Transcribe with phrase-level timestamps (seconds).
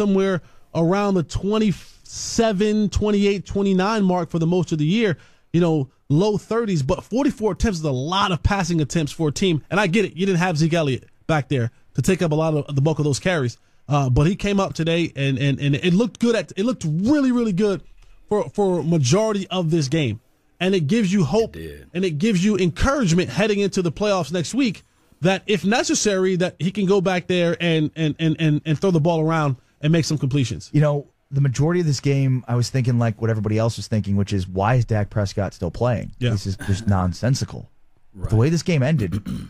[0.00, 0.40] somewhere
[0.74, 5.18] around the 27, 28, 29 mark for the most of the year.
[5.52, 9.32] You know, low 30s, but 44 attempts is a lot of passing attempts for a
[9.32, 9.62] team.
[9.70, 10.16] And I get it.
[10.16, 12.98] You didn't have Zeke Elliott back there to take up a lot of the bulk
[12.98, 13.58] of those carries.
[13.90, 16.86] Uh, but he came up today and, and, and it looked good at, it looked
[16.86, 17.82] really, really good
[18.30, 20.20] for, for majority of this game.
[20.60, 24.32] And it gives you hope It and it gives you encouragement heading into the playoffs
[24.32, 24.82] next week
[25.20, 28.90] that if necessary, that he can go back there and, and, and, and, and throw
[28.90, 30.70] the ball around and make some completions.
[30.72, 33.86] You know, the majority of this game, I was thinking like what everybody else was
[33.86, 36.12] thinking, which is why is Dak Prescott still playing?
[36.18, 36.30] Yeah.
[36.30, 37.68] This is just nonsensical.
[38.14, 39.14] The way this game ended,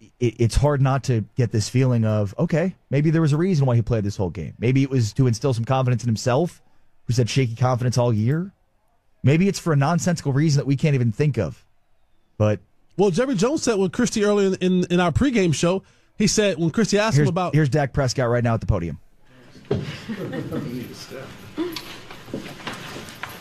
[0.00, 3.66] it, it's hard not to get this feeling of okay, maybe there was a reason
[3.66, 4.54] why he played this whole game.
[4.58, 6.60] Maybe it was to instill some confidence in himself,
[7.06, 8.52] who's had shaky confidence all year.
[9.22, 11.64] Maybe it's for a nonsensical reason that we can't even think of.
[12.36, 12.60] But
[12.96, 15.82] Well, Jerry Jones said with Kristi earlier in, in, in our pregame show,
[16.18, 18.66] he said when Kristi asked here's, him about here's Dak Prescott right now at the
[18.66, 18.98] podium.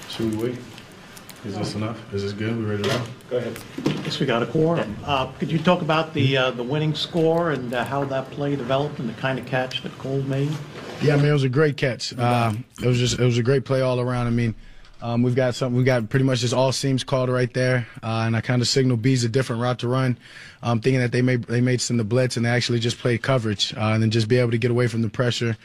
[0.09, 0.59] Should we wait?
[1.45, 2.13] Is this enough?
[2.13, 2.57] Is this good?
[2.57, 3.43] We ready to roll?
[4.03, 4.97] Yes, we got a quorum.
[5.05, 8.55] Uh, Could you talk about the, uh, the winning score and uh, how that play
[8.55, 10.51] developed and the kind of catch that Cole made?
[11.01, 12.17] Yeah, I mean, it was a great catch.
[12.17, 14.27] Uh, it was just, it was a great play all around.
[14.27, 14.55] I mean,
[15.01, 18.23] um, we've got something, we got pretty much just all seams called right there, uh,
[18.25, 20.17] and I kind of signaled B's a different route to run,
[20.63, 23.21] um, thinking that they may they made some the blitz and they actually just played
[23.21, 25.57] coverage, uh, and then just be able to get away from the pressure.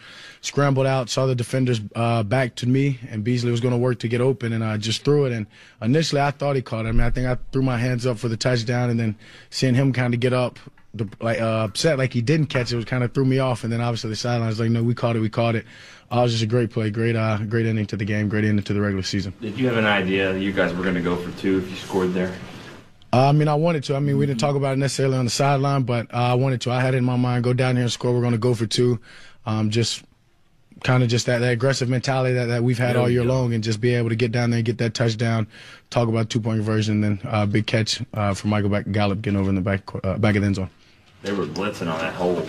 [0.43, 4.01] Scrambled out, saw the defenders uh, back to me, and Beasley was going to work
[4.01, 5.33] to get open, and I just threw it.
[5.33, 5.47] And
[5.81, 6.89] initially, I thought he caught it.
[6.89, 9.17] I mean, I think I threw my hands up for the touchdown, and then
[9.51, 10.59] seeing him kind of get up,
[10.95, 13.65] the, like uh, upset like he didn't catch it, was kind of threw me off.
[13.65, 15.65] And then obviously the sideline was like, no, we caught it, we caught it.
[16.11, 18.45] Uh, it was just a great play, great, uh, great ending to the game, great
[18.45, 19.33] ending to the regular season.
[19.41, 21.77] Did you have an idea you guys were going to go for two if you
[21.77, 22.35] scored there?
[23.15, 23.97] Uh, I mean, I wanted to.
[23.97, 26.63] I mean, we didn't talk about it necessarily on the sideline, but uh, I wanted
[26.63, 26.71] to.
[26.71, 28.13] I had it in my mind, go down here and score.
[28.15, 29.01] We're going to go for two.
[29.45, 30.03] Um, just
[30.83, 33.63] kind of just that, that aggressive mentality that, that we've had all year long and
[33.63, 35.47] just be able to get down there and get that touchdown,
[35.91, 39.49] talk about two-point conversion, then uh, big catch uh, for Michael back, Gallup getting over
[39.49, 40.71] in the back, uh, back of the end zone.
[41.23, 42.47] They were blitzing on that whole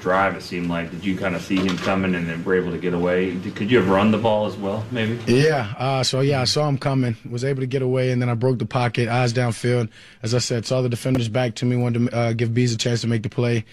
[0.00, 0.36] drive.
[0.36, 0.90] It seemed like.
[0.90, 3.36] Did you kind of see him coming and then were able to get away?
[3.54, 4.84] Could you have run the ball as well?
[4.90, 5.18] Maybe.
[5.26, 8.28] Yeah, uh, so yeah, I saw him coming, was able to get away, and then
[8.28, 9.88] I broke the pocket, eyes downfield.
[10.22, 12.78] As I said, saw the defenders back to me, wanted to uh, give Bees a
[12.78, 13.64] chance to make the play.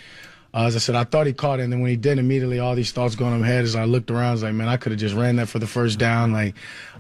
[0.54, 2.60] Uh, as I said, I thought he caught it, and then when he did, immediately
[2.60, 4.68] all these thoughts going in my head as I looked around, I was like, man,
[4.68, 6.34] I could have just ran that for the first down.
[6.34, 6.56] Like,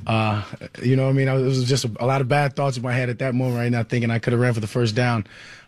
[0.08, 0.42] uh,
[0.82, 1.28] you know what I mean?
[1.28, 3.20] I was, it was just a, a lot of bad thoughts in my head at
[3.20, 5.26] that moment right now, thinking I could have ran for the first down.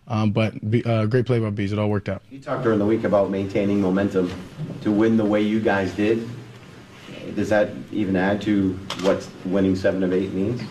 [0.07, 1.71] Um, but be, uh, great play by Bees.
[1.71, 2.21] It all worked out.
[2.29, 4.31] You talked during the week about maintaining momentum
[4.81, 6.27] to win the way you guys did.
[7.35, 10.61] Does that even add to what winning seven of eight means?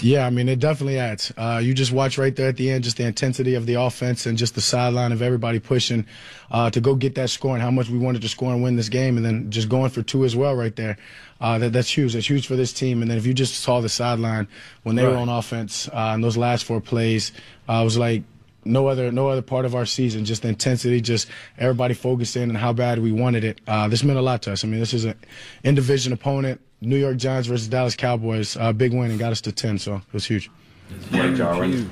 [0.00, 1.32] Yeah, I mean, it definitely adds.
[1.36, 4.26] Uh, you just watch right there at the end, just the intensity of the offense
[4.26, 6.06] and just the sideline of everybody pushing
[6.50, 8.76] uh, to go get that score and how much we wanted to score and win
[8.76, 10.96] this game, and then just going for two as well right there.
[11.40, 12.14] Uh, that, that's huge.
[12.14, 13.02] That's huge for this team.
[13.02, 14.48] And then if you just saw the sideline
[14.82, 17.32] when they were on offense uh, in those last four plays,
[17.68, 18.22] uh, it was like
[18.64, 20.24] no other no other part of our season.
[20.24, 23.60] Just the intensity, just everybody focused in and how bad we wanted it.
[23.66, 24.64] Uh, this meant a lot to us.
[24.64, 25.14] I mean, this is an
[25.62, 26.60] in division opponent.
[26.80, 28.56] New York Giants versus Dallas Cowboys.
[28.56, 30.50] Uh, big win and got us to ten, so it was huge.
[31.10, 31.90] Blake Jarwin.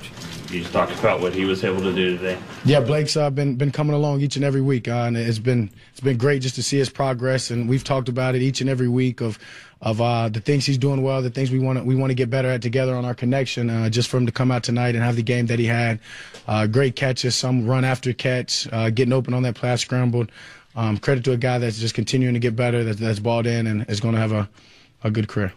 [0.50, 2.38] You just talked about what he was able to do today.
[2.66, 5.70] Yeah, Blake's uh, been been coming along each and every week, uh, and it's been
[5.92, 7.50] it's been great just to see his progress.
[7.50, 9.38] And we've talked about it each and every week of
[9.82, 12.14] of uh, the things he's doing well, the things we want to we want to
[12.14, 13.68] get better at together on our connection.
[13.68, 15.98] Uh, just for him to come out tonight and have the game that he had,
[16.46, 20.30] uh, great catches, some run after catch, uh, getting open on that pass scrambled.
[20.74, 23.66] Um, credit to a guy that's just continuing to get better, that's, that's balled in,
[23.66, 24.48] and is going to have a,
[25.04, 25.52] a good career.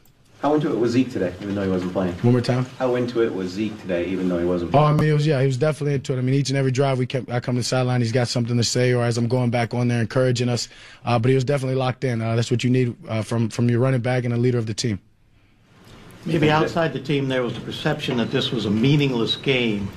[0.45, 2.13] How into it was Zeke today, even though he wasn't playing?
[2.17, 2.65] One more time.
[2.77, 4.85] How into it was Zeke today, even though he wasn't playing?
[4.85, 4.89] Oh.
[4.89, 6.19] I mean, it was yeah, he was definitely into it.
[6.19, 8.27] I mean, each and every drive we kept, I come to the sideline, he's got
[8.27, 10.69] something to say, or as I'm going back on there, encouraging us.
[11.03, 12.21] Uh, but he was definitely locked in.
[12.21, 14.67] Uh, that's what you need uh, from from your running back and a leader of
[14.67, 14.99] the team.
[16.27, 19.89] Maybe outside the team, there was the perception that this was a meaningless game.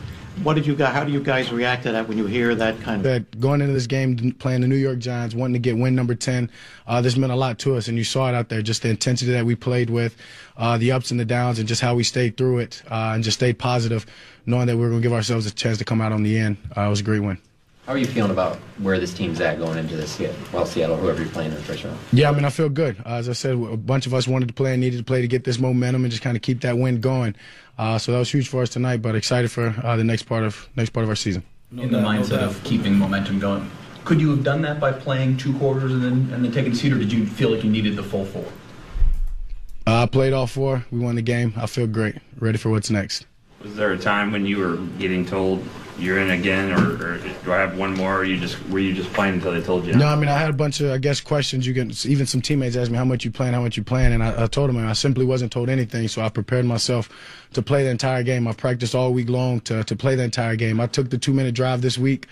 [0.43, 2.81] What did you guys, how do you guys react to that when you hear that
[2.81, 3.03] kind of?
[3.03, 6.15] That going into this game, playing the New York Giants, wanting to get win number
[6.15, 6.50] ten,
[6.87, 8.62] uh, this meant a lot to us, and you saw it out there.
[8.62, 10.17] Just the intensity that we played with,
[10.56, 13.25] uh, the ups and the downs, and just how we stayed through it, uh, and
[13.25, 14.06] just stayed positive,
[14.46, 16.38] knowing that we were going to give ourselves a chance to come out on the
[16.38, 16.56] end.
[16.76, 17.38] Uh, it was a great win.
[17.88, 20.20] How are you feeling about where this team's at going into this,
[20.52, 21.96] well, Seattle, whoever you're playing in the first round?
[22.12, 22.99] Yeah, I mean, I feel good.
[23.06, 25.23] Uh, as I said, a bunch of us wanted to play and needed to play
[25.23, 27.35] to get this momentum and just kind of keep that win going.
[27.79, 29.00] Uh, so that was huge for us tonight.
[29.00, 31.43] But excited for uh, the next part of next part of our season.
[31.73, 33.70] in the mindset of keeping momentum going.
[34.05, 36.76] Could you have done that by playing two quarters and then and then taking a
[36.76, 38.44] seat, or did you feel like you needed the full four?
[39.87, 40.84] Uh, I played all four.
[40.91, 41.55] We won the game.
[41.56, 42.17] I feel great.
[42.38, 43.25] Ready for what's next.
[43.62, 45.66] Was there a time when you were getting told
[45.99, 48.19] you're in again, or, or do I have one more?
[48.19, 49.94] Or you just were you just playing until they told you?
[49.94, 51.66] No, I mean I had a bunch of I guess questions.
[51.66, 54.12] You can even some teammates asked me how much you playing, how much you playing,
[54.12, 56.06] and I, I told them I simply wasn't told anything.
[56.06, 57.08] So I prepared myself
[57.55, 58.46] to play the entire game.
[58.46, 60.81] I practiced all week long to to play the entire game.
[60.81, 62.28] I took the two minute drive this week.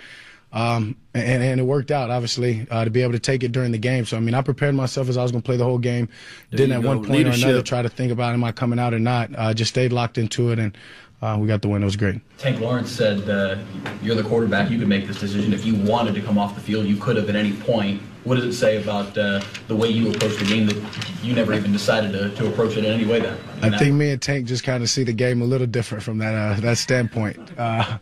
[0.53, 3.73] Um, and, and it worked out, obviously, uh, to be able to take it during
[3.73, 4.05] the game.
[4.05, 6.07] So, I mean, I prepared myself as I was going to play the whole game.
[6.51, 6.87] There Didn't at go.
[6.87, 9.29] one point or another try to think about am I coming out or not.
[9.35, 10.77] Uh, just stayed locked into it, and
[11.21, 11.81] uh, we got the win.
[11.81, 12.21] It was great.
[12.37, 13.57] Tank Lawrence said uh,
[14.01, 14.69] you're the quarterback.
[14.69, 16.85] You could make this decision if you wanted to come off the field.
[16.85, 18.01] You could have at any point.
[18.23, 21.53] What does it say about uh, the way you approach the game that you never
[21.53, 23.21] even decided to, to approach it in any way?
[23.21, 26.03] Then I think me and Tank just kind of see the game a little different
[26.03, 27.39] from that uh, that standpoint.
[27.57, 27.97] Uh,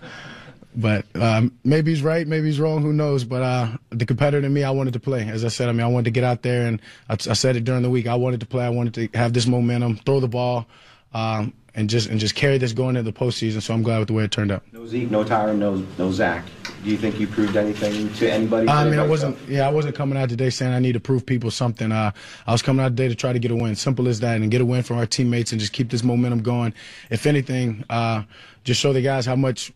[0.75, 2.81] but um, maybe he's right, maybe he's wrong.
[2.81, 3.23] Who knows?
[3.23, 5.27] But uh, the competitor in me, I wanted to play.
[5.29, 7.56] As I said, I mean, I wanted to get out there, and I, I said
[7.56, 8.07] it during the week.
[8.07, 8.65] I wanted to play.
[8.65, 10.65] I wanted to have this momentum, throw the ball,
[11.13, 13.62] um, and just and just carry this going into the postseason.
[13.62, 14.63] So I'm glad with the way it turned out.
[14.72, 16.45] No Zeke, no Tyron, no no Zack.
[16.83, 18.69] Do you think you proved anything to anybody?
[18.69, 19.36] I mean, I wasn't.
[19.36, 19.50] yourself?
[19.50, 21.92] Yeah, I wasn't coming out today saying I need to prove people something.
[21.92, 22.12] Uh,
[22.48, 23.75] I was coming out today to try to get a win.
[23.75, 26.42] Simple as that, and get a win from our teammates and just keep this momentum
[26.42, 26.74] going.
[27.10, 28.24] If anything, uh,
[28.63, 29.72] just show the guys how much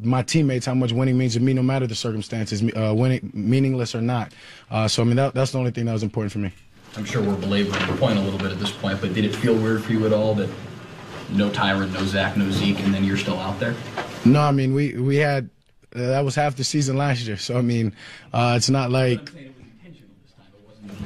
[0.00, 3.94] my teammates how much winning means to me, no matter the circumstances, uh, winning meaningless
[3.94, 4.32] or not.
[4.70, 6.52] Uh, so I mean, that, that's the only thing that was important for me.
[6.96, 9.34] I'm sure we're belaboring the point a little bit at this point, but did it
[9.34, 10.48] feel weird for you at all that
[11.34, 13.74] no Tyron, no Zack, no Zeke, and then you're still out there?
[14.24, 15.50] No, I mean we we had
[15.94, 17.36] uh, that was half the season last year.
[17.36, 17.94] So I mean,
[18.32, 19.30] uh, it's not like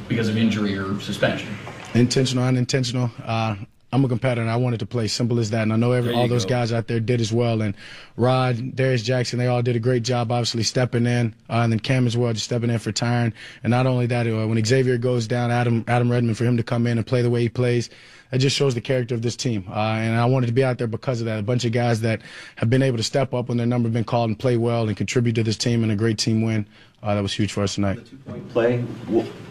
[0.08, 1.48] Because of injury or suspension.
[1.94, 3.10] intentional, unintentional.
[3.24, 3.56] Uh,
[3.90, 5.08] I'm a competitor and I wanted to play.
[5.08, 5.62] Simple as that.
[5.62, 6.50] And I know every, all those go.
[6.50, 7.62] guys out there did as well.
[7.62, 7.74] And
[8.16, 11.34] Rod, Darius Jackson, they all did a great job, obviously stepping in.
[11.48, 13.32] Uh, and then Cam as well, just stepping in for Tyron.
[13.62, 16.62] And not only that, uh, when Xavier goes down, Adam Adam Redmond for him to
[16.62, 17.88] come in and play the way he plays,
[18.30, 19.64] that just shows the character of this team.
[19.68, 21.38] Uh, and I wanted to be out there because of that.
[21.38, 22.20] A bunch of guys that
[22.56, 24.88] have been able to step up when their number has been called and play well
[24.88, 26.66] and contribute to this team and a great team win.
[27.02, 27.96] Uh, that was huge for us tonight.
[27.96, 28.80] The two-point Play.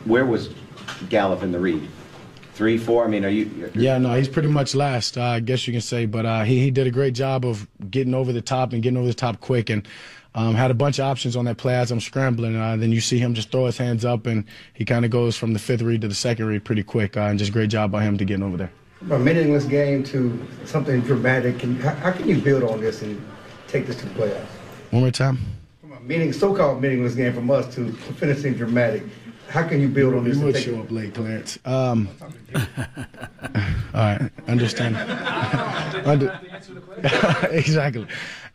[0.05, 0.49] Where was
[1.09, 1.87] Gallup in the read?
[2.53, 3.05] Three, four.
[3.05, 3.71] I mean, are you?
[3.75, 6.07] Yeah, no, he's pretty much last, uh, I guess you can say.
[6.07, 8.97] But uh, he, he did a great job of getting over the top and getting
[8.97, 9.87] over the top quick and
[10.37, 12.55] um, had a bunch of options on that play as I'm scrambling.
[12.55, 14.45] Uh, then you see him just throw his hands up and
[14.75, 17.17] he kind of goes from the fifth read to the second read pretty quick.
[17.17, 18.71] Uh, and just great job by him to getting over there.
[18.99, 23.01] From a meaningless game to something dramatic, can, how, how can you build on this
[23.01, 23.19] and
[23.67, 24.45] take this to the playoffs?
[24.91, 25.39] One more time.
[25.81, 29.03] From a meaning, so-called meaningless game from us to, to finishing dramatic,
[29.49, 30.37] how can you build on this?
[30.37, 31.57] You would show up late, Clarence.
[31.65, 32.09] Um,
[32.55, 32.65] all
[33.93, 34.97] right, understand.
[36.05, 36.39] Under-
[37.51, 38.07] exactly.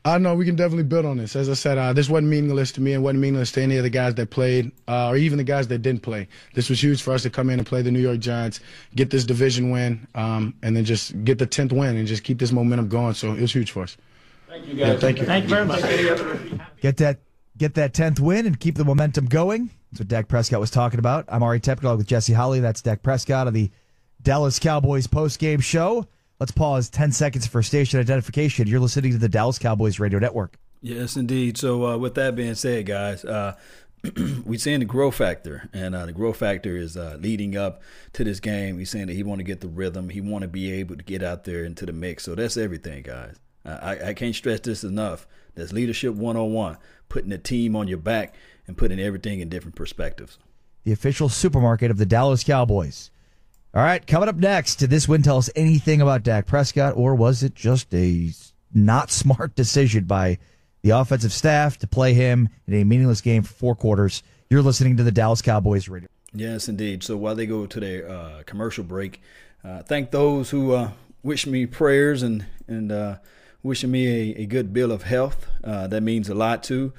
[0.04, 1.36] I know we can definitely build on this.
[1.36, 3.84] As I said, uh, this wasn't meaningless to me and wasn't meaningless to any of
[3.84, 6.26] the guys that played, uh, or even the guys that didn't play.
[6.54, 8.58] This was huge for us to come in and play the New York Giants,
[8.96, 12.38] get this division win, um, and then just get the tenth win and just keep
[12.40, 13.14] this momentum going.
[13.14, 13.96] So it was huge for us.
[14.48, 15.00] Thank you, guys.
[15.00, 15.24] thank you.
[15.24, 15.80] Thank you very much.
[16.80, 17.20] Get that
[17.56, 19.70] get that tenth win and keep the momentum going.
[19.92, 21.26] That's what Dak Prescott was talking about.
[21.28, 22.60] I'm Ari Temkin with Jesse Holley.
[22.60, 23.70] That's Dak Prescott of the
[24.22, 26.06] Dallas Cowboys post game show.
[26.42, 28.66] Let's pause 10 seconds for station identification.
[28.66, 30.58] You're listening to the Dallas Cowboys Radio Network.
[30.80, 31.56] Yes, indeed.
[31.56, 33.54] So, uh, with that being said, guys, uh,
[34.44, 37.80] we're seeing the growth factor, and uh, the growth factor is uh, leading up
[38.14, 38.80] to this game.
[38.80, 41.04] He's saying that he want to get the rhythm, he want to be able to
[41.04, 42.24] get out there into the mix.
[42.24, 43.36] So that's everything, guys.
[43.64, 45.28] I, I can't stress this enough.
[45.54, 46.76] That's leadership 101,
[47.08, 48.34] putting the team on your back
[48.66, 50.38] and putting everything in different perspectives.
[50.82, 53.12] the official supermarket of the Dallas Cowboys.
[53.74, 57.14] All right, coming up next, did this win tell us anything about Dak Prescott, or
[57.14, 58.30] was it just a
[58.74, 60.36] not smart decision by
[60.82, 64.22] the offensive staff to play him in a meaningless game for four quarters?
[64.50, 66.10] You're listening to the Dallas Cowboys radio.
[66.34, 67.02] Yes, indeed.
[67.02, 69.22] So while they go to their uh, commercial break,
[69.64, 70.90] uh, thank those who uh,
[71.22, 73.16] wish me prayers and and uh,
[73.62, 75.46] wishing me a, a good bill of health.
[75.64, 76.92] Uh, that means a lot too.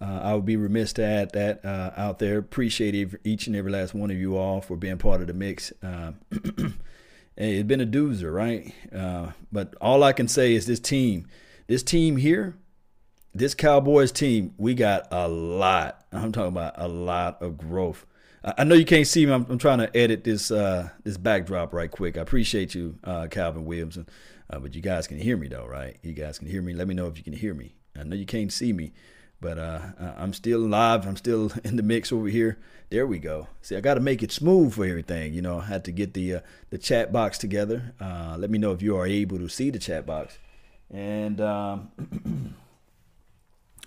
[0.00, 2.38] Uh, I would be remiss to add that uh, out there.
[2.38, 5.72] Appreciate each and every last one of you all for being part of the mix.
[5.82, 6.12] Uh,
[7.44, 8.74] it's been a doozer, right?
[8.92, 11.28] Uh, but all I can say is this team,
[11.68, 12.56] this team here,
[13.32, 16.04] this Cowboys team, we got a lot.
[16.10, 18.06] I'm talking about a lot of growth.
[18.42, 19.32] I know you can't see me.
[19.32, 22.16] I'm, I'm trying to edit this uh, this backdrop right quick.
[22.16, 24.08] I appreciate you, uh, Calvin Williamson,
[24.48, 25.96] but you guys can hear me though, right?
[26.02, 26.72] You guys can hear me.
[26.72, 27.74] Let me know if you can hear me.
[27.98, 28.92] I know you can't see me,
[29.40, 31.06] but uh, I- I'm still live.
[31.06, 32.58] I'm still in the mix over here.
[32.90, 33.48] There we go.
[33.60, 35.34] See, I got to make it smooth for everything.
[35.34, 36.40] You know, I had to get the uh,
[36.70, 37.94] the chat box together.
[38.00, 40.38] Uh, let me know if you are able to see the chat box,
[40.90, 41.40] and.
[41.40, 42.54] Um,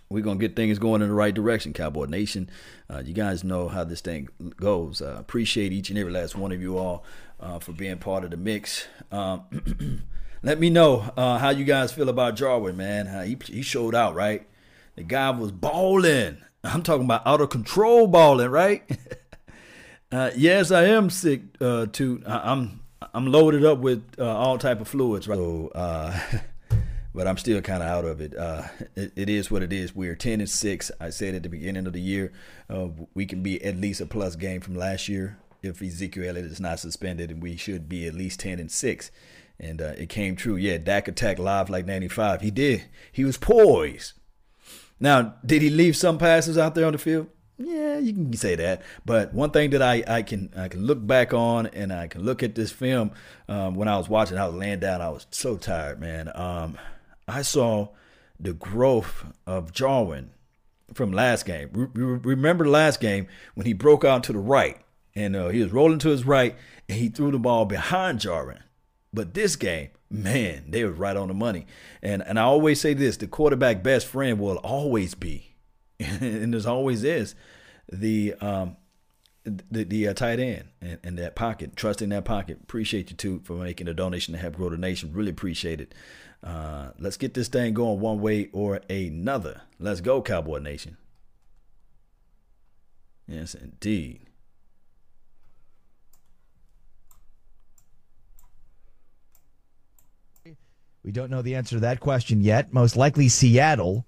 [0.10, 2.50] we're gonna get things going in the right direction, Cowboy Nation.
[2.90, 4.28] Uh, you guys know how this thing
[4.58, 5.02] goes.
[5.02, 7.06] Uh, appreciate each and every last one of you all
[7.40, 8.88] uh, for being part of the mix.
[9.12, 10.04] Um,
[10.44, 13.08] let me know uh, how you guys feel about Jarwin, man.
[13.08, 14.46] Uh, he he showed out, right?
[14.96, 16.38] The guy was balling.
[16.64, 18.84] I'm talking about out of control balling, right?
[20.12, 21.42] uh, yes, I am sick.
[21.60, 22.82] Uh, to I'm
[23.14, 25.38] I'm loaded up with uh, all type of fluids, right?
[25.38, 26.20] So, uh,
[27.16, 28.38] but I'm still kind of out of it.
[28.38, 28.64] Uh,
[28.96, 29.14] it.
[29.16, 29.96] it is what it is.
[29.96, 30.92] We're ten and six.
[31.00, 32.32] I said at the beginning of the year,
[32.70, 36.60] uh, we can be at least a plus game from last year if Ezekiel is
[36.60, 39.10] not suspended, and we should be at least ten and six.
[39.60, 40.56] And uh, it came true.
[40.56, 42.42] Yeah, Dak attacked live like '95.
[42.42, 42.86] He did.
[43.12, 44.14] He was poised.
[45.02, 47.28] Now, did he leave some passes out there on the field?
[47.58, 48.82] Yeah, you can say that.
[49.06, 52.24] But one thing that I, I can I can look back on and I can
[52.24, 53.12] look at this film
[53.50, 55.02] um, when I was watching, I was laying down.
[55.02, 56.32] I was so tired, man.
[56.34, 56.78] Um,
[57.28, 57.90] I saw
[58.40, 60.32] the growth of Jarwin
[60.94, 61.70] from last game.
[61.74, 64.78] Re- remember last game when he broke out to the right
[65.16, 66.56] and uh, he was rolling to his right
[66.90, 68.60] and he threw the ball behind Jarwin.
[69.14, 71.66] But this game, man, they were right on the money.
[72.02, 75.56] And and I always say this: the quarterback best friend will always be,
[76.00, 77.36] and there's always is,
[77.92, 78.78] the um
[79.44, 82.60] the the uh, tight end and, and that pocket, trusting that pocket.
[82.64, 85.12] Appreciate you too for making a donation to help grow the nation.
[85.14, 85.94] Really appreciate it.
[86.44, 89.62] Uh, let's get this thing going one way or another.
[89.80, 90.98] Let's go, Cowboy Nation.
[93.28, 94.31] Yes, indeed.
[101.04, 102.74] We don't know the answer to that question yet.
[102.74, 104.06] Most likely Seattle,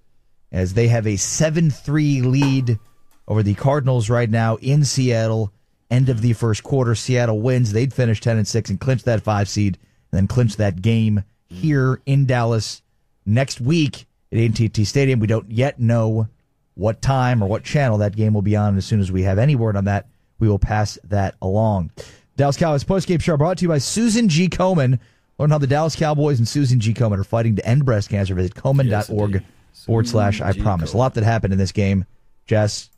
[0.52, 2.80] as they have a 7 3 lead
[3.28, 5.52] over the Cardinals right now in Seattle.
[5.90, 7.72] End of the first quarter, Seattle wins.
[7.72, 9.78] They'd finish 10 and 6 and clinch that five seed,
[10.12, 12.82] and then clinch that game here in Dallas
[13.26, 15.20] next week at AT&T Stadium.
[15.20, 16.28] We don't yet know
[16.76, 18.78] what time or what channel that game will be on.
[18.78, 20.08] As soon as we have any word on that,
[20.40, 21.92] we will pass that along.
[22.36, 24.50] Dallas Cowboys postgame show brought to you by Susan G.
[24.50, 25.00] Komen.
[25.40, 26.94] Learn how the Dallas Cowboys and Susan G.
[26.94, 28.36] Komen are fighting to end breast cancer.
[28.36, 30.94] Visit Komen.org yes, forward slash I promise.
[30.94, 32.06] A lot that happened in this game.
[32.46, 32.90] Jess,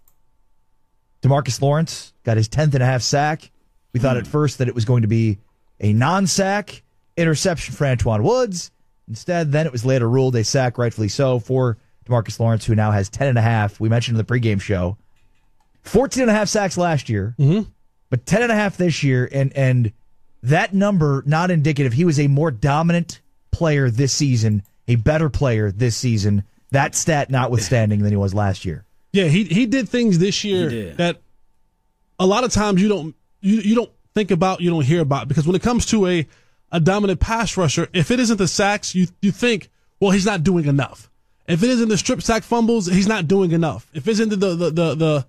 [1.22, 3.52] Demarcus Lawrence got his 10th and a half sack.
[3.94, 5.40] We thought at first that it was going to be
[5.80, 6.84] a non sack
[7.16, 8.72] interception for Antwaun Woods.
[9.08, 12.92] Instead, then it was later ruled a sack, rightfully so, for Demarcus Lawrence, who now
[12.92, 13.80] has 10 and a half.
[13.80, 14.98] We mentioned in the pregame show
[15.84, 17.70] 14 and a half sacks last year, mm-hmm.
[18.10, 19.30] but 10 and a half this year.
[19.32, 19.94] And, and
[20.46, 21.94] that number not indicative.
[21.94, 23.22] He was a more dominant
[23.52, 26.44] player this season, a better player this season.
[26.72, 28.86] That stat notwithstanding than he was last year.
[29.14, 31.22] Yeah, he he did things this year that
[32.20, 35.28] a lot of times you don't you, you don't think about, you don't hear about
[35.28, 36.28] because when it comes to a
[36.72, 40.44] a dominant pass rusher, if it isn't the sacks, you you think, well, he's not
[40.44, 41.10] doing enough.
[41.48, 43.88] If it isn't the strip sack fumbles, he's not doing enough.
[43.94, 45.26] If it isn't the the the the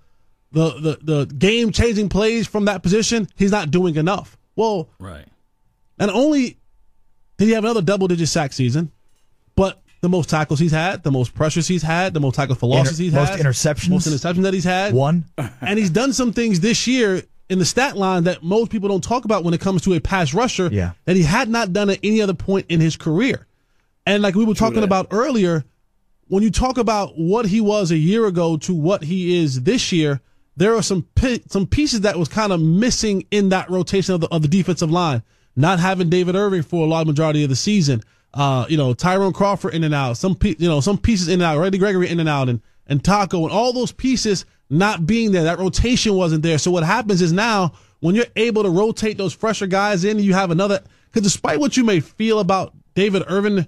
[0.52, 4.35] the, the, the game changing plays from that position, he's not doing enough.
[4.56, 5.26] Well, right.
[5.98, 6.58] And only
[7.38, 8.90] did he have another double digit sack season,
[9.54, 12.66] but the most tackles he's had, the most pressures he's had, the most tackles for
[12.66, 15.24] losses Inter- he's most had, interceptions, most interceptions that he's had, one.
[15.60, 19.04] and he's done some things this year in the stat line that most people don't
[19.04, 20.68] talk about when it comes to a pass rusher.
[20.72, 20.92] Yeah.
[21.04, 23.46] that he had not done at any other point in his career.
[24.04, 24.86] And like we were True talking that.
[24.86, 25.64] about earlier,
[26.28, 29.92] when you talk about what he was a year ago to what he is this
[29.92, 30.20] year,
[30.56, 31.06] there are some
[31.48, 34.90] some pieces that was kind of missing in that rotation of the, of the defensive
[34.90, 35.22] line.
[35.54, 38.02] Not having David Irving for a large majority of the season.
[38.34, 40.16] Uh, you know, Tyrone Crawford in and out.
[40.16, 41.58] Some you know, some pieces in and out.
[41.58, 45.44] Randy Gregory in and out, and and Taco and all those pieces not being there.
[45.44, 46.58] That rotation wasn't there.
[46.58, 50.34] So what happens is now when you're able to rotate those fresher guys in, you
[50.34, 50.82] have another.
[51.06, 53.66] Because despite what you may feel about David Irving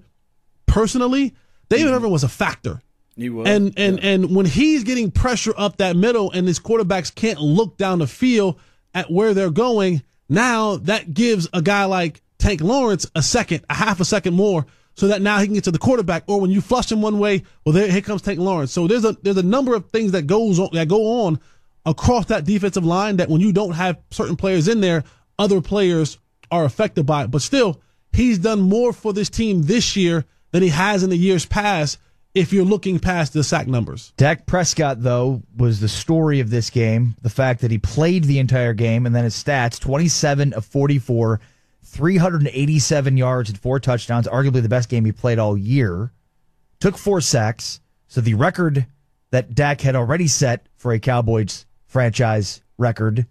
[0.66, 1.34] personally,
[1.68, 1.94] David mm-hmm.
[1.94, 2.82] Irving was a factor
[3.18, 3.48] he was.
[3.48, 4.10] And and yeah.
[4.10, 8.06] and when he's getting pressure up that middle and his quarterbacks can't look down the
[8.06, 8.58] field
[8.94, 13.74] at where they're going, now that gives a guy like Tank Lawrence a second, a
[13.74, 16.22] half a second more, so that now he can get to the quarterback.
[16.28, 18.72] Or when you flush him one way, well, there here comes Tank Lawrence.
[18.72, 21.40] So there's a there's a number of things that goes on that go on
[21.84, 25.02] across that defensive line that when you don't have certain players in there,
[25.38, 26.18] other players
[26.52, 27.30] are affected by it.
[27.32, 27.80] But still,
[28.12, 31.98] he's done more for this team this year than he has in the years past
[32.34, 34.12] if you're looking past the sack numbers.
[34.16, 37.16] Dak Prescott, though, was the story of this game.
[37.22, 41.40] The fact that he played the entire game and then his stats 27 of 44,
[41.82, 46.12] 387 yards and four touchdowns, arguably the best game he played all year.
[46.80, 47.80] Took four sacks.
[48.08, 48.86] So the record
[49.30, 53.26] that Dak had already set for a Cowboys franchise record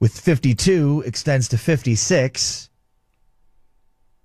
[0.00, 2.70] with 52 extends to 56.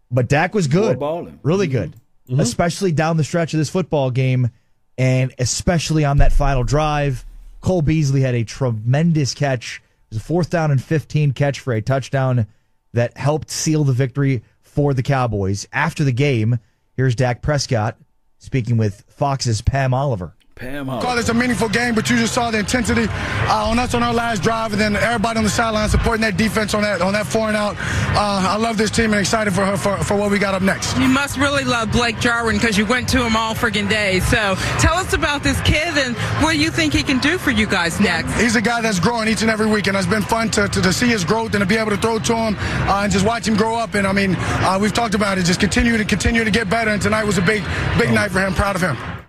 [0.10, 1.00] But Dak was good.
[1.44, 1.94] Really good
[2.28, 2.40] mm-hmm.
[2.40, 4.50] especially down the stretch of this football game,
[4.98, 7.26] and especially on that final drive.
[7.62, 9.78] Cole Beasley had a tremendous catch.
[9.78, 12.48] It was a fourth down and 15 catch for a touchdown
[12.94, 15.68] that helped seal the victory for the Cowboys.
[15.72, 16.60] After the game,
[16.96, 17.98] here's Dak Prescott
[18.38, 20.36] speaking with Fox's Pam Oliver.
[20.56, 21.16] Pam Call Oliver.
[21.16, 24.14] this a meaningful game, but you just saw the intensity uh, on us on our
[24.14, 27.26] last drive, and then everybody on the sideline supporting that defense on that on that
[27.26, 27.76] four and out.
[28.16, 30.62] Uh, I love this team and excited for her for, for what we got up
[30.62, 30.96] next.
[30.98, 34.20] You must really love Blake Jarwin because you went to him all friggin' day.
[34.22, 37.66] So tell us about this kid and what you think he can do for you
[37.66, 38.40] guys next?
[38.40, 40.82] He's a guy that's growing each and every week, and it's been fun to, to,
[40.82, 43.26] to see his growth and to be able to throw to him uh, and just
[43.26, 43.96] watch him grow up.
[43.96, 46.92] And I mean, uh, we've talked about it, just continue to continue to get better.
[46.92, 47.64] And tonight was a big
[47.98, 48.54] big night for him.
[48.54, 49.23] Proud of him.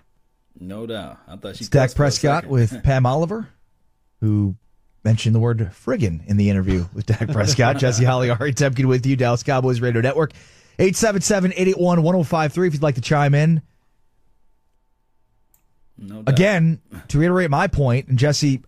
[0.59, 1.17] No doubt.
[1.27, 3.49] I thought she Dak cussed for a Prescott with Pam Oliver,
[4.21, 4.55] who
[5.03, 7.77] mentioned the word friggin' in the interview with Dak Prescott.
[7.79, 10.33] Jesse Holley, Ari Temkin with you, Dallas Cowboys Radio Network.
[10.79, 13.61] 877-881-1053 if you'd like to chime in.
[15.97, 16.33] No doubt.
[16.33, 18.61] Again, to reiterate my point, and Jesse,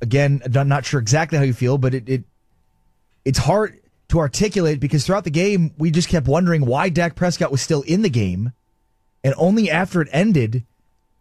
[0.00, 2.24] again, I'm not sure exactly how you feel, but it, it
[3.24, 7.52] it's hard to articulate because throughout the game, we just kept wondering why Dak Prescott
[7.52, 8.52] was still in the game.
[9.24, 10.64] And only after it ended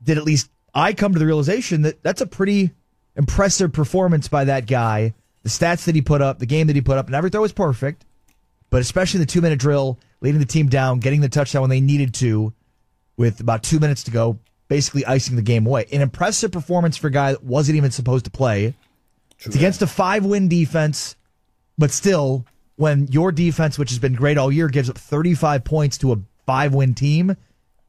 [0.03, 2.71] did at least I come to the realization that that's a pretty
[3.15, 5.13] impressive performance by that guy.
[5.43, 7.41] The stats that he put up, the game that he put up, and every throw
[7.41, 8.05] was perfect,
[8.69, 11.81] but especially the two minute drill, leading the team down, getting the touchdown when they
[11.81, 12.53] needed to,
[13.17, 15.85] with about two minutes to go, basically icing the game away.
[15.91, 18.75] An impressive performance for a guy that wasn't even supposed to play.
[19.39, 21.15] It's against a five win defense,
[21.77, 25.97] but still, when your defense, which has been great all year, gives up 35 points
[25.99, 27.35] to a five win team,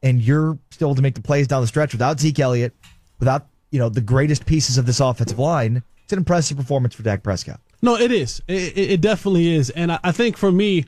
[0.03, 2.75] and you're still able to make the plays down the stretch without Zeke Elliott,
[3.19, 7.01] without you know the greatest pieces of this offensive line, it's an impressive performance for
[7.01, 7.59] Dak Prescott.
[7.81, 8.41] No, it is.
[8.47, 9.69] It, it, it definitely is.
[9.71, 10.85] And I, I think for me,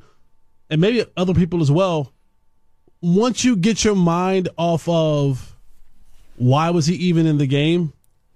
[0.69, 2.13] and maybe other people as well,
[3.01, 5.55] once you get your mind off of
[6.37, 7.93] why was he even in the game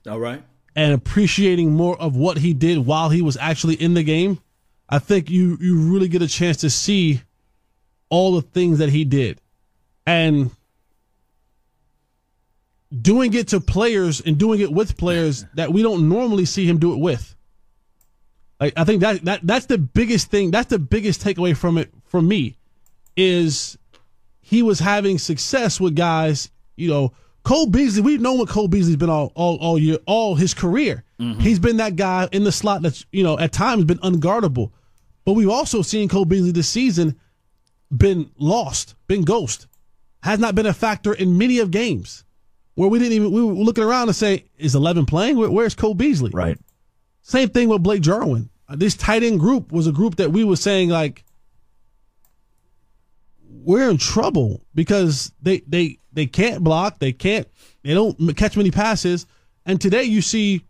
[0.07, 0.41] All right.
[0.75, 4.39] and appreciating more of what he did while he was actually in the game,
[4.89, 7.21] I think you you really get a chance to see
[8.09, 9.39] all the things that he did.
[10.05, 10.51] And
[13.01, 16.79] doing it to players and doing it with players that we don't normally see him
[16.79, 17.35] do it with.
[18.59, 20.51] Like I think that that that's the biggest thing.
[20.51, 22.57] That's the biggest takeaway from it for me
[23.15, 23.77] is
[24.41, 26.49] he was having success with guys.
[26.75, 27.13] You know,
[27.43, 28.01] Cole Beasley.
[28.01, 31.03] We've known what Cole Beasley's been all all all year, all his career.
[31.19, 31.39] Mm-hmm.
[31.39, 34.71] He's been that guy in the slot that's you know at times been unguardable.
[35.23, 37.19] But we've also seen Cole Beasley this season
[37.95, 39.67] been lost, been ghost,
[40.21, 42.23] has not been a factor in many of games
[42.79, 45.35] where we didn't even we were looking around and say, is Eleven playing?
[45.35, 46.31] Where, where's Cole Beasley?
[46.33, 46.57] Right.
[47.21, 48.49] Same thing with Blake Jarwin.
[48.69, 51.25] Uh, This tight end group was a group that we were saying like
[53.49, 57.49] we're in trouble because they they they can't block, they can't
[57.83, 59.25] they don't catch many passes.
[59.65, 60.63] And today you see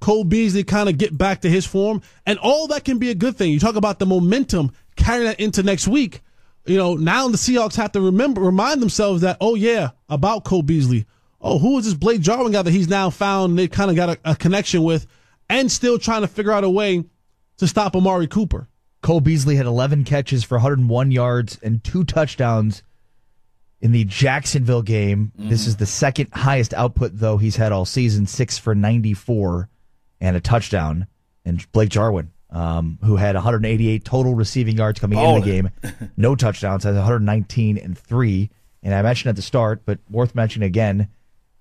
[0.00, 3.14] Cole Beasley kind of get back to his form, and all that can be a
[3.14, 3.52] good thing.
[3.52, 6.22] You talk about the momentum carrying that into next week.
[6.64, 10.62] You know, now the Seahawks have to remember remind themselves that oh yeah, about Cole
[10.62, 11.04] Beasley.
[11.40, 13.58] Oh, who is this Blake Jarwin guy that he's now found?
[13.58, 15.06] They kind of got a, a connection with,
[15.48, 17.04] and still trying to figure out a way
[17.56, 18.68] to stop Amari Cooper.
[19.02, 22.82] Cole Beasley had 11 catches for 101 yards and two touchdowns
[23.80, 25.32] in the Jacksonville game.
[25.36, 29.70] This is the second highest output, though, he's had all season six for 94
[30.20, 31.06] and a touchdown.
[31.46, 35.70] And Blake Jarwin, um, who had 188 total receiving yards coming into the game,
[36.18, 38.50] no touchdowns, has 119 and three.
[38.82, 41.08] And I mentioned at the start, but worth mentioning again,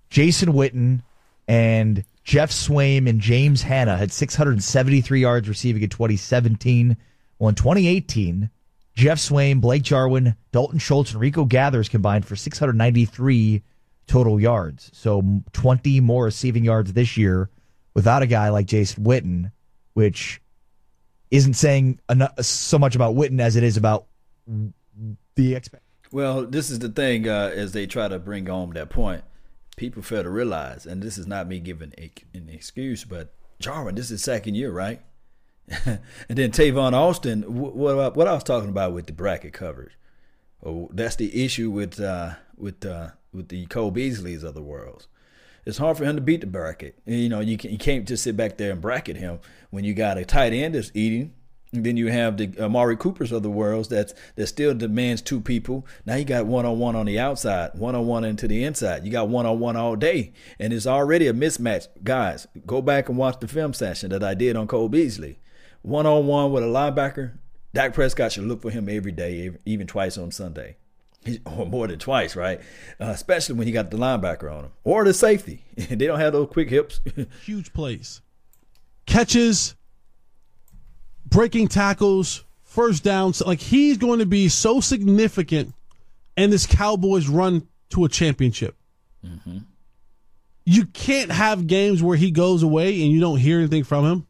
[0.09, 1.01] Jason Witten
[1.47, 6.97] and Geoff Swaim and James Hanna had 673 yards receiving in 2017.
[7.37, 8.49] Well, in 2018,
[8.95, 13.63] Geoff Swaim, Blake Jarwin, Dalton Schultz, and Rico Gathers combined for 693
[14.07, 14.91] total yards.
[14.93, 17.49] So 20 more receiving yards this year
[17.93, 19.51] without a guy like Jason Witten,
[19.93, 20.41] which
[21.31, 21.99] isn't saying
[22.41, 24.05] so much about Witten as it is about
[25.35, 25.83] the expect.
[26.11, 29.23] Well, this is the thing uh, as they try to bring home that point.
[29.79, 33.95] People fail to realize, and this is not me giving a, an excuse, but Jarwin,
[33.95, 35.01] this is second year, right?
[35.85, 39.97] and then Tavon Austin, wh- what, what I was talking about with the bracket coverage.
[40.61, 45.07] Oh, that's the issue with uh, with uh, with the Cole Beasleys of the world.
[45.65, 46.99] It's hard for him to beat the bracket.
[47.05, 49.39] You know, you can, you can't just sit back there and bracket him
[49.69, 51.33] when you got a tight end that's eating.
[51.71, 55.39] And then you have the Amari Coopers of the world that's that still demands two
[55.39, 55.85] people.
[56.05, 59.05] Now you got one on one on the outside, one on one into the inside.
[59.05, 61.87] You got one on one all day, and it's already a mismatch.
[62.03, 65.39] Guys, go back and watch the film session that I did on Cole Beasley.
[65.83, 67.33] One on one with a linebacker.
[67.73, 70.77] Dak Prescott should look for him every day, even twice on Sunday,
[71.45, 72.59] or more than twice, right?
[72.99, 75.63] Uh, especially when you got the linebacker on him or the safety.
[75.75, 76.99] they don't have those quick hips.
[77.45, 78.21] Huge plays,
[79.05, 79.75] catches,
[81.29, 83.41] breaking tackles, first downs.
[83.41, 85.73] Like he's going to be so significant
[86.37, 88.75] in this Cowboys run to a championship.
[89.25, 89.59] Mm-hmm.
[90.65, 94.27] You can't have games where he goes away and you don't hear anything from him.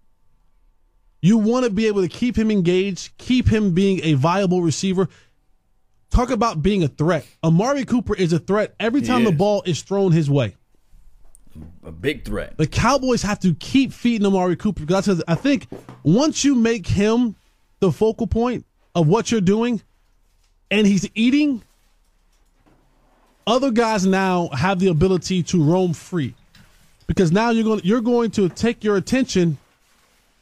[1.21, 5.09] You want to be able to keep him engaged, keep him being a viable receiver.
[6.09, 7.27] Talk about being a threat.
[7.43, 10.55] Amari Cooper is a threat every time the ball is thrown his way.
[11.83, 12.57] A big threat.
[12.57, 15.67] The Cowboys have to keep feeding Amari Cooper because I think
[16.03, 17.35] once you make him
[17.79, 19.81] the focal point of what you're doing
[20.69, 21.61] and he's eating,
[23.47, 26.35] other guys now have the ability to roam free.
[27.07, 29.57] Because now you're going you're going to take your attention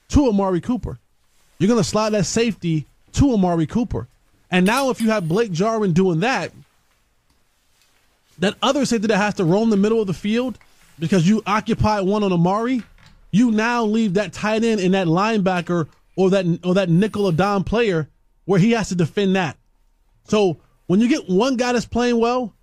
[0.09, 0.99] to Amari Cooper.
[1.59, 4.07] You're going to slide that safety to Amari Cooper.
[4.51, 6.51] And now if you have Blake Jarwin doing that,
[8.39, 10.59] that other safety that has to roam the middle of the field
[10.99, 12.83] because you occupy one on Amari,
[13.31, 17.31] you now leave that tight end and that linebacker or that or that nickel or
[17.31, 18.09] dime player
[18.45, 19.57] where he has to defend that.
[20.25, 20.57] So
[20.87, 22.53] when you get one guy that's playing well,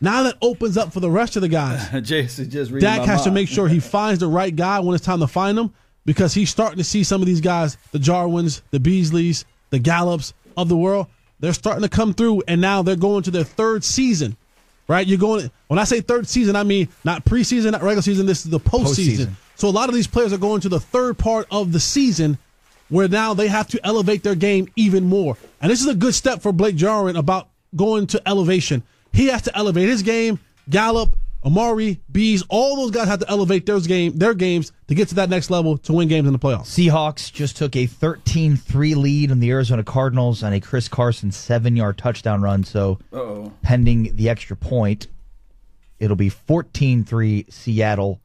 [0.00, 1.90] now that opens up for the rest of the guys.
[2.02, 5.20] Jason just Dak has to make sure he finds the right guy when it's time
[5.20, 5.72] to find them
[6.04, 10.32] because he's starting to see some of these guys, the Jarwins, the Beasleys, the Gallups
[10.56, 11.06] of the world.
[11.40, 14.36] They're starting to come through, and now they're going to their third season.
[14.88, 15.06] Right?
[15.06, 15.50] You're going.
[15.68, 18.26] When I say third season, I mean not preseason, not regular season.
[18.26, 19.26] This is the postseason.
[19.26, 19.30] Postseason.
[19.54, 22.38] So a lot of these players are going to the third part of the season,
[22.88, 25.36] where now they have to elevate their game even more.
[25.60, 28.82] And this is a good step for Blake Jarwin about going to elevation.
[29.12, 30.38] He has to elevate his game.
[30.70, 35.08] Gallup, Amari, Bees, all those guys have to elevate their game, their games to get
[35.08, 36.66] to that next level to win games in the playoffs.
[36.66, 41.96] Seahawks just took a 13-3 lead on the Arizona Cardinals on a Chris Carson seven-yard
[41.96, 42.64] touchdown run.
[42.64, 43.52] So, Uh-oh.
[43.62, 45.06] pending the extra point,
[46.00, 48.20] it'll be 14-3 Seattle.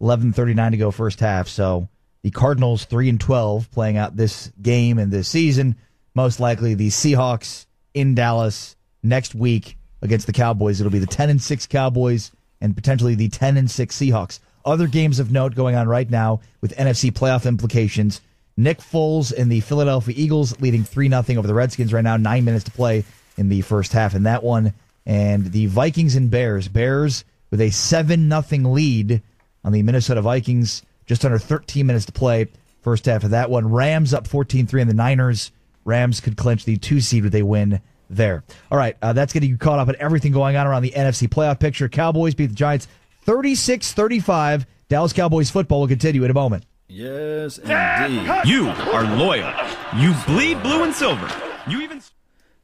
[0.00, 1.48] 11:39 to go first half.
[1.48, 1.88] So
[2.22, 5.74] the Cardinals 3 and 12 playing out this game and this season.
[6.14, 10.80] Most likely the Seahawks in Dallas next week against the Cowboys.
[10.80, 14.40] It'll be the 10 and 6 Cowboys and potentially the 10 and 6 Seahawks.
[14.64, 18.20] Other games of note going on right now with NFC playoff implications.
[18.56, 22.16] Nick Foles and the Philadelphia Eagles leading 3 0 over the Redskins right now.
[22.16, 23.04] 9 minutes to play
[23.36, 24.74] in the first half in that one.
[25.06, 26.68] And the Vikings and Bears.
[26.68, 29.22] Bears with a 7 0 lead
[29.64, 30.82] on the Minnesota Vikings.
[31.06, 32.48] Just under 13 minutes to play.
[32.82, 33.70] First half of that one.
[33.70, 35.52] Rams up 14 3 on the Niners.
[35.84, 38.44] Rams could clinch the two seed with a win there.
[38.70, 41.28] All right, uh, that's getting you caught up on everything going on around the NFC
[41.28, 41.88] playoff picture.
[41.88, 42.88] Cowboys beat the Giants
[43.22, 44.66] 36 35.
[44.88, 46.64] Dallas Cowboys football will continue in a moment.
[46.88, 48.30] Yes, indeed.
[48.46, 49.52] You are loyal.
[49.96, 51.30] You bleed blue and silver.
[51.68, 52.00] You even.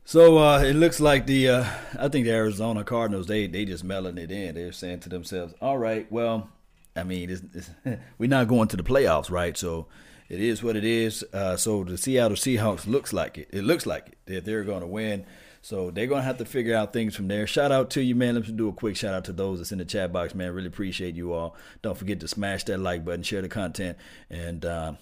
[0.07, 1.65] So uh, it looks like the uh,
[1.99, 4.55] I think the Arizona Cardinals they they just mailing it in.
[4.55, 6.49] They're saying to themselves, "All right, well,
[6.97, 7.71] I mean, it's, it's,
[8.19, 9.57] we're not going to the playoffs, right?
[9.57, 9.87] So
[10.35, 11.25] it is what it is.
[11.33, 13.49] Uh, so the Seattle Seahawks looks like it.
[13.53, 15.25] It looks like it that they're going to win.
[15.63, 17.47] So they're going to have to figure out things from there.
[17.47, 18.35] Shout out to you, man.
[18.35, 20.53] Let's do a quick shout out to those that's in the chat box, man.
[20.53, 21.57] Really appreciate you all.
[21.81, 23.97] Don't forget to smash that like button, share the content,
[24.29, 24.65] and.
[24.65, 24.93] Uh,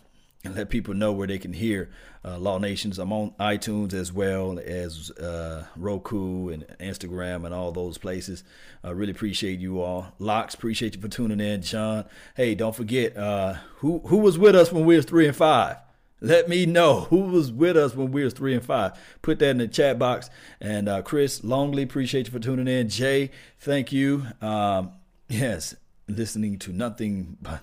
[0.44, 1.90] and let people know where they can hear
[2.24, 2.98] uh, Law Nations.
[2.98, 8.42] I'm on iTunes as well as uh, Roku and Instagram and all those places.
[8.82, 10.12] I really appreciate you all.
[10.18, 12.04] Locks, appreciate you for tuning in, John.
[12.36, 15.76] Hey, don't forget uh, who who was with us when we was three and five.
[16.20, 18.92] Let me know who was with us when we was three and five.
[19.22, 20.30] Put that in the chat box.
[20.60, 22.88] And uh, Chris Longley, appreciate you for tuning in.
[22.88, 24.28] Jay, thank you.
[24.40, 24.92] Um,
[25.28, 25.74] yes,
[26.16, 27.60] listening to nothing but,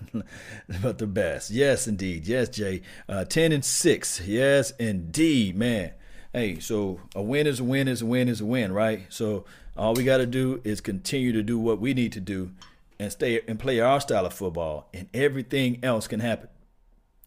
[0.82, 1.50] but the best.
[1.50, 2.26] Yes, indeed.
[2.26, 2.82] Yes, Jay.
[3.08, 4.22] Uh, 10 and 6.
[4.26, 5.92] Yes, indeed, man.
[6.32, 9.06] Hey, so a win is a win is a win is a win, right?
[9.08, 9.44] So
[9.76, 12.52] all we got to do is continue to do what we need to do
[13.00, 16.50] and stay and play our style of football, and everything else can happen.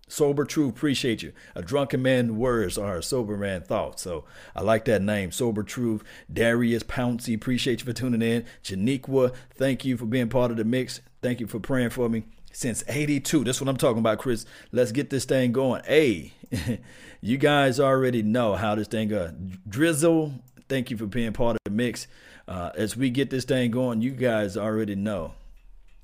[0.08, 1.34] Sober Truth, appreciate you.
[1.56, 4.04] A drunken man words are a sober man thoughts.
[4.04, 6.04] So I like that name, Sober Truth.
[6.32, 8.46] Darius Pouncey, appreciate you for tuning in.
[8.64, 11.02] Janiqua, thank you for being part of the mix.
[11.24, 12.26] Thank you for praying for me.
[12.52, 14.46] Since 82, that's what I'm talking about, Chris.
[14.74, 15.82] Let's get this thing going.
[15.86, 16.34] Hey,
[17.22, 19.32] you guys already know how this thing goes.
[19.68, 20.34] Drizzle,
[20.68, 22.08] thank you for being part of the mix.
[22.46, 25.34] Uh, as we get this thing going, you guys already know.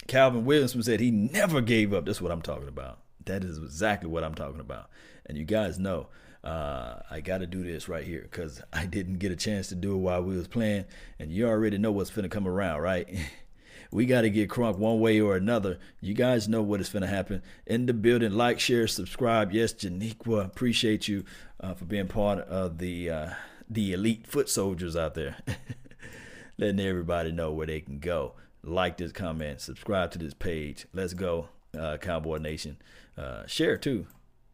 [0.08, 2.06] Calvin Williamson said he never gave up.
[2.06, 3.00] That's what I'm talking about.
[3.26, 4.90] That is exactly what I'm talking about.
[5.26, 6.08] And you guys know
[6.46, 9.76] uh, I got to do this right here because I didn't get a chance to
[9.76, 10.86] do it while we was playing.
[11.20, 13.08] And you already know what's finna come around, right?
[13.92, 15.80] we got to get crunk one way or another.
[16.00, 17.42] You guys know what is going to happen.
[17.66, 19.52] In the building, like, share, subscribe.
[19.52, 21.24] Yes, Janiqua, appreciate you
[21.60, 23.30] uh, for being part of the uh,
[23.70, 25.38] the elite foot soldiers out there.
[26.58, 28.34] Letting everybody know where they can go.
[28.64, 30.86] Like this comment, subscribe to this page.
[30.94, 32.78] Let's go, uh, Cowboy Nation.
[33.18, 34.06] Uh, share too.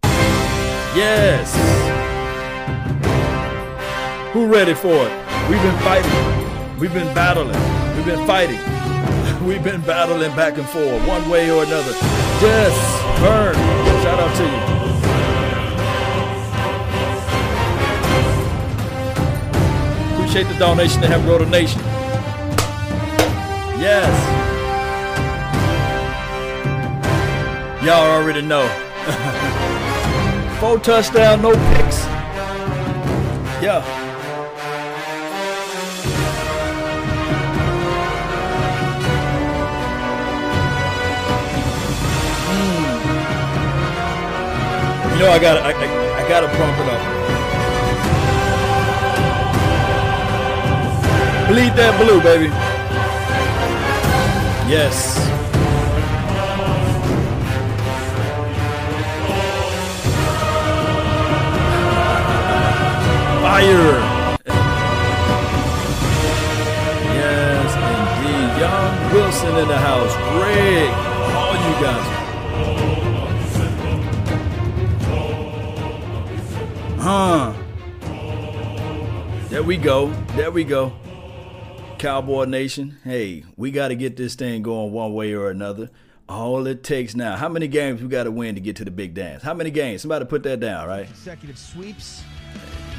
[0.04, 1.54] Yes.
[4.34, 5.50] Who ready for it?
[5.50, 6.80] We've been fighting.
[6.80, 7.96] We've been battling.
[7.96, 8.60] We've been fighting.
[9.44, 11.92] We've been battling back and forth, one way or another.
[12.42, 12.74] Yes,
[13.20, 13.56] Burn,
[14.04, 14.76] shout out to you.
[20.16, 21.82] Appreciate the donation to grow the nation.
[23.80, 24.10] Yes.
[27.84, 28.68] Y'all already know.
[30.60, 32.06] Four touchdown, no picks.
[33.62, 34.05] Yeah.
[45.16, 47.02] You know I got I, I, I gotta pump it up.
[51.48, 52.48] Bleed that blue, baby.
[54.70, 55.16] Yes.
[63.40, 64.02] Fire.
[67.16, 68.60] Yes, indeed.
[68.60, 70.14] Young Wilson in the house.
[70.34, 70.90] Greg.
[71.38, 72.25] All you guys.
[77.08, 77.54] Huh.
[79.50, 80.08] There we go.
[80.36, 80.92] There we go.
[82.00, 85.92] Cowboy Nation, hey, we got to get this thing going one way or another.
[86.28, 87.36] All it takes now.
[87.36, 89.44] How many games we got to win to get to the big dance?
[89.44, 90.02] How many games?
[90.02, 91.06] Somebody put that down, right?
[91.06, 92.24] Consecutive sweeps.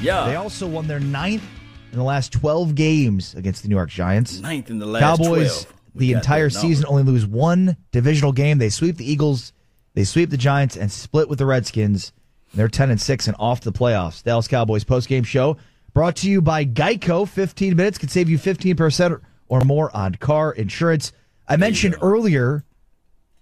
[0.01, 0.27] Yeah.
[0.27, 1.43] They also won their ninth
[1.91, 4.39] in the last 12 games against the New York Giants.
[4.39, 5.75] Ninth in the last Cowboys, 12.
[5.95, 8.59] We the entire season, only lose one divisional game.
[8.59, 9.53] They sweep the Eagles,
[9.95, 12.13] they sweep the Giants, and split with the Redskins.
[12.55, 14.23] They're 10 and 6 and off the playoffs.
[14.23, 15.57] Dallas Cowboys postgame show
[15.93, 17.29] brought to you by Geico.
[17.29, 21.13] 15 minutes could save you 15% or more on car insurance.
[21.49, 22.65] I mentioned earlier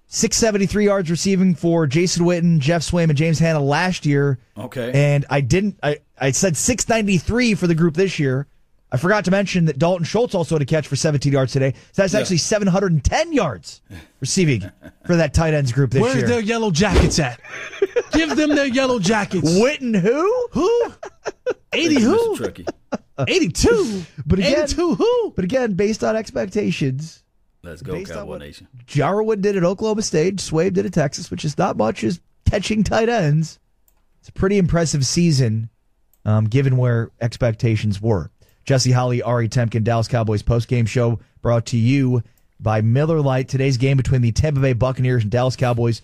[0.09, 4.39] 673 yards receiving for Jason Witten, Geoff Swaim, and James Hanna last year.
[4.57, 4.93] Okay.
[4.95, 8.47] And I didn't, I, I said 693 for the group this year.
[8.95, 11.75] I forgot to mention that Dalton Schultz also had a catch for 17 yards today.
[11.91, 12.21] So that's Yeah.
[12.21, 13.81] actually 710 yards
[14.21, 14.71] receiving
[15.05, 16.29] for that tight ends group this Where's year.
[16.29, 17.41] their yellow jackets at?
[18.13, 19.51] Give them their yellow jackets.
[19.51, 20.49] Witten who?
[20.53, 20.93] Who?
[21.73, 22.39] 80 who?
[23.27, 24.05] 82.
[24.25, 25.33] But again, 82 who?
[25.35, 27.23] But again, based on expectations,
[27.65, 28.69] Let's go, Based on Cowboy what- Nation.
[28.87, 32.85] Jarwin did at Oklahoma State, Swaim did at Texas, which is not much as catching
[32.85, 33.59] tight ends.
[34.21, 35.71] It's a pretty impressive season,
[36.27, 38.31] um, given where expectations were.
[38.65, 42.23] Jesse Holley, Ari Temkin, Dallas Cowboys postgame show brought to you
[42.59, 43.49] by Miller Lite.
[43.49, 46.03] Today's game between the Tampa Bay Buccaneers and Dallas Cowboys.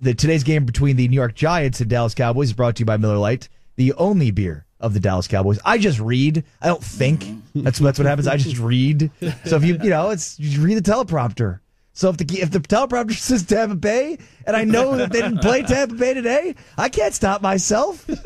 [0.00, 2.86] The today's game between the New York Giants and Dallas Cowboys is brought to you
[2.86, 5.60] by Miller Lite, the only beer of the Dallas Cowboys.
[5.64, 6.44] I just read.
[6.60, 7.20] I don't think.
[7.22, 7.62] Mm-hmm.
[7.62, 8.26] That's that's what happens.
[8.26, 9.10] I just read.
[9.46, 11.60] So if you you know, it's you read the teleprompter.
[11.94, 15.40] So if the if the teleprompter says Tampa Bay and I know that they didn't
[15.40, 18.08] play Tampa Bay today, I can't stop myself.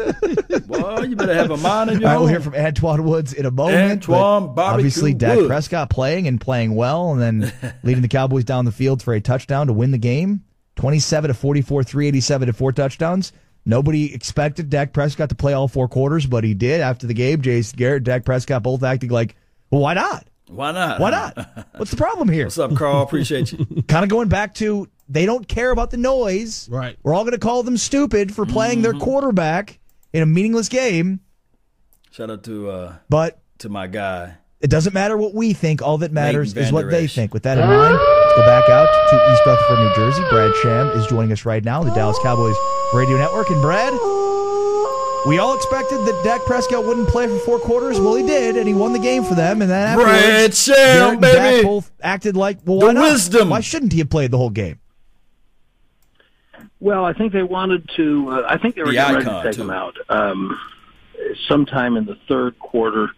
[0.66, 3.32] Well, you better have a mind in your All right, we'll hear from Antwaun Woods
[3.32, 4.02] in a moment.
[4.02, 5.48] Antwaun Barbecue Obviously, Dak Woods.
[5.48, 7.52] Prescott playing and playing well, and then
[7.82, 10.44] leading the Cowboys down the field for a touchdown to win the game.
[10.76, 13.32] 27 to 44, 387 to four touchdowns.
[13.64, 17.42] Nobody expected Dak Prescott to play all four quarters, but he did after the game.
[17.42, 19.36] Jason Garrett, Dak Prescott both acting like,
[19.70, 20.26] well, why not?
[20.48, 21.00] Why not?
[21.00, 21.66] Why not?
[21.76, 22.46] What's the problem here?
[22.46, 23.02] What's up, Carl?
[23.02, 23.82] Appreciate you.
[23.88, 26.68] kind of going back to they don't care about the noise.
[26.68, 26.96] Right.
[27.02, 29.78] We're all going to call them stupid for playing their quarterback
[30.12, 31.20] in a meaningless game,
[32.10, 34.36] Shout out to uh but to my guy.
[34.60, 35.82] it doesn't matter what we think.
[35.82, 37.34] All that matters is what they think.
[37.34, 40.22] With that in mind, let's go back out to East Rutherford, New Jersey.
[40.30, 42.56] Brad Sham is joining us right now, the Dallas Cowboys
[42.94, 43.50] Radio Network.
[43.50, 43.92] And Brad,
[45.26, 47.98] we all expected that Dak Prescott wouldn't play for four quarters.
[48.00, 49.60] Well, he did, and he won the game for them.
[49.62, 53.02] And then afterwards, Brad Sham, Garrett and Dak both acted like, well, The why not?
[53.12, 53.50] wisdom.
[53.50, 54.78] Why shouldn't he have played the whole game?
[56.80, 58.28] Well, I think they wanted to.
[58.30, 59.62] Uh, I think they were The getting ready to take too.
[59.62, 60.58] him out um,
[61.48, 63.08] sometime in the third quarter.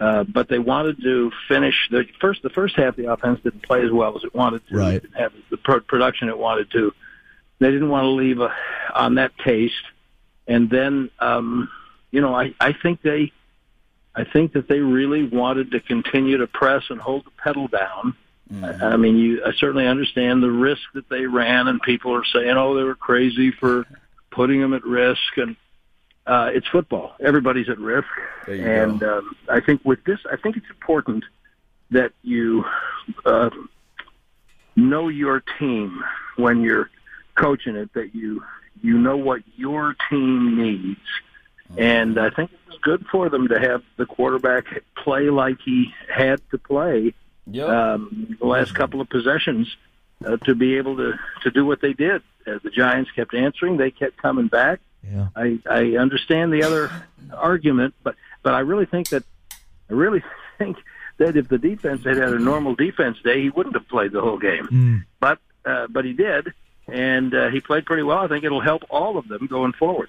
[0.00, 2.42] Uh, but they wanted to finish the first.
[2.42, 4.76] The first half, the offense didn't play as well as it wanted to.
[4.76, 4.94] Right.
[4.94, 6.92] It didn't have the pro- production it wanted to.
[7.60, 8.48] They didn't want to leave uh
[8.94, 9.74] on that taste.
[10.46, 11.70] And then, um,
[12.10, 13.32] you know, I, I think they,
[14.14, 18.14] I think that they really wanted to continue to press and hold the pedal down.
[18.62, 22.24] I I mean, you I certainly understand the risk that they ran, and people are
[22.24, 23.86] saying, "Oh, they were crazy for
[24.30, 25.56] putting them at risk." And
[26.26, 28.08] uh, it's football; everybody's at risk.
[28.46, 31.24] And um, I think with this, I think it's important
[31.90, 32.64] that you
[33.24, 33.50] uh,
[34.76, 36.04] know your team
[36.36, 36.90] when you're
[37.34, 37.92] coaching it.
[37.94, 38.44] That you
[38.84, 41.00] you know what your team needs.
[41.78, 44.66] And I think it was good for them to have the quarterback
[45.02, 47.14] play like he had to play
[47.46, 47.68] Yep.
[47.68, 49.74] um, the last couple of possessions
[50.24, 52.22] uh, to be able to to do what they did.
[52.46, 54.80] As the Giants kept answering, they kept coming back.
[55.02, 55.28] Yeah.
[55.36, 56.90] I I understand the other
[57.36, 59.24] argument, but but I really think that
[59.90, 60.22] I really
[60.58, 60.78] think
[61.18, 64.20] that if the defense had had a normal defense day, he wouldn't have played the
[64.22, 64.66] whole game.
[64.66, 65.04] Mm.
[65.20, 66.52] But uh, but he did,
[66.88, 68.18] and uh, he played pretty well.
[68.18, 70.08] I think it'll help all of them going forward.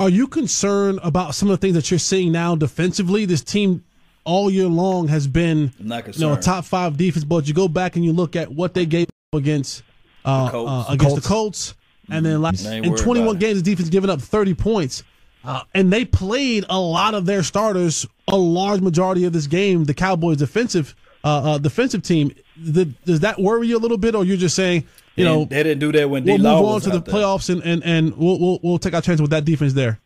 [0.00, 3.24] Are you concerned about some of the things that you're seeing now defensively?
[3.24, 3.84] This team
[4.24, 7.68] all year long has been I'm you know a top five defense, but you go
[7.68, 9.82] back and you look at what they gave up against
[10.24, 10.70] uh, The Colts.
[10.70, 11.22] uh, against Colts.
[11.22, 11.74] the Colts,
[12.10, 15.04] and then last, I in 21 games, the defense giving up 30 points,
[15.44, 19.84] uh, and they played a lot of their starters a large majority of this game.
[19.84, 22.34] The Cowboys' defensive uh, uh, defensive team.
[22.56, 25.44] The, does that worry you a little bit, or you're just saying you They know
[25.44, 27.14] they didn't do that when we'll D-Law move on to the out there.
[27.14, 29.98] playoffs and and and we'll we'll, we'll take our chance with that defense there.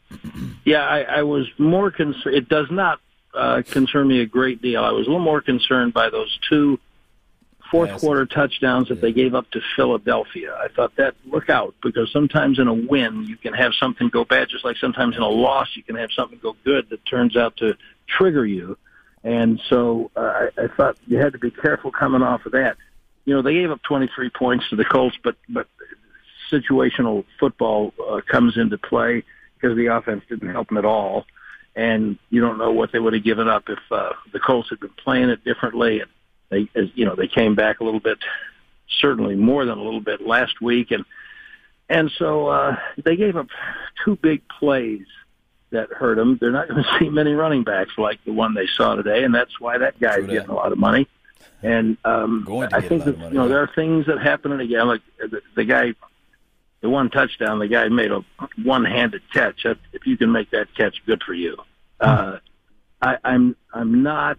[0.65, 2.37] Yeah, I, I was more concerned.
[2.37, 3.01] It does not
[3.35, 4.83] uh, concern me a great deal.
[4.83, 6.79] I was a little more concerned by those two
[7.71, 8.01] fourth Yes.
[8.01, 10.55] quarter touchdowns that they gave up to Philadelphia.
[10.59, 14.25] I thought that look out because sometimes in a win you can have something go
[14.25, 17.37] bad, just like sometimes in a loss you can have something go good that turns
[17.37, 17.77] out to
[18.07, 18.79] trigger you.
[19.25, 22.77] And so uh, I, I thought you had to be careful coming off of that.
[23.25, 25.67] You know, they gave up 23 points to the Colts, but but
[26.51, 29.23] situational football uh, comes into play
[29.55, 31.27] because the offense didn't help them at all,
[31.77, 34.81] and you don't know what they would have given up if uh, the Colts had
[34.81, 36.01] been playing it differently.
[36.01, 36.11] And
[36.49, 38.19] they, as you know, they came back a little bit,
[39.01, 41.05] certainly more than a little bit last week, and
[41.91, 43.49] and so uh, they gave up
[44.05, 45.07] two big plays
[45.71, 46.39] that hurt them.
[46.41, 49.35] They're not going to see many running backs like the one they saw today, and
[49.35, 50.33] that's why that guy's True that.
[50.33, 51.09] getting a lot of money.
[51.63, 53.49] And um, I think that money, you know yeah.
[53.49, 54.87] there are things that happen in a game.
[54.87, 55.95] Like the, the guy,
[56.81, 58.25] the one touchdown, the guy made a
[58.63, 59.65] one-handed catch.
[59.93, 61.57] If you can make that catch, good for you.
[61.99, 62.39] Uh,
[63.03, 64.39] I, I'm I'm not.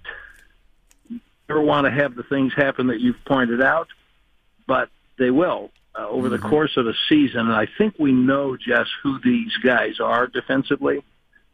[1.49, 3.87] ever want to have the things happen that you've pointed out,
[4.65, 7.41] but they will uh, over the course of a season.
[7.41, 11.03] And I think we know just who these guys are defensively.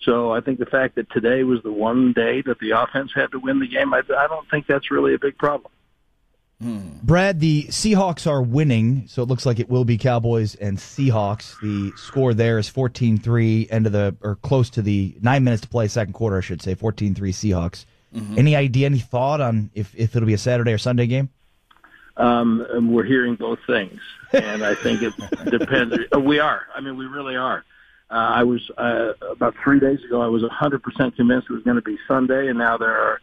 [0.01, 3.31] So I think the fact that today was the one day that the offense had
[3.31, 5.71] to win the game, I, I don't think that's really a big problem.
[6.59, 11.59] Brad, the Seahawks are winning, so it looks like it will be Cowboys and Seahawks.
[11.61, 15.67] The score there is 14-3, end of the or close to the 9 minutes to
[15.67, 17.85] play second quarter, I should say, 14-3 Seahawks.
[18.37, 21.29] Any idea, any thought on if, if it'll be a Saturday or Sunday game?
[22.15, 23.99] Um, we're hearing both things,
[24.31, 25.13] and I think it
[25.51, 25.97] depends.
[26.17, 26.65] We are.
[26.73, 27.65] I mean, we really are.
[28.09, 30.21] Uh, I was uh, about three days ago.
[30.21, 33.21] I was 100% convinced it was going to be Sunday, and now there are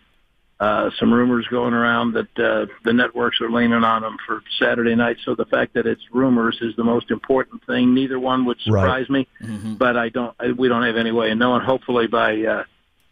[0.61, 4.95] uh, some rumors going around that uh, the networks are leaning on them for Saturday
[4.95, 5.17] night.
[5.25, 7.95] So the fact that it's rumors is the most important thing.
[7.95, 9.27] Neither one would surprise me,
[9.77, 10.35] but I don't.
[10.59, 11.63] We don't have any way of knowing.
[11.63, 12.65] Hopefully, by uh,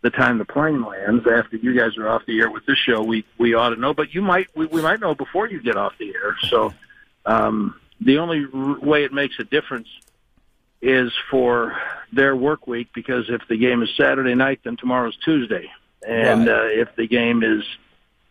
[0.02, 3.02] the time the plane lands, after you guys are off the air with this show,
[3.02, 3.94] we we ought to know.
[3.94, 6.36] But you might we, we might know before you get off the air.
[6.50, 6.72] So
[7.26, 9.88] um, the only r- way it makes a difference
[10.82, 11.76] is for
[12.12, 15.70] their work week because if the game is Saturday night, then tomorrow's Tuesday,
[16.06, 16.48] and Right.
[16.48, 17.62] uh, if the game is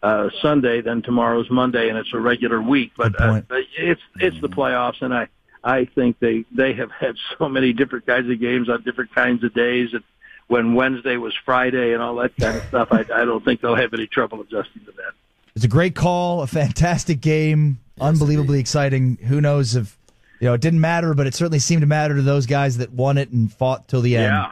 [0.01, 2.91] uh, Sunday, then tomorrow's Monday, and it's a regular week.
[2.97, 3.41] But uh,
[3.77, 5.27] it's it's the playoffs, and I
[5.63, 9.43] I think they they have had so many different kinds of games on different kinds
[9.43, 10.03] of days, and
[10.47, 13.75] when Wednesday was Friday and all that kind of stuff, I I don't think they'll
[13.75, 15.11] have any trouble adjusting to that.
[15.55, 19.17] It's a great call, a fantastic game, unbelievably exciting.
[19.27, 19.97] Who knows if
[20.39, 22.91] you know it didn't matter, but it certainly seemed to matter to those guys that
[22.91, 24.23] won it and fought till the end.
[24.25, 24.51] Yeah.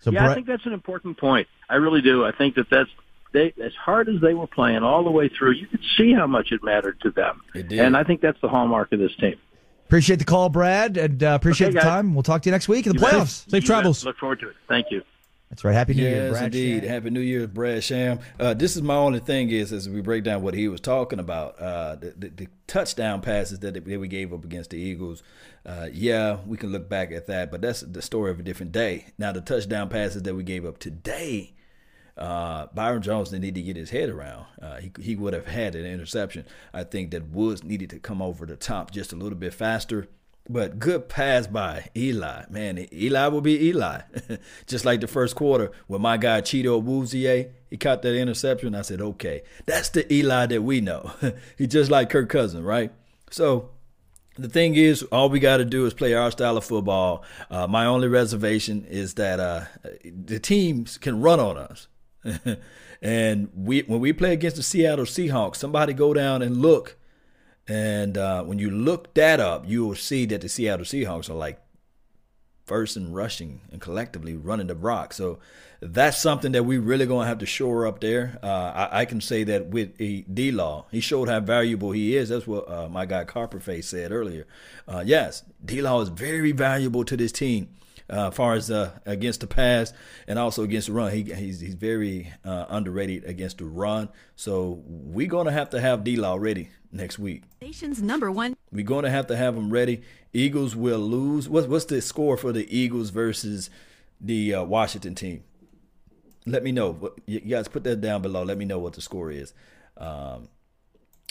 [0.00, 1.48] So yeah, I think that's an important point.
[1.68, 2.24] I really do.
[2.24, 2.90] I think that that's
[3.32, 5.52] they as hard as they were playing all the way through.
[5.52, 7.80] You could see how much it mattered to them, It did.
[7.80, 9.34] and I think that's the hallmark of this team.
[9.86, 11.84] appreciate the call, Brad, and uh, appreciate Okay, the guys.
[11.84, 12.14] time.
[12.14, 13.14] We'll talk to you next week in the You bet.
[13.14, 13.50] playoffs.
[13.50, 14.00] Safe You travels.
[14.02, 14.06] bet.
[14.06, 14.56] Look forward to it.
[14.68, 15.02] Thank you.
[15.50, 15.72] That's right.
[15.74, 16.44] Happy New Year, Yes, Brad.
[16.44, 16.82] indeed.
[16.82, 16.88] Sham.
[16.90, 18.18] Happy New Year, Brad Sham.
[18.38, 21.18] Uh, this is my only thing is as we break down what he was talking
[21.18, 25.22] about, uh, the, the, the touchdown passes that, that we gave up against the Eagles.
[25.64, 28.72] Uh, yeah, we can look back at that, but that's the story of a different
[28.72, 29.06] day.
[29.16, 31.54] Now, the touchdown passes that we gave up today,
[32.18, 34.44] uh, Byron Jones didn't need to get his head around.
[34.60, 36.44] Uh, he, he would have had an interception.
[36.74, 40.08] I think that Woods needed to come over the top just a little bit faster.
[40.48, 42.44] But good pass by Eli.
[42.48, 44.00] Man, Eli will be Eli.
[44.66, 48.74] Just like the first quarter with my guy Chido Awuzie, he caught that interception.
[48.74, 51.12] I said, okay, that's the Eli that we know.
[51.58, 52.90] He's just like Kirk Cousins, right?
[53.30, 53.70] So
[54.38, 57.24] the thing is, all we got to do is play our style of football.
[57.50, 59.64] Uh, my only reservation is that uh,
[60.04, 61.88] the teams can run on us.
[63.02, 66.97] and we when we play against the Seattle Seahawks, somebody go down and look
[67.68, 71.34] and uh, when you look that up, you will see that the Seattle Seahawks are
[71.34, 71.60] like
[72.64, 75.12] first in rushing and collectively running the rock.
[75.12, 75.38] So
[75.80, 78.38] that's something that we really going to have to shore up there.
[78.42, 82.30] Uh, I, I can say that with a D-Law, he showed how valuable he is.
[82.30, 84.46] That's what uh, my guy Carperface said earlier.
[84.86, 87.68] Uh, yes, D-Law is very valuable to this team.
[88.10, 89.92] uh, as far as uh, against the pass
[90.26, 91.12] and also against the run.
[91.12, 94.08] He, he's he's very uh, underrated against the run.
[94.36, 97.42] So we're gonna have to have D Law ready next week.
[97.60, 98.56] Nation's number one.
[98.72, 100.02] We're going to have to have them ready.
[100.32, 101.48] Eagles will lose.
[101.48, 103.70] What's what's the score for the Eagles versus
[104.20, 105.44] the uh, Washington team?
[106.46, 107.12] Let me know.
[107.26, 108.42] You guys put that down below.
[108.42, 109.52] Let me know what the score is
[109.96, 110.48] um,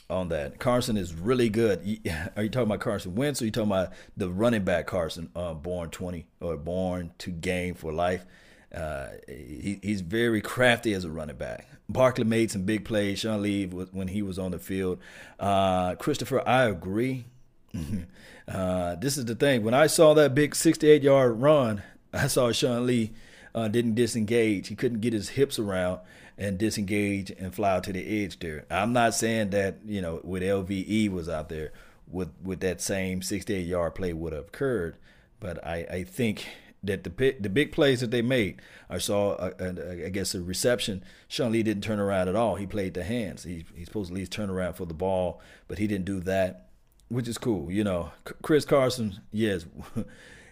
[0.09, 0.59] on that.
[0.59, 1.79] Carson is really good.
[2.35, 5.29] Are you talking about Carson Wentz or are you talking about the running back Carson,
[5.35, 8.25] uh, born 20 or born to game for life?
[8.73, 11.67] Uh, he, he's very crafty as a running back.
[11.89, 13.19] Barkley made some big plays.
[13.19, 14.99] Sean Lee when he was on the field.
[15.39, 17.25] Uh, Christopher, I agree.
[18.47, 19.63] uh, this is the thing.
[19.63, 23.11] When I saw that big 68 yard run, I saw Sean Lee
[23.55, 24.67] uh, didn't disengage.
[24.67, 25.99] He couldn't get his hips around
[26.37, 28.65] and disengage and fly to the edge there.
[28.69, 31.71] I'm not saying that, you know, with LVE was out there
[32.09, 34.97] with, with that same 68 yard play would have occurred.
[35.39, 36.47] But I, I think
[36.87, 41.03] that the the big plays that they made, I saw, I guess, a reception.
[41.27, 42.55] Sean Lee didn't turn around at all.
[42.55, 43.43] He played the hands.
[43.43, 46.19] He, he's supposed to at least turn around for the ball, but he didn't do
[46.21, 46.69] that,
[47.09, 47.71] which is cool.
[47.71, 48.11] You know,
[48.41, 49.65] Chris Carson, yes.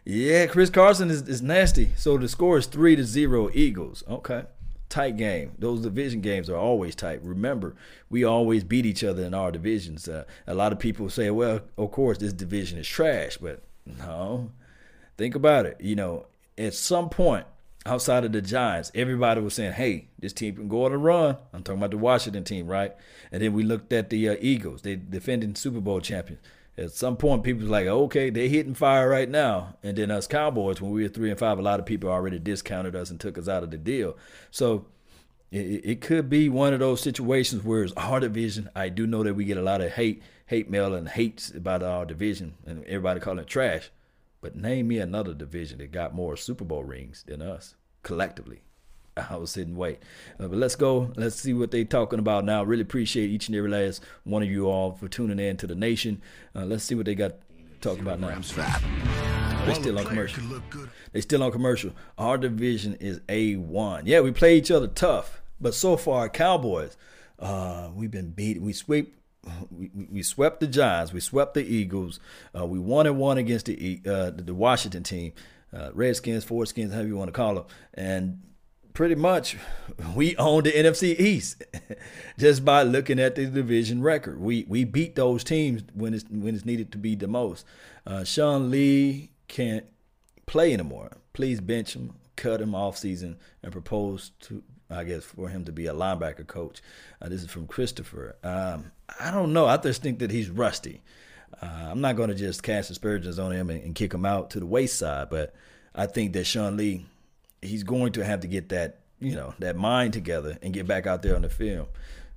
[0.05, 1.89] yeah, Chris Carson is, is nasty.
[1.95, 4.03] So the score is 3 to 0 Eagles.
[4.07, 4.43] Okay.
[4.87, 5.53] Tight game.
[5.57, 7.23] Those division games are always tight.
[7.23, 7.75] Remember,
[8.09, 10.07] we always beat each other in our divisions.
[10.07, 14.51] Uh, a lot of people say, well, of course, this division is trash, but no,
[15.17, 15.77] Think about it.
[15.79, 16.25] You know,
[16.57, 17.45] at some point
[17.85, 21.37] outside of the Giants, everybody was saying, "Hey, this team can go on a run."
[21.53, 22.93] I'm talking about the Washington team, right?
[23.31, 24.81] And then we looked at the uh, Eagles.
[24.81, 26.41] They defending Super Bowl champions.
[26.77, 30.27] At some point, people was like, "Okay, they're hitting fire right now." And then us
[30.27, 33.19] Cowboys, when we were three and five, a lot of people already discounted us and
[33.19, 34.17] took us out of the deal.
[34.51, 34.87] So
[35.51, 38.69] it, it could be one of those situations where it's our division.
[38.75, 41.81] I do know that we get a lot of hate, hate mail, and hates about
[41.81, 43.89] our division, and everybody calling it trash.
[44.45, 47.73] But name me another division that got more Super Bowl rings than us
[48.03, 48.61] collectively.
[49.17, 49.97] I was sitting wait.
[50.39, 51.11] Uh, but let's go.
[51.15, 52.63] Let's see what they're talking about now.
[52.63, 55.73] Really appreciate each and every last one of you all for tuning in to the
[55.73, 56.21] nation.
[56.55, 57.37] Uh, let's see what they got
[57.81, 58.35] talking about now.
[59.65, 60.43] They still on commercial.
[61.11, 61.93] They still on commercial.
[62.19, 64.05] Our division is A one.
[64.05, 66.97] Yeah, we play each other tough, but so far Cowboys,
[67.39, 68.61] uh, we've been beat.
[68.61, 69.15] We sweep
[69.71, 72.19] we, we swept the Giants, we swept the Eagles,
[72.57, 75.33] uh, we won and one against the uh, the Washington team,
[75.73, 78.41] uh, Redskins, Skins, however you want to call them, and
[78.93, 79.57] pretty much
[80.15, 81.63] we own the NFC East
[82.39, 84.39] just by looking at the division record.
[84.39, 87.65] We we beat those teams when it's when it's needed to be the most.
[88.07, 89.85] Uh, Sean Lee can't
[90.47, 91.17] play anymore.
[91.33, 95.71] Please bench him, cut him off season, and propose to I guess, for him to
[95.71, 96.81] be a linebacker coach.
[97.21, 98.35] Uh, this is from Christopher.
[98.43, 99.65] Um, I don't know.
[99.65, 101.01] I just think that he's rusty.
[101.61, 104.49] Uh, I'm not going to just cast aspersions on him and, and, kick him out
[104.51, 105.53] to the wayside, but
[105.93, 107.05] I think that Sean Lee,
[107.61, 111.07] he's going to have to get that, you know, that mind together and get back
[111.07, 111.87] out there on the film,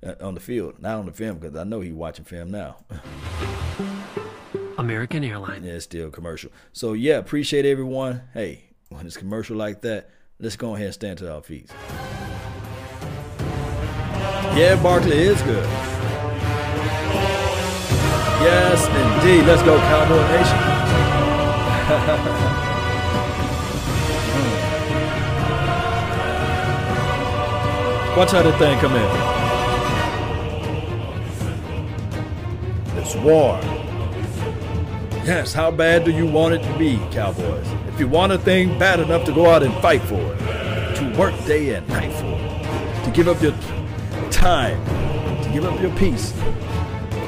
[0.06, 2.76] uh, on the field, not on the film because I know he's watching film now.
[4.78, 5.66] American Airlines.
[5.66, 6.52] Yeah, still commercial.
[6.72, 8.22] So yeah, appreciate everyone.
[8.32, 11.70] Hey, when it's commercial like that, let's go ahead and stand to our feet.
[14.58, 15.64] Yeah, Barkley is good.
[18.42, 19.46] Yes, indeed.
[19.46, 20.58] Let's go, Cowboy Nation.
[28.18, 29.10] Watch how the thing come in.
[32.98, 33.60] It's war.
[35.24, 37.68] Yes, how bad do you want it to be, Cowboys?
[37.86, 41.14] If you want a thing bad enough to go out and fight for it, to
[41.16, 43.52] work day and night for it, to give up your
[44.48, 46.32] time to give up your peace.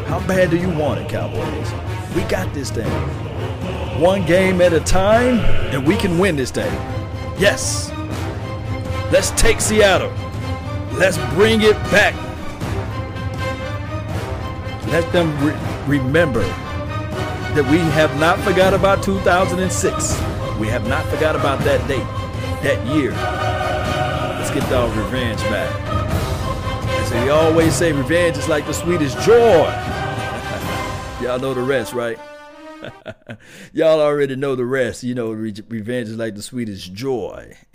[0.07, 1.71] How bad do you want it, Cowboys?
[2.17, 2.91] We got this thing.
[4.01, 5.39] One game at a time,
[5.71, 6.73] and we can win this thing.
[7.39, 7.91] Yes.
[9.13, 10.11] Let's take Seattle.
[10.95, 12.15] Let's bring it back.
[14.87, 16.45] Let them re- remember
[17.55, 20.19] that we have not forgot about 2006.
[20.59, 21.99] We have not forgot about that date,
[22.63, 23.11] that year.
[23.11, 25.91] Let's get our revenge back.
[27.11, 29.65] So you always say revenge is like the sweetest joy.
[31.21, 32.17] Y'all know the rest, right?
[33.73, 35.03] Y'all already know the rest.
[35.03, 37.57] You know, re- revenge is like the sweetest joy.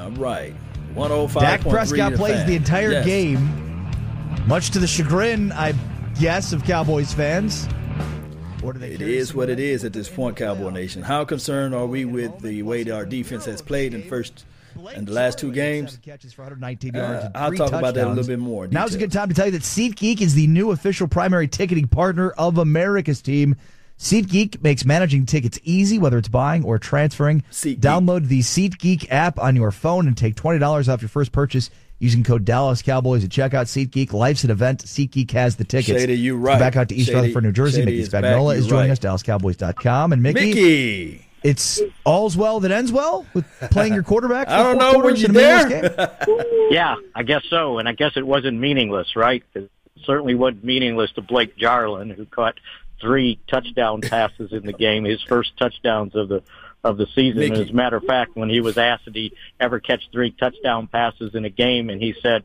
[0.00, 0.52] All right.
[0.94, 1.40] 105.
[1.40, 3.06] Dak Prescott plays the entire yes.
[3.06, 3.88] game,
[4.48, 5.74] much to the chagrin, I
[6.18, 7.68] guess, of Cowboys fans.
[8.62, 11.02] It is what it is at this point, Cowboy Nation.
[11.02, 14.44] How concerned are we with the way that our defense has played in first
[14.94, 15.98] in the last two games.
[16.02, 17.24] Catches for 119 yards.
[17.24, 18.66] Uh, I'll talk about that a little bit more.
[18.66, 21.88] Now's a good time to tell you that SeatGeek is the new official primary ticketing
[21.88, 23.56] partner of America's team.
[23.98, 27.42] SeatGeek makes managing tickets easy, whether it's buying or transferring.
[27.80, 32.22] Download the SeatGeek app on your phone and take $20 off your first purchase using
[32.24, 33.64] code Dallas Cowboys at checkout.
[33.66, 34.84] SeatGeek, life's an event.
[34.84, 35.98] SeatGeek has the tickets.
[36.00, 36.58] Shady, you Let's right.
[36.58, 37.82] Back out to East Shady- Rutherford, New Jersey.
[37.82, 38.08] Shady Mickey.
[38.08, 39.04] Spagnola is You're joining right.
[39.04, 40.12] us, DallasCowboys.com.
[40.12, 41.26] And Mickey, Mickey.
[41.42, 44.46] it's all's well that ends well with playing your quarterback.
[44.48, 46.44] For I don't know, were quarters you in a meaningless there?
[46.70, 49.42] Yeah, I guess so, and I guess it wasn't meaningless, right?
[49.54, 49.70] It
[50.04, 52.56] certainly wasn't meaningless to Blake Jarwin, who caught
[53.00, 56.42] three touchdown passes in the game, his first touchdowns of the
[56.84, 57.40] of the season.
[57.40, 57.62] Mickey.
[57.62, 60.86] As a matter of fact, when he was asked did he ever catch three touchdown
[60.86, 62.44] passes in a game, and he said,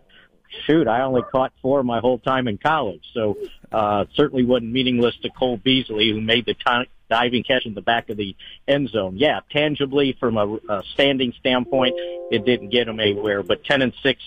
[0.66, 3.38] "Shoot, I only caught four my whole time in college." So
[3.72, 7.82] uh, certainly wasn't meaningless to Cole Beasley, who made the ti diving catch in the
[7.82, 8.36] back of the
[8.68, 9.18] end zone.
[9.18, 11.94] Yeah, tangibly from a, a standing standpoint,
[12.32, 14.22] it didn't get him anywhere, but ten and six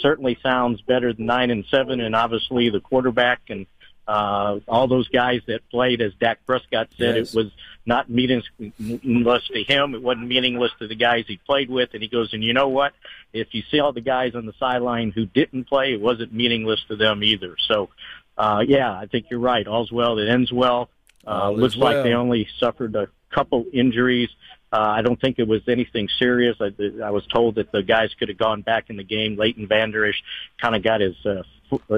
[0.00, 3.66] certainly sounds better than nine and seven, and obviously the quarterback and
[4.08, 7.34] uh, all those guys that played, as Dak Prescott said, Yes.
[7.34, 7.52] it was
[7.84, 9.94] not meaningless to him.
[9.94, 11.90] It wasn't meaningless to the guys he played with.
[11.92, 12.94] And he goes, and you know what?
[13.34, 16.80] If you see all the guys on the sideline who didn't play, it wasn't meaningless
[16.88, 17.56] to them either.
[17.68, 17.90] So,
[18.38, 19.66] uh, yeah, I think you're right.
[19.66, 20.88] All's well that ends well.
[21.26, 24.30] Uh, looks like they only suffered a couple injuries.
[24.72, 26.56] Uh, I don't think it was anything serious.
[26.60, 26.72] I,
[27.04, 29.36] I was told that the guys could have gone back in the game.
[29.36, 30.22] Leighton Vander Esch
[30.60, 31.42] kind of got his uh,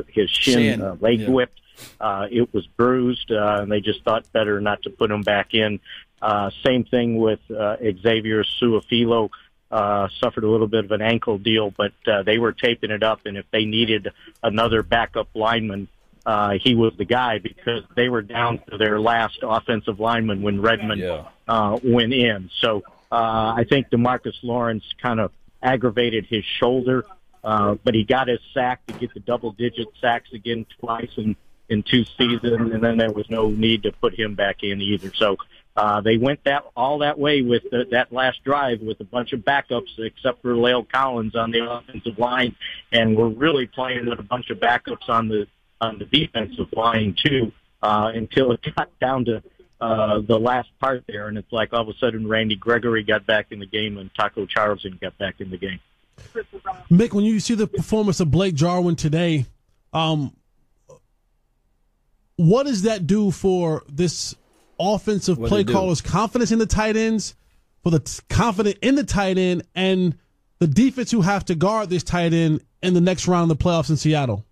[0.08, 1.28] his shin, Shin, uh, leg yeah.
[1.30, 1.60] whipped.
[2.00, 5.54] Uh, it was bruised, uh, and they just thought better not to put him back
[5.54, 5.80] in.
[6.22, 9.30] Uh, same thing with uh, Xavier Su'a-Filo.
[9.70, 13.04] Uh, suffered a little bit of an ankle deal, but uh, they were taping it
[13.04, 14.08] up, and if they needed
[14.42, 15.86] another backup lineman,
[16.26, 20.60] uh, he was the guy because they were down to their last offensive lineman when
[20.60, 21.24] Redmond Yeah.
[21.46, 22.50] uh, went in.
[22.60, 25.30] So uh, I think Demarcus Lawrence kind of
[25.62, 27.04] aggravated his shoulder,
[27.44, 31.36] uh, but he got his sack to get the double-digit sacks again twice in
[31.70, 35.12] in two seasons, and then there was no need to put him back in either.
[35.14, 35.36] So
[35.76, 39.32] uh, they went that all that way with the, that last drive with a bunch
[39.32, 42.56] of backups, except for La'el Collins on the offensive line,
[42.92, 45.46] and we're really playing with a bunch of backups on the
[45.80, 47.52] on the defensive line too,
[47.82, 49.42] uh, until it got down to
[49.80, 53.24] uh, the last part there, and it's like all of a sudden Randy Gregory got
[53.24, 55.80] back in the game and Taco Charlton got back in the game.
[56.90, 59.46] Mick, when you see the performance of Blake Jarwin today,
[59.94, 60.34] um,
[62.40, 64.34] what does that do for this
[64.78, 65.74] offensive What'd play it do?
[65.74, 67.34] caller's confidence in the tight ends,
[67.82, 70.16] for the t- confident in the tight end, and
[70.58, 73.62] the defense who have to guard this tight end in the next round of the
[73.62, 74.46] playoffs in Seattle?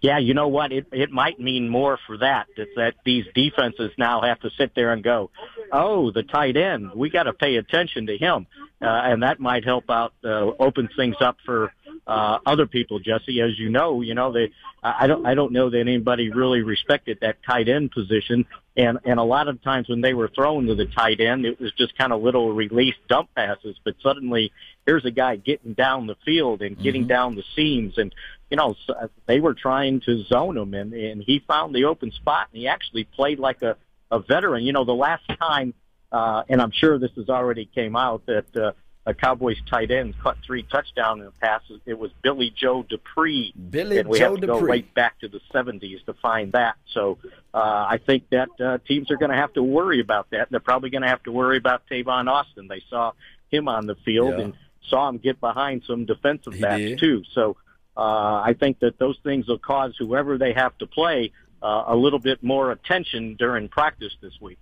[0.00, 0.70] Yeah, you know what?
[0.70, 2.46] It it might mean more for that.
[2.56, 5.30] That that these defenses now have to sit there and go,
[5.72, 8.46] oh, the tight end, we got to pay attention to him,
[8.80, 11.72] uh, and that might help out, uh, open things up for
[12.06, 12.98] uh, other people.
[12.98, 14.52] Jesse, as you know, you know they.
[14.82, 18.46] I don't I don't know that anybody really respected that tight end position,
[18.76, 21.60] and and a lot of times when they were thrown to the tight end, it
[21.60, 23.76] was just kind of little release dump passes.
[23.84, 24.52] But suddenly,
[24.86, 28.14] here's a guy getting down the field and getting down the seams and
[28.50, 32.12] you know, s- they were trying to zone him, and and he found the open
[32.12, 33.76] spot, and he actually played like a
[34.10, 34.62] a veteran.
[34.62, 35.74] You know, the last time,
[36.12, 38.72] uh, and I'm sure this has already came out that uh,
[39.06, 41.80] a Cowboys tight end caught three touchdown passes.
[41.86, 45.28] It was Billy Joe Dupree, Billy and we Joe have to go right back to
[45.28, 46.74] the 70s to find that.
[46.92, 47.18] So
[47.54, 50.48] uh, I think that uh, teams are going to have to worry about that.
[50.50, 52.66] They're probably going to have to worry about Tavon Austin.
[52.68, 53.12] They saw
[53.48, 54.44] him on the field Yeah.
[54.44, 54.54] and
[54.88, 56.98] saw him get behind some defensive He backs did.
[56.98, 57.22] too.
[57.32, 57.56] So
[57.96, 58.00] uh,
[58.44, 61.30] I think that those things will cause whoever they have to play
[61.62, 64.58] uh, a little bit more attention during practice this week.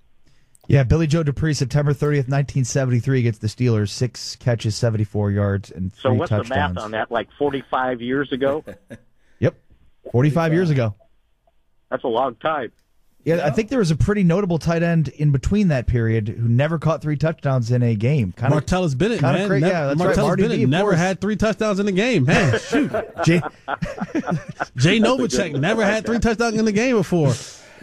[0.67, 5.93] Yeah, Billy Joe Dupree, September 30th, 1973, gets the Steelers six catches, 74 yards, and
[5.93, 6.49] three So what's touchdowns.
[6.49, 7.11] the math on that?
[7.11, 8.65] Like 45 years ago?
[9.41, 9.55] Yep,
[10.13, 10.95] 45 years ago.
[11.91, 12.73] That's a long time.
[13.25, 16.47] Yeah, I think there was a pretty notable tight end in between that period who
[16.49, 18.33] never caught three touchdowns in a game.
[18.33, 19.49] Kind of Martellus Bennett, kinda man.
[19.49, 20.15] cra- Nev- yeah, that's right.
[20.15, 20.99] Martellus Marty Bennett D, never course.
[20.99, 22.25] had three touchdowns in the game.
[22.27, 22.91] Man, shoot.
[23.25, 23.41] Jay,
[24.77, 27.33] Jay Novacek never had three touchdowns in the game before.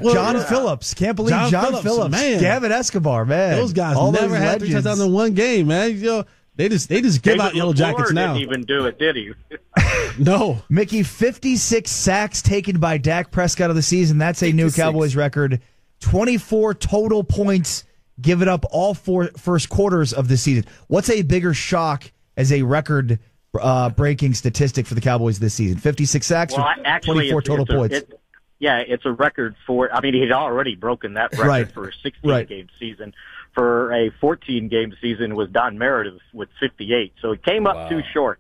[0.03, 0.43] Well, John yeah.
[0.43, 0.93] Phillips.
[0.93, 2.11] Can't believe John John, Phillips, Phillips.
[2.11, 2.39] man.
[2.39, 3.55] Gavin Escobar, man.
[3.57, 4.83] Those guys All never those had three legends.
[4.85, 5.91] touchdowns in one game, man.
[5.97, 6.25] You know,
[6.55, 8.33] they just they just give David out yellow LaFleur jackets now.
[8.33, 9.31] Didn't even do it, did he?
[10.19, 14.17] No, Mickey, 56 sacks taken by Dak Prescott of the season.
[14.17, 15.61] That's a new Cowboys record.
[16.01, 17.85] 24 total points
[18.19, 20.65] given up all four first quarters of the season.
[20.87, 23.19] What's a bigger shock as a record
[23.59, 25.77] uh, breaking statistic for the Cowboys this season?
[25.77, 27.95] 56 sacks Well, actually, 24 total it's a- points?
[27.95, 28.20] it-
[28.61, 29.93] yeah, it's a record for.
[29.93, 31.71] I mean, he'd already broken that record Right.
[31.71, 32.47] for a 16 Right.
[32.47, 33.13] game season.
[33.53, 37.11] For a 14 game season was Don Meredith with 58.
[37.21, 38.39] So it came up too short.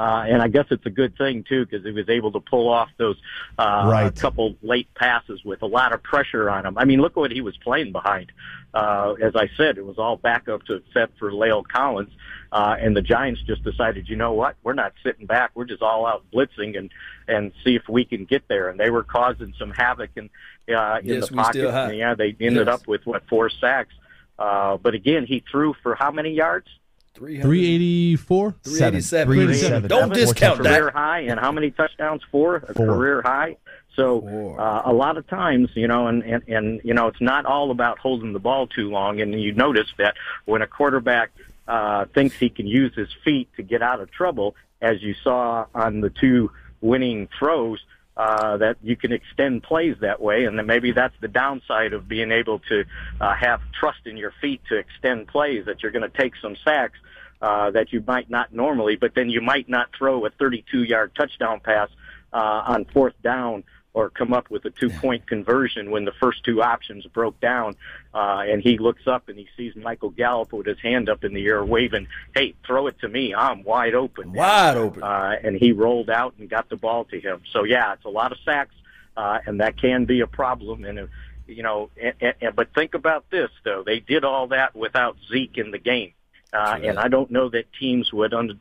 [0.00, 2.68] Uh, and I guess it's a good thing too because he was able to pull
[2.70, 3.18] off those
[3.58, 4.16] uh, Right.
[4.16, 6.78] couple late passes with a lot of pressure on him.
[6.78, 8.32] I mean, look what he was playing behind.
[8.72, 12.12] Uh, as I said, it was all backup to except for La'el Collins,
[12.50, 15.82] uh, and the Giants just decided, you know what, we're not sitting back, we're just
[15.82, 16.90] all out blitzing and
[17.28, 18.70] and see if we can get there.
[18.70, 20.30] And they were causing some havoc in
[20.74, 21.66] uh, in Yes, the pocket.
[21.66, 22.74] And, yeah, they ended Yes.
[22.74, 23.92] up with what four sacks.
[24.38, 26.68] Uh, but again, he threw for how many yards?
[27.14, 28.54] 384?
[28.62, 29.32] 387.
[29.34, 29.88] 387.
[29.88, 30.92] Don't discount career that.
[30.94, 32.22] high, and how many touchdowns?
[32.30, 32.86] Four, a Four.
[32.86, 33.56] career high.
[33.96, 37.44] So uh, a lot of times, you know, and, and and you know, it's not
[37.44, 39.20] all about holding the ball too long.
[39.20, 41.30] And you notice that when a quarterback
[41.66, 45.66] uh, thinks he can use his feet to get out of trouble, as you saw
[45.74, 46.50] on the two
[46.80, 47.80] winning throws,
[48.20, 52.06] uh, that you can extend plays that way, and then maybe that's the downside of
[52.06, 52.84] being able to
[53.18, 55.64] uh, have trust in your feet to extend plays.
[55.64, 56.98] That you're going to take some sacks
[57.40, 61.60] uh, that you might not normally, but then you might not throw a 32-yard touchdown
[61.60, 61.88] pass
[62.30, 66.62] uh, on fourth down or come up with a two-point conversion when the first two
[66.62, 67.74] options broke down,
[68.14, 71.34] uh, and he looks up and he sees Michael Gallup with his hand up in
[71.34, 73.34] the air waving, "Hey, throw it to me!
[73.34, 75.02] I'm wide open." Wide open.
[75.02, 77.42] Uh, and he rolled out and got the ball to him.
[77.52, 78.74] So yeah, it's a lot of sacks,
[79.16, 80.84] uh, and that can be a problem.
[80.84, 81.06] And uh,
[81.46, 85.58] you know, and, and, but think about this though: they did all that without Zeke
[85.58, 86.12] in the game,
[86.52, 88.60] uh, and I don't know that teams would un-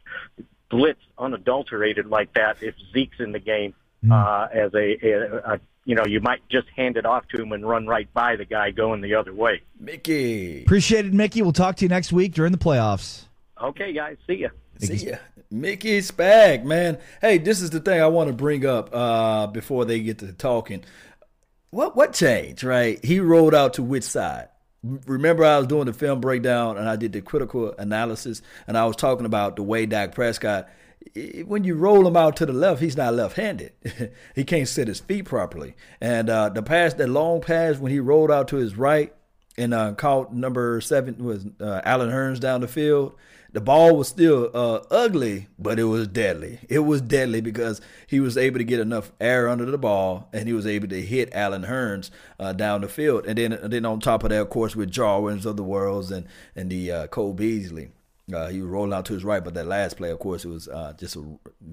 [0.70, 3.76] blitz unadulterated like that if Zeke's in the game.
[4.10, 7.52] Uh, as a, a, a, you know, you might just hand it off to him
[7.52, 9.62] and run right by the guy going the other way.
[9.80, 10.64] Mickey.
[10.64, 11.42] Appreciate it, Mickey.
[11.42, 13.24] We'll talk to you next week during the playoffs.
[13.62, 14.50] Okay, guys, see ya.
[14.80, 15.18] See ya.
[15.52, 17.00] Mickey Spag, man.
[17.22, 20.32] Hey, this is the thing I want to bring up uh, before they get to
[20.32, 20.84] talking.
[21.72, 23.04] What what changed, right?
[23.04, 24.48] He rolled out to which side?
[24.84, 28.86] Remember, I was doing the film breakdown and I did the critical analysis, and I
[28.86, 30.70] was talking about the way Dak Prescott.
[31.46, 33.72] When you roll him out to the left, he's not left-handed.
[34.36, 35.76] he can't set his feet properly.
[36.00, 39.14] And uh, the pass, that long pass, when he rolled out to his right
[39.58, 43.16] and uh, caught number seven was uh, Allen Hurns down the field.
[43.52, 46.60] The ball was still uh, ugly, but it was deadly.
[46.70, 50.48] It was deadly because he was able to get enough air under the ball, and
[50.48, 53.26] he was able to hit Allen Hurns uh, down the field.
[53.26, 56.12] And then, and then on top of that, of course, with Jarwins of the worlds
[56.12, 57.90] and and the uh, Cole Beasley,
[58.34, 59.44] uh, he was rolling out to his right.
[59.44, 61.24] But that last play, of course, it was uh, just a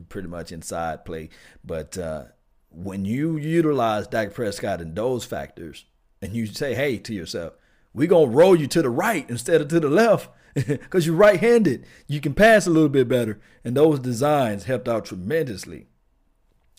[0.08, 1.28] pretty much inside play.
[1.64, 2.24] But uh,
[2.70, 5.84] when you utilize Dak Prescott and those factors,
[6.22, 7.54] and you say, "Hey," to yourself,
[7.96, 11.84] we're gonna roll you to the right instead of to the left because you're right-handed
[12.06, 15.86] you can pass a little bit better and those designs helped out tremendously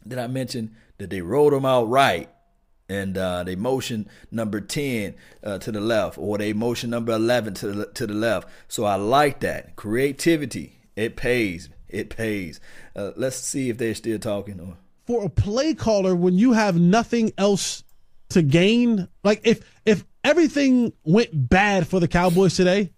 [0.07, 2.29] did i mention that they rolled him out right
[2.89, 5.13] and uh, they motion number 10
[5.43, 8.85] uh, to the left or they motion number 11 to the, to the left so
[8.85, 12.59] i like that creativity it pays it pays
[12.95, 14.77] uh, let's see if they're still talking or
[15.07, 17.83] for a play caller when you have nothing else
[18.29, 19.07] to gain.
[19.23, 22.91] Like if if everything went bad for the Cowboys today,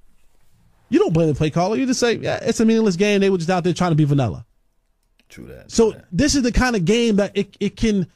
[0.89, 1.77] you don't blame the play caller.
[1.77, 3.21] You just say, yeah, it's a meaningless game.
[3.21, 4.45] They were just out there trying to be vanilla.
[5.29, 8.07] true that So this is the kind of game that it, it can.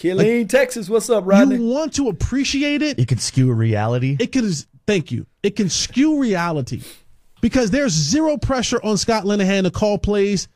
[0.00, 0.88] Killeen, Texas.
[0.88, 1.56] What's up, Rodney?
[1.56, 2.98] You want to appreciate it.
[2.98, 4.16] It can skew reality.
[4.18, 4.50] It can.
[4.86, 5.26] Thank you.
[5.42, 6.82] It can skew reality
[7.42, 10.48] because there's zero pressure on Scott Linehan to call plays.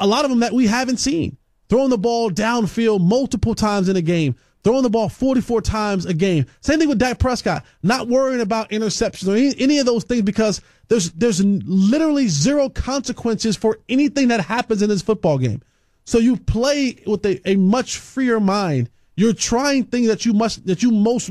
[0.00, 1.36] A lot of them that we haven't seen.
[1.68, 4.34] Throwing the ball downfield multiple times in a game.
[4.64, 6.46] Throwing the ball 44 times a game.
[6.60, 7.64] Same thing with Dak Prescott.
[7.82, 12.70] Not worrying about interceptions or any, any of those things because there's there's literally zero
[12.70, 15.60] consequences for anything that happens in this football game.
[16.06, 18.88] So you play with a, a much freer mind.
[19.16, 21.30] You're trying things that you must that you most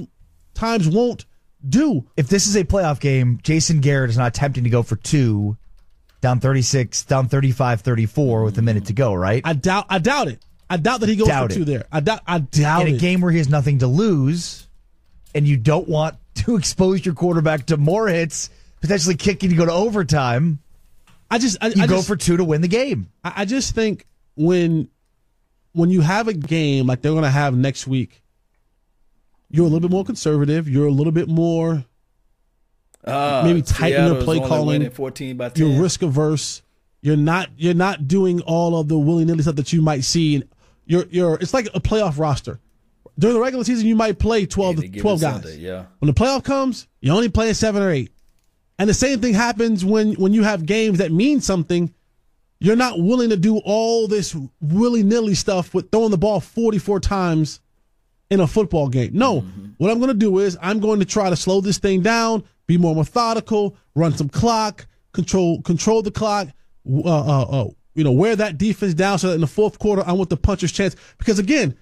[0.54, 1.26] times won't
[1.68, 2.06] do.
[2.18, 5.58] If this is a playoff game, Jason Garrett is not attempting to go for two,
[6.22, 9.42] down 36, down 35, 34 with a minute to go, right?
[9.46, 10.40] I doubt I doubt it.
[10.70, 11.86] I doubt that he goes Doubt for two there.
[11.92, 13.00] I doubt I doubt In a it.
[13.00, 14.68] game where he has nothing to lose,
[15.34, 18.50] and you don't want to expose your quarterback to more hits,
[18.82, 20.60] potentially kicking to go to overtime.
[21.32, 23.10] I just I, you I go just- for two to win the game.
[23.24, 24.06] I, I just think
[24.36, 24.90] when
[25.74, 28.24] when you have a game like they're going to have next week,
[29.50, 30.70] you're a little bit more conservative.
[30.70, 31.84] You're a little bit more
[33.04, 34.90] Uh, maybe tighten your play calling.
[34.90, 35.66] 14 by 10.
[35.66, 36.62] You're risk averse.
[37.02, 40.44] You're not you're not doing all of the willy nilly stuff that you might see.
[40.86, 42.60] You're you're it's like a playoff roster.
[43.18, 45.34] During the regular season, you might play 12, Any given 12 guys.
[45.44, 45.86] Sunday, yeah.
[46.00, 48.12] When the playoff comes, you only play seven or eight.
[48.78, 51.94] And the same thing happens when when you have games that mean something.
[52.66, 57.00] You're not willing to do all this willy nilly stuff with throwing the ball 44
[57.00, 57.60] times
[58.32, 59.12] in a football game.
[59.14, 59.42] No,
[59.78, 62.44] what I'm going to do is I'm going to try to slow this thing down,
[62.66, 66.48] be more methodical, run some clock, control control the clock,
[66.90, 70.02] uh, uh, uh, you know, wear that defense down so that in the fourth quarter
[70.04, 70.96] I want the puncher's chance.
[71.20, 71.78] Because again,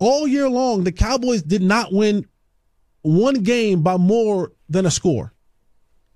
[0.00, 2.26] all year long the Cowboys did not win
[3.02, 5.32] one game by more than a score.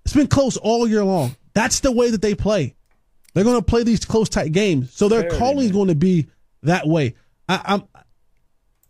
[0.04, 1.36] It's been close all year long.
[1.54, 2.74] That's the way that they play.
[3.34, 6.28] They're going to play these close tight games, so their calling is going to be
[6.62, 7.14] that way.
[7.48, 7.82] I, I'm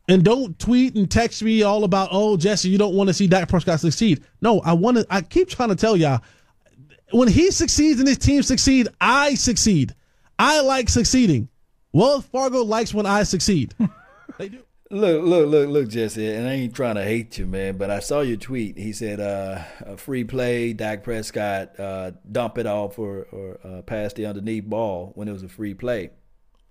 [0.08, 3.26] and don't tweet and text me all about oh Jesse, you don't want to see
[3.26, 4.24] Dak Prescott succeed.
[4.40, 5.06] No, I want to.
[5.10, 6.22] I keep trying to tell y'all
[7.10, 9.94] when he succeeds and his team succeed, I succeed.
[10.38, 11.48] I like succeeding.
[11.92, 13.74] Wells Fargo likes when I succeed.
[14.38, 14.62] they do.
[14.90, 18.00] Look, look, look, look, Jesse, and I ain't trying to hate you, man, but I
[18.00, 18.78] saw your tweet.
[18.78, 23.82] He said, uh, a free play, Dak Prescott, uh, dump it off or, or uh,
[23.82, 26.10] pass the underneath ball when it was a free play.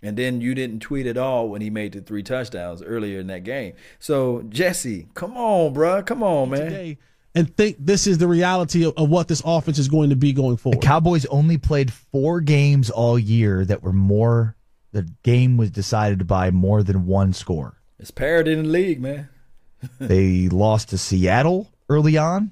[0.01, 3.27] And then you didn't tweet at all when he made the three touchdowns earlier in
[3.27, 3.73] that game.
[3.99, 6.01] So, Jesse, come on, bro.
[6.01, 6.71] Come on, man.
[6.71, 6.97] Today,
[7.35, 10.33] and think this is the reality of, of what this offense is going to be
[10.33, 10.81] going forward.
[10.81, 14.55] The Cowboys only played four games all year that were more,
[14.91, 17.76] the game was decided by more than one score.
[17.99, 19.29] It's parity in the league, man.
[19.99, 22.51] they lost to Seattle early on,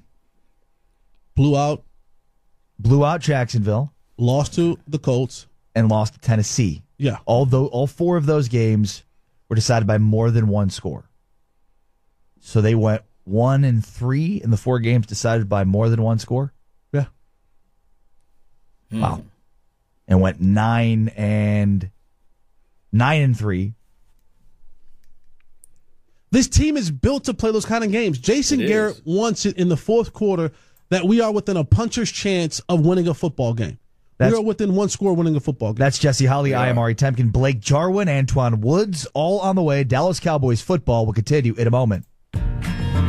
[1.34, 1.84] blew out,
[2.78, 6.82] blew out Jacksonville, lost to the Colts, and lost to Tennessee.
[6.98, 7.18] Yeah.
[7.26, 9.04] Although all four of those games
[9.48, 11.08] were decided by more than one score.
[12.40, 16.18] So they went one and three in the four games decided by more than one
[16.18, 16.52] score.
[16.92, 17.06] Yeah.
[18.92, 19.22] Wow.
[20.08, 21.90] And went nine and
[22.92, 23.74] nine and three.
[26.36, 28.18] This team is built to play those kind of games.
[28.18, 29.02] Jason It Garrett is.
[29.06, 30.52] wants it in the fourth quarter
[30.90, 33.78] that we are within a puncher's chance of winning a football game.
[34.18, 35.78] That's- we are within one score of winning a football game.
[35.78, 39.82] That's Jesse Holley, I am Ari Temkin, Blake Jarwin, Antwaun Woods, all on the way.
[39.82, 42.04] Dallas Cowboys football will continue in a moment.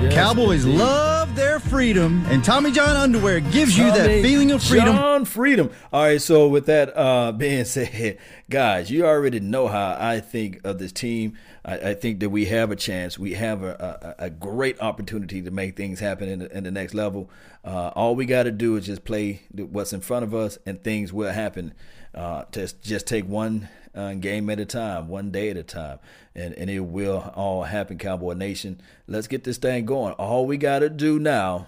[0.09, 4.95] Cowboys love their freedom, and Tommy John underwear gives you that feeling of freedom.
[4.95, 5.69] John freedom.
[5.93, 6.19] All right.
[6.19, 8.17] So with that uh, being said,
[8.49, 11.37] guys, you already know how I think of this team.
[11.63, 13.19] I, I think that we have a chance.
[13.19, 16.71] We have a, a, a great opportunity to make things happen in the, in the
[16.71, 17.29] next level.
[17.63, 20.83] Uh, all we got to do is just play what's in front of us, and
[20.83, 21.75] things will happen.
[22.15, 25.99] Uh, just just take one uh, game at a time, one day at a time,
[26.35, 27.97] and and it will all happen.
[27.97, 30.13] Cowboy Nation, let's get this thing going.
[30.13, 31.67] All we got to do now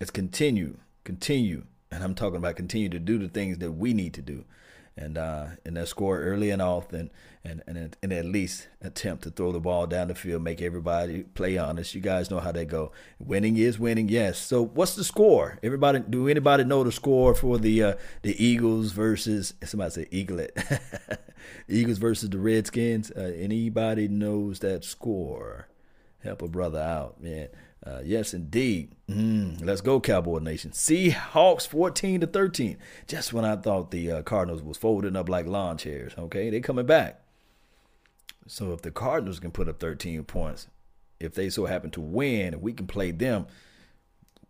[0.00, 4.12] is continue, continue, and I'm talking about continue to do the things that we need
[4.14, 4.44] to do,
[4.96, 7.10] and uh, and then score early and often,
[7.44, 11.22] and and and at least attempt to throw the ball down the field, make everybody
[11.22, 11.94] play honest.
[11.94, 12.92] You guys know how they go.
[13.18, 14.38] Winning is winning, yes.
[14.38, 15.58] So what's the score?
[15.62, 20.50] Everybody, do anybody know the score for the uh, the Eagles versus somebody say Eaglet,
[21.68, 23.10] Eagles versus the Redskins?
[23.10, 25.68] Uh, anybody knows that score?
[26.22, 27.48] Help a brother out, man.
[27.84, 28.94] Uh, yes, indeed.
[29.10, 30.70] Mm, let's go, Cowboy Nation.
[30.70, 32.78] Seahawks 14 to 13.
[33.08, 36.12] Just when I thought the uh, Cardinals was folding up like lawn chairs.
[36.16, 37.21] Okay, they coming back.
[38.46, 40.68] So if the Cardinals can put up 13 points,
[41.20, 43.46] if they so happen to win, if we can play them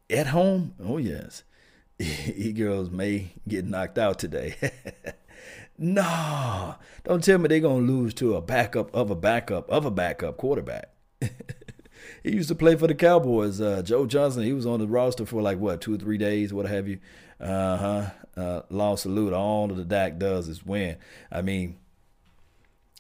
[0.09, 1.45] at home, oh yes,
[1.99, 4.55] E-girls may get knocked out today.
[5.79, 9.91] no, don't tell me they're gonna lose to a backup of a backup of a
[9.91, 10.91] backup quarterback.
[11.21, 13.61] he used to play for the Cowboys.
[13.61, 16.53] Uh, Josh Johnson, he was on the roster for like what two or three days,
[16.53, 16.99] what have you.
[17.41, 18.11] Uh-huh.
[18.37, 19.35] Uh Long salute.
[19.35, 20.97] All that the Dak does is win.
[21.31, 21.77] I mean,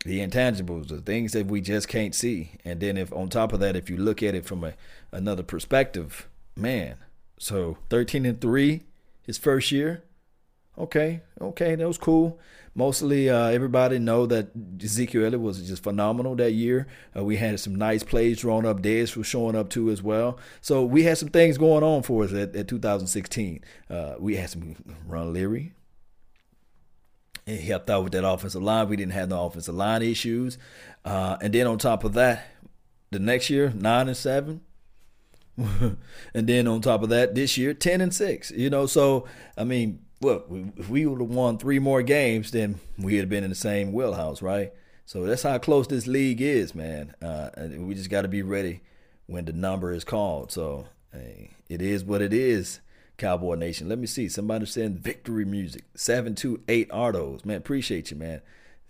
[0.05, 2.53] the intangibles, the things that we just can't see.
[2.64, 4.74] And then if on top of that, if you look at it from a
[5.12, 6.96] another perspective, man.
[7.38, 8.82] So thirteen and three,
[9.22, 10.05] his first year.
[10.78, 12.40] Okay, okay, that was cool.
[12.74, 14.48] Mostly, uh, everybody know that
[14.82, 16.86] Ezekiel Elliott was just phenomenal that year.
[17.14, 18.80] Uh, we had some nice plays drawn up.
[18.80, 20.38] Dez was showing up too as well.
[20.62, 23.62] So we had some things going on for us at, at 2016.
[23.90, 24.76] Uh, we had some
[25.07, 25.74] Ron Leary.
[27.47, 28.88] He helped out with that offensive line.
[28.88, 30.59] We didn't have no offensive line issues.
[31.05, 32.47] Uh, and then on top of that,
[33.11, 34.61] the next year, nine and seven.
[35.57, 35.99] and
[36.32, 38.51] then on top of that, this year, ten and six.
[38.51, 39.26] You know, so
[39.57, 43.45] I mean, look, if we would have won three more games, then we'd have been
[43.45, 44.72] in the same wheelhouse, right?
[45.05, 47.14] So that's how close this league is, man.
[47.20, 48.80] Uh, we just got to be ready
[49.26, 50.53] when the number is called.
[50.53, 52.80] So hey, it is what it is,
[53.22, 53.88] Cowboy Nation.
[53.88, 54.28] Let me see.
[54.28, 55.84] Somebody send victory music.
[55.94, 57.56] Seven two eight Ardos, man.
[57.56, 58.40] Appreciate you, man.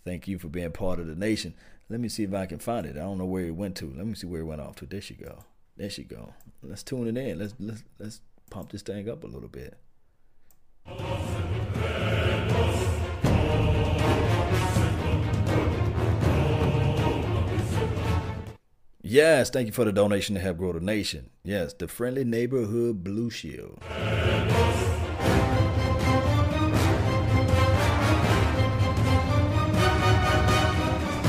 [0.06, 1.52] Thank you for being part of the nation.
[1.90, 2.96] Let me see if I can find it.
[2.96, 3.92] I don't know where it went to.
[3.94, 4.86] Let me see where it went off to.
[4.86, 5.44] There she go.
[5.76, 6.32] There she go.
[6.62, 7.38] Let's tune it in.
[7.38, 9.76] Let's let's let's pump this thing up a little bit.
[19.12, 21.28] Yes, thank you for the donation to help grow the nation.
[21.44, 23.78] Yes, the Friendly Neighborhood Blue Shield.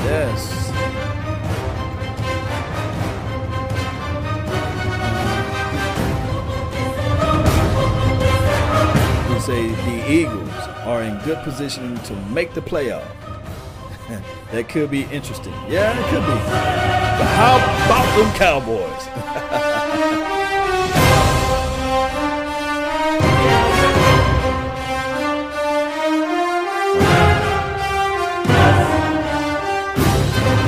[0.00, 0.70] Yes.
[9.28, 10.48] We say the Eagles
[10.86, 13.33] are in good position to make the playoff.
[14.52, 15.52] that could be interesting.
[15.68, 16.36] Yeah, it could be.
[17.16, 19.06] But how about them Cowboys?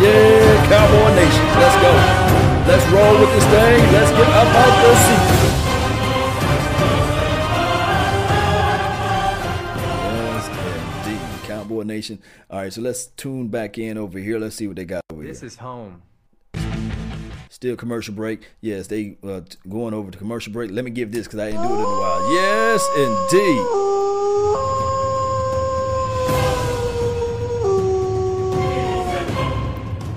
[0.01, 1.45] yeah, Cowboy Nation.
[1.61, 1.93] Let's go.
[2.67, 3.93] Let's roll with this thing.
[3.93, 5.36] Let's get up out the seat.
[11.87, 12.21] Nation.
[12.51, 14.39] All right, so let's tune back in over here.
[14.39, 16.03] Let's see what they got over This is home.
[17.49, 18.49] Still commercial break.
[18.61, 20.71] Yes, they uh, going over to commercial break.
[20.71, 22.33] Let me give this because I didn't do it in a while.
[22.35, 23.87] Yes, indeed.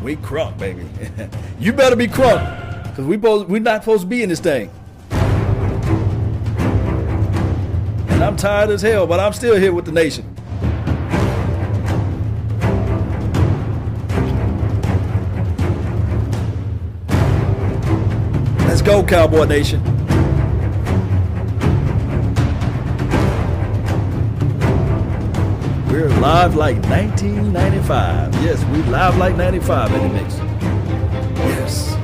[0.03, 0.86] We crunk, baby.
[1.59, 4.72] you better be crunk because we both we not supposed to be in this thing.
[8.09, 10.36] And I'm tired as hell, but I'm still here with the nation.
[18.90, 19.84] Go, Cowboy Nation.
[25.88, 28.34] We're live like 1995.
[28.44, 30.38] Yes, we live like 95 in the mix.
[31.38, 31.96] Yes.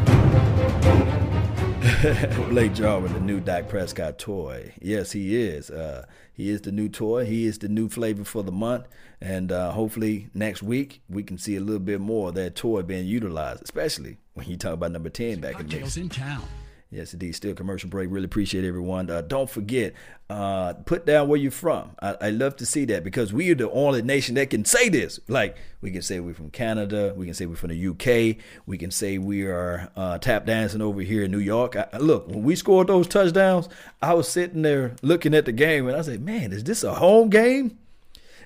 [2.49, 4.71] Blake Jarwin, the new Dak Prescott toy.
[4.79, 5.71] Yes, he is.
[5.71, 7.25] Uh, he is the new toy.
[7.25, 8.85] He is the new flavor for the month.
[9.19, 12.83] And uh, hopefully next week we can see a little bit more of that toy
[12.83, 15.97] being utilized, especially when you talk about number 10 back in the mix.
[15.97, 16.43] in town.
[16.91, 17.33] Yes, indeed.
[17.33, 18.09] Still commercial break.
[18.11, 19.09] Really appreciate everyone.
[19.09, 19.93] Uh, don't forget,
[20.29, 21.91] uh, put down where you're from.
[22.01, 24.89] I, I love to see that because we are the only nation that can say
[24.89, 25.19] this.
[25.27, 28.77] Like we can say we're from Canada, we can say we're from the UK, we
[28.77, 31.75] can say we are uh, tap dancing over here in New York.
[31.75, 33.67] I, look, when we scored those touchdowns,
[34.01, 36.93] I was sitting there looking at the game and I said, "Man, is this a
[36.93, 37.77] home game?"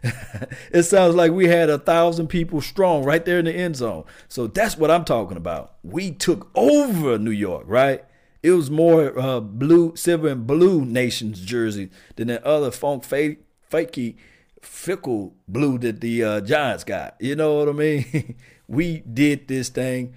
[0.72, 4.06] it sounds like we had a thousand people strong right there in the end zone.
[4.30, 5.76] So that's what I'm talking about.
[5.84, 8.06] We took over New York, right?
[8.42, 13.40] It was more uh, blue, silver, and blue nations jersey than that other funk fake,
[13.70, 14.16] fakey,
[14.62, 17.16] fickle blue that the uh, Giants got.
[17.20, 18.36] You know what I mean?
[18.68, 20.16] we did this thing,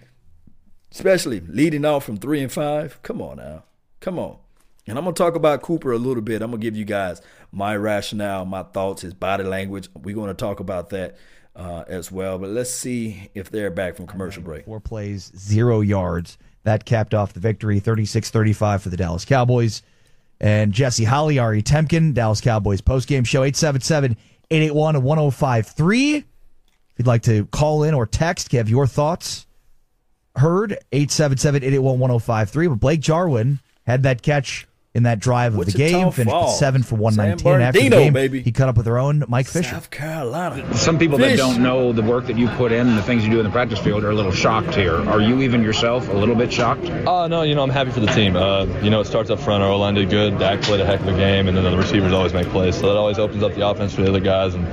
[0.92, 3.02] especially leading off from three and five.
[3.02, 3.64] Come on now,
[4.00, 4.38] come on.
[4.86, 6.42] And I'm gonna talk about Cooper a little bit.
[6.42, 9.88] I'm gonna give you guys my rationale, my thoughts, his body language.
[9.94, 11.16] We're gonna talk about that
[11.54, 12.38] uh, as well.
[12.38, 14.64] But let's see if they're back from commercial break.
[14.64, 16.36] Four plays, zero yards.
[16.64, 19.82] That capped off the victory, 36-35 for the Dallas Cowboys.
[20.40, 26.16] And Jesse Holley, Ari Temkin, Dallas Cowboys postgame show, 877-881-1053.
[26.16, 26.24] If
[26.98, 29.46] you'd like to call in or text, give your thoughts.
[30.36, 32.68] Heard, 877-881-1053.
[32.68, 36.50] But Blake Jarwin had that catch in that drive of Wichita the game, finished with
[36.50, 37.62] seven for 119.
[37.62, 38.42] After the game, baby.
[38.42, 39.70] he cut up with their own Mike Fisher.
[39.70, 40.76] South Carolina.
[40.76, 41.30] Some people Fish.
[41.30, 43.44] that don't know the work that you put in and the things you do in
[43.44, 44.96] the practice field are a little shocked here.
[45.08, 46.84] Are you even yourself a little bit shocked?
[46.84, 48.36] Uh, no, you know, I'm happy for the team.
[48.36, 49.62] Uh, you know, it starts up front.
[49.62, 50.38] Our O-line did good.
[50.38, 52.76] Dak played a heck of a game, and then the receivers always make plays.
[52.78, 54.54] So that always opens up the offense for the other guys.
[54.54, 54.66] And,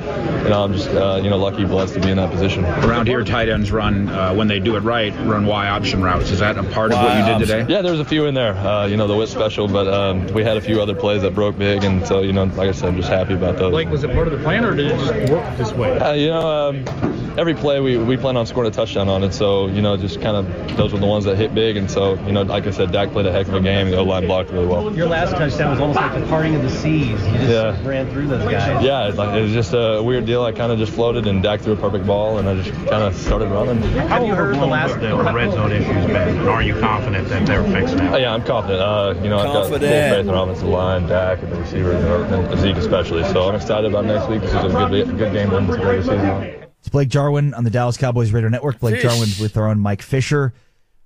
[0.43, 2.65] you know, I'm just, uh, you know, lucky, blessed to be in that position.
[2.65, 6.30] Around here, tight ends run, uh, when they do it right, run Y option routes.
[6.32, 7.74] Is that a part of what you did today?
[7.74, 8.53] Yeah, there was a few in there.
[8.53, 11.34] Uh, you know, the whip special, but um, we had a few other plays that
[11.36, 13.72] broke big, and so you know, like I said, I'm just happy about those.
[13.72, 15.97] Blake, was it part of the plan, or did it just work this way?
[15.97, 19.34] Uh, you know, um, every play we, we plan on scoring a touchdown on it.
[19.34, 21.78] So, you know, just kind of those were the ones that hit big.
[21.78, 23.91] And so, you know, like I said, Dak played a heck of a game.
[23.91, 24.93] The O line blocked really well.
[24.95, 27.10] Your last touchdown was almost like the parting of the seas.
[27.10, 27.88] You just Yeah.
[27.88, 28.84] ran through those guys.
[28.84, 30.43] Yeah, it's like, it was just a weird deal.
[30.43, 33.03] I kind of just floated and Dak threw a perfect ball, and I just kind
[33.03, 33.82] of started running.
[34.07, 36.47] Have you heard the last the red zone issues been?
[36.47, 38.14] Are you confident that they're fixed now?
[38.16, 38.82] Oh, yeah, I'm confident.
[38.82, 39.82] Uh, you know, I've got Confident.
[40.00, 43.24] Faith in our offensive line, Dak, and the receivers, and, and Zeke especially.
[43.26, 44.41] So I'm excited about next week.
[44.41, 46.66] This is a good, good game to end this regular season.
[46.80, 48.80] It's Blake Jarwin on the Dallas Cowboys Radio Network.
[48.80, 49.04] Blake Fish.
[49.04, 50.54] Jarwin with our own Mike Fisher.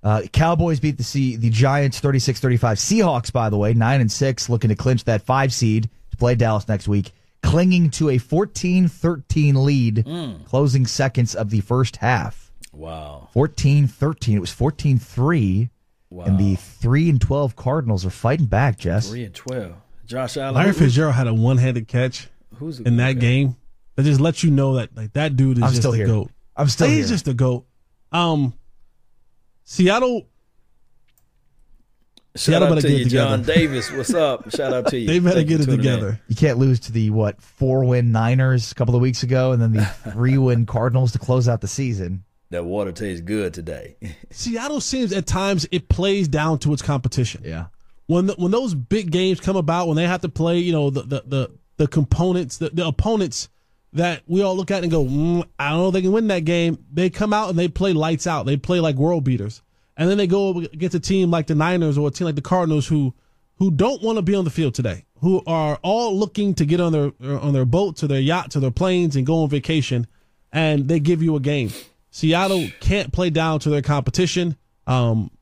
[0.02, 2.58] Uh, Cowboys beat the C- the Giants 36-35.
[2.78, 6.34] Seahawks, by the way, 9 and 6, looking to clinch that 5 seed to play
[6.34, 7.10] Dallas next week,
[7.42, 10.44] clinging to a 14-13 lead, Mm.
[10.44, 12.52] closing seconds of the first half.
[12.72, 13.28] Wow.
[13.34, 14.34] 14-13.
[14.36, 15.70] It was 14-3.
[16.22, 19.08] And the 3 and 12 Cardinals are fighting back, Jess.
[19.10, 19.74] Three and twelve.
[20.06, 20.54] Josh Allen.
[20.54, 23.20] Larry Fitzgerald had a one-handed catch Who's in that guy?
[23.20, 23.56] game
[23.96, 26.06] that just lets you know that like that dude is I'm just still a here.
[26.06, 26.30] goat.
[26.56, 27.14] I'm still He's here.
[27.14, 27.66] just a goat.
[28.12, 28.52] Um,
[29.64, 30.26] Seattle
[32.36, 33.42] Shout Seattle out to get it you, John.
[33.44, 33.92] Davis.
[33.92, 34.50] What's up?
[34.54, 35.06] Shout out to you.
[35.06, 35.94] They better Thank you get it for tuning in.
[35.94, 36.20] together.
[36.28, 39.62] You can't lose to the what four win Niners a couple of weeks ago, and
[39.62, 42.24] then the three win Cardinals to close out the season.
[42.54, 43.96] That water tastes good today.
[44.30, 47.42] Seattle seems at times it plays down to its competition.
[47.44, 47.66] Yeah.
[48.06, 50.88] When the, when those big games come about, when they have to play, you know,
[50.88, 53.48] the the the, the components, the, the opponents
[53.92, 56.28] that we all look at and go, mm, I don't know if they can win
[56.28, 56.78] that game.
[56.92, 58.46] They come out and they play lights out.
[58.46, 59.60] They play like world beaters.
[59.96, 62.40] And then they go against a team like the Niners or a team like the
[62.40, 63.14] Cardinals who
[63.56, 66.80] who don't want to be on the field today, who are all looking to get
[66.80, 70.06] on their on their boats or their yachts or their planes and go on vacation,
[70.52, 71.72] and they give you a game.
[72.14, 74.56] Seattle can't play down to their competition.
[74.86, 75.32] Um,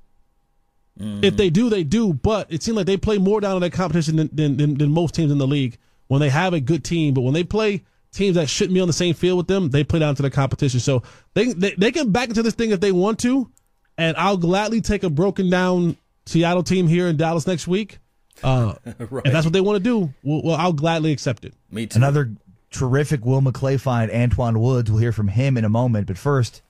[0.98, 2.14] If they do, they do.
[2.14, 4.90] But it seems like they play more down to their competition than, than, than, than
[4.90, 7.12] most teams in the league when they have a good team.
[7.12, 9.84] But when they play teams that shouldn't be on the same field with them, they
[9.84, 10.80] play down to their competition.
[10.80, 11.02] So
[11.34, 13.50] they, they, they can back into this thing if they want to.
[13.98, 17.98] And I'll gladly take a broken down Seattle team here in Dallas next week.
[18.42, 18.76] Uh,
[19.10, 19.26] Right.
[19.26, 21.52] If that's what they want to do, well, well, I'll gladly accept it.
[21.70, 21.98] Me too.
[21.98, 22.32] Another
[22.72, 24.90] terrific Will McClay find, Antwaun Woods.
[24.90, 26.06] We'll hear from him in a moment.
[26.06, 26.62] But first,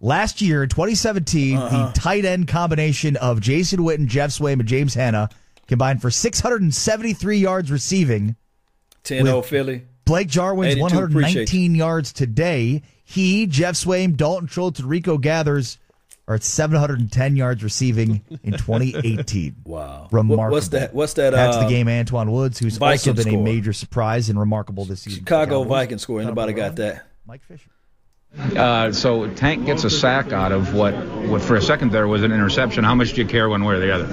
[0.00, 1.86] last year in 2017, Uh-huh.
[1.86, 5.28] the tight end combination of Jason Witten, Geoff Swaim, and James Hanna
[5.66, 8.36] combined for 673 yards receiving.
[9.04, 9.82] 10 0 Philly.
[10.04, 12.82] Blake Jarwin's 119 yards today.
[13.04, 15.78] He, Geoff Swaim, Dalton Schultz, and Rico Gathers
[16.26, 19.56] are at 710 yards receiving in 2018.
[19.64, 20.08] Wow.
[20.10, 20.52] Remarkable.
[20.52, 20.94] What's that?
[20.94, 21.30] What's that?
[21.30, 24.84] That's uh, the game Antwaun Woods, who's also Viking been a major surprise and remarkable
[24.84, 25.20] this season.
[25.20, 26.20] Chicago Vikings score.
[26.20, 27.06] Anybody got that?
[27.26, 27.70] Mike Fisher.
[28.38, 30.92] Uh, so Tank gets a sack out of what,
[31.28, 32.82] what for a second there was an interception.
[32.82, 34.06] How much do you care one way or the other?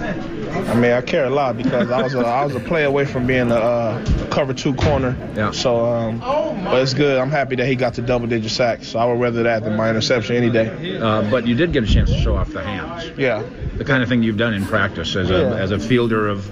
[0.69, 3.05] I mean, I care a lot because I was a, I was a play away
[3.05, 5.17] from being a, uh, cover two corner.
[5.35, 5.51] Yeah.
[5.51, 7.17] So, um, but it's good.
[7.17, 8.89] I'm happy that he got the double digit sacks.
[8.89, 10.97] So I would rather that than my interception any day.
[10.99, 13.17] Uh, but you did get a chance to show off the hands.
[13.17, 13.43] Yeah.
[13.77, 15.55] The kind of thing you've done in practice as a Yeah.
[15.55, 16.45] as a fielder of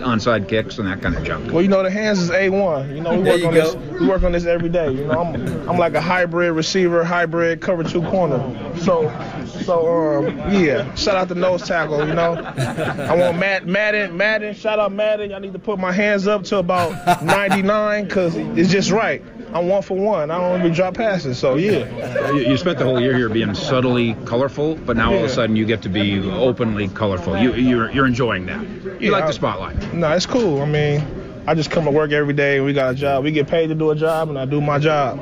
[0.00, 1.52] onside kicks and that kind of junk.
[1.52, 2.94] Well, you know, the hands is A1.
[2.94, 3.74] You know, we work on go.
[3.74, 4.00] this.
[4.00, 4.90] We work on this every day.
[4.92, 8.38] You know, I'm I'm like a hybrid receiver, hybrid cover two corner.
[8.78, 9.08] So,
[9.64, 10.94] so um, yeah.
[10.94, 12.06] Shout out to nose tackle.
[12.06, 14.54] You know, I want Matt Madden Madden.
[14.54, 15.32] Shout out Madden.
[15.32, 19.22] I need to put my hands up to about 99 because it's just right.
[19.52, 20.30] I'm one for one.
[20.30, 21.38] I don't even drop passes.
[21.38, 22.30] So yeah.
[22.32, 25.28] You, you spent the whole year here being subtly colorful, but now all of a
[25.28, 27.36] sudden you get to be openly colorful.
[27.36, 28.62] You, you're, you're enjoying that.
[28.62, 29.92] You Yeah, like I- the spotlight.
[29.94, 30.62] No, it's cool.
[30.62, 31.04] I mean,
[31.46, 32.58] I just come to work every day.
[32.58, 33.24] and We got a job.
[33.24, 35.18] We get paid to do a job, and I do my job.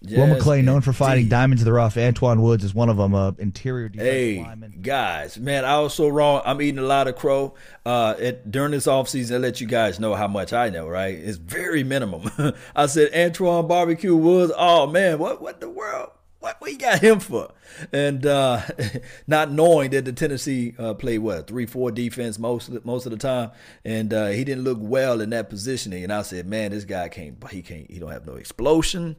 [0.00, 1.96] Will McClay, known for fighting diamonds in the rough.
[1.96, 3.14] Antwaun Woods is one of them.
[3.14, 4.78] Uh, interior defensive Hey, lineman.
[4.80, 6.40] guys, man, I was so wrong.
[6.44, 7.54] I'm eating a lot of crow.
[7.84, 11.14] Uh, it, during this offseason, I let you guys know how much I know, right?
[11.16, 12.30] It's very minimum.
[12.76, 16.10] I said, Antwaun Barbecue Woods, oh, man, what, what the world?
[16.40, 17.50] What we got him for?
[17.92, 18.62] And uh,
[19.26, 23.10] not knowing that the Tennessee uh, played what three-four defense most of the, most of
[23.10, 23.50] the time,
[23.84, 26.04] and uh, he didn't look well in that positioning.
[26.04, 27.42] And I said, man, this guy can't.
[27.50, 27.90] He can't.
[27.90, 29.16] He don't have no explosion.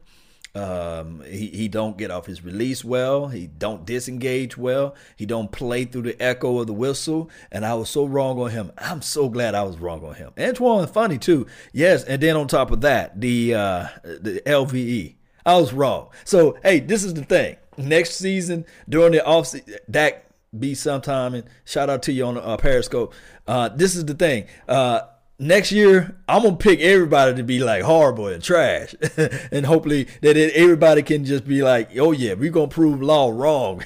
[0.54, 3.28] Um, he, he don't get off his release well.
[3.28, 4.94] He don't disengage well.
[5.16, 7.30] He don't play through the echo of the whistle.
[7.52, 8.72] And I was so wrong on him.
[8.78, 10.32] I'm so glad I was wrong on him.
[10.36, 11.46] Antwaun funny too.
[11.72, 15.14] Yes, and then on top of that, the uh, the LVE.
[15.46, 16.10] I was wrong.
[16.24, 17.56] So hey, this is the thing.
[17.78, 20.26] Next season during the off season, Dak
[20.58, 23.14] be sometime and shout out to you on uh, Periscope.
[23.46, 24.46] Uh, this is the thing.
[24.68, 25.02] Uh,
[25.40, 28.94] next year I'm gonna pick everybody to be like horrible and trash,
[29.50, 33.30] and hopefully that it, everybody can just be like, oh yeah, we're gonna prove Law
[33.30, 33.82] wrong,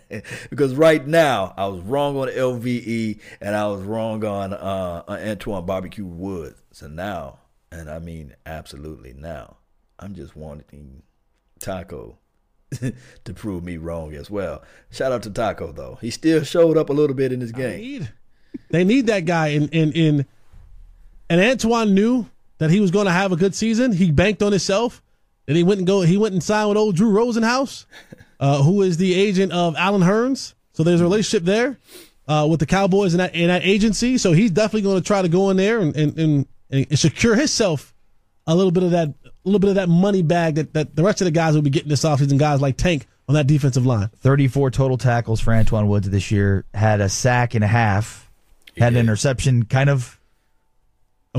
[0.50, 5.64] because right now I was wrong on LVE and I was wrong on uh, Antwaun
[5.64, 6.60] Barbecue Woods.
[6.72, 7.38] So now,
[7.72, 9.56] and I mean absolutely now,
[9.98, 11.02] I'm just wanting
[11.60, 12.18] Taco
[13.24, 14.62] to prove me wrong as well.
[14.90, 18.08] Shout out to Taco though, he still showed up a little bit in this game.
[18.70, 20.26] They need that guy in in in
[21.30, 22.26] and Antwaun knew
[22.58, 23.92] that he was going to have a good season.
[23.92, 25.02] He banked on himself,
[25.46, 26.02] and he went and go.
[26.02, 27.86] He went and signed with old Drew Rosenhaus,
[28.40, 30.54] uh, who is the agent of Allen Hurns.
[30.72, 31.78] So there's a relationship there
[32.28, 34.18] uh, with the Cowboys and that, and that agency.
[34.18, 37.34] So he's definitely going to try to go in there and and, and, and secure
[37.34, 37.94] himself
[38.46, 41.02] a little bit of that a little bit of that money bag that, that the
[41.02, 42.38] rest of the guys will be getting this offseason.
[42.38, 44.08] Guys like Tank on that defensive line.
[44.16, 46.64] 34 total tackles for Antwaun Woods this year.
[46.74, 48.30] Had a sack and a half.
[48.76, 50.17] Had an interception, kind of.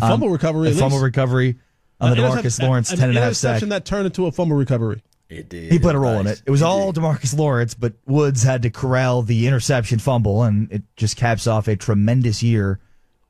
[0.04, 0.68] A fumble um, recovery.
[0.70, 1.58] A at fumble recovery
[2.02, 3.62] on the An Demarcus interception- Lawrence an 10 and a half sack.
[3.62, 5.04] that turned into a fumble recovery.
[5.30, 5.72] It did.
[5.72, 6.42] He played a role in it.
[6.46, 10.82] It was all Demarcus Lawrence, but Woods had to corral the interception fumble, and it
[10.96, 12.80] just caps off a tremendous year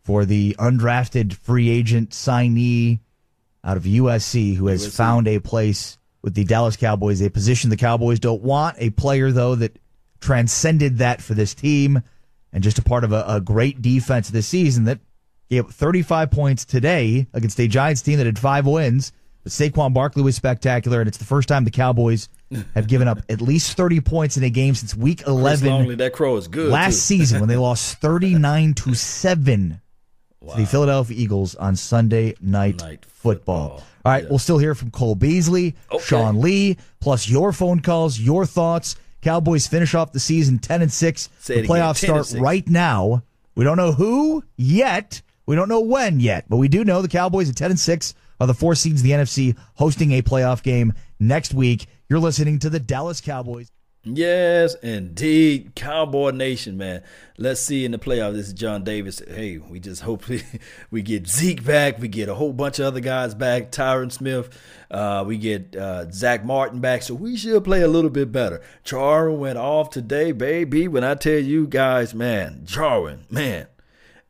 [0.04, 3.00] for the undrafted free agent signee
[3.66, 4.96] out of USC who has USC.
[4.96, 9.32] found a place with the Dallas Cowboys, a position the Cowboys don't want, a player,
[9.32, 9.78] though, that
[10.22, 12.02] transcended that for this team.
[12.54, 15.00] and just a part of a, a great defense this season that
[15.50, 19.12] gave up 35 points today against a Giants team that had five wins.
[19.44, 22.28] But Saquon Barkley was spectacular, and it's the first time the Cowboys
[22.76, 26.14] have given up at least 30 points in a game since Week 11 Longley, that
[26.14, 26.72] crow is good.
[26.72, 29.82] last season when they lost 39 to 7
[30.42, 33.84] to the Philadelphia Eagles on Sunday night, football.
[34.06, 38.46] All right, we'll still hear from Cole Beasley, Sean Lee, plus your phone calls, your
[38.46, 38.96] thoughts.
[39.22, 41.30] Cowboys finish off the season 10 and 6.
[41.40, 43.24] Say the it again, playoffs start right now.
[43.56, 45.22] We don't know who yet.
[45.50, 48.14] We don't know when yet, but we do know the Cowboys at 10 and 6
[48.40, 51.88] are the four seeds of the NFC hosting a playoff game next week.
[52.08, 53.72] You're listening to the Dallas Cowboys.
[54.04, 55.72] Yes, indeed.
[55.74, 57.02] Cowboy Nation, man.
[57.40, 58.34] Let's see in the playoffs.
[58.34, 59.24] This is John Davis.
[59.28, 60.26] Hey, we just hope
[60.92, 61.98] we get Zeke back.
[61.98, 63.72] We get a whole bunch of other guys back.
[63.72, 64.56] Tyron Smith.
[64.92, 67.02] Uh, we get uh, Zack Martin back.
[67.02, 68.62] So we should play a little bit better.
[68.84, 70.88] Jarwin went off today, baby.
[70.88, 73.66] When I tell you guys, man, Jarwin, man.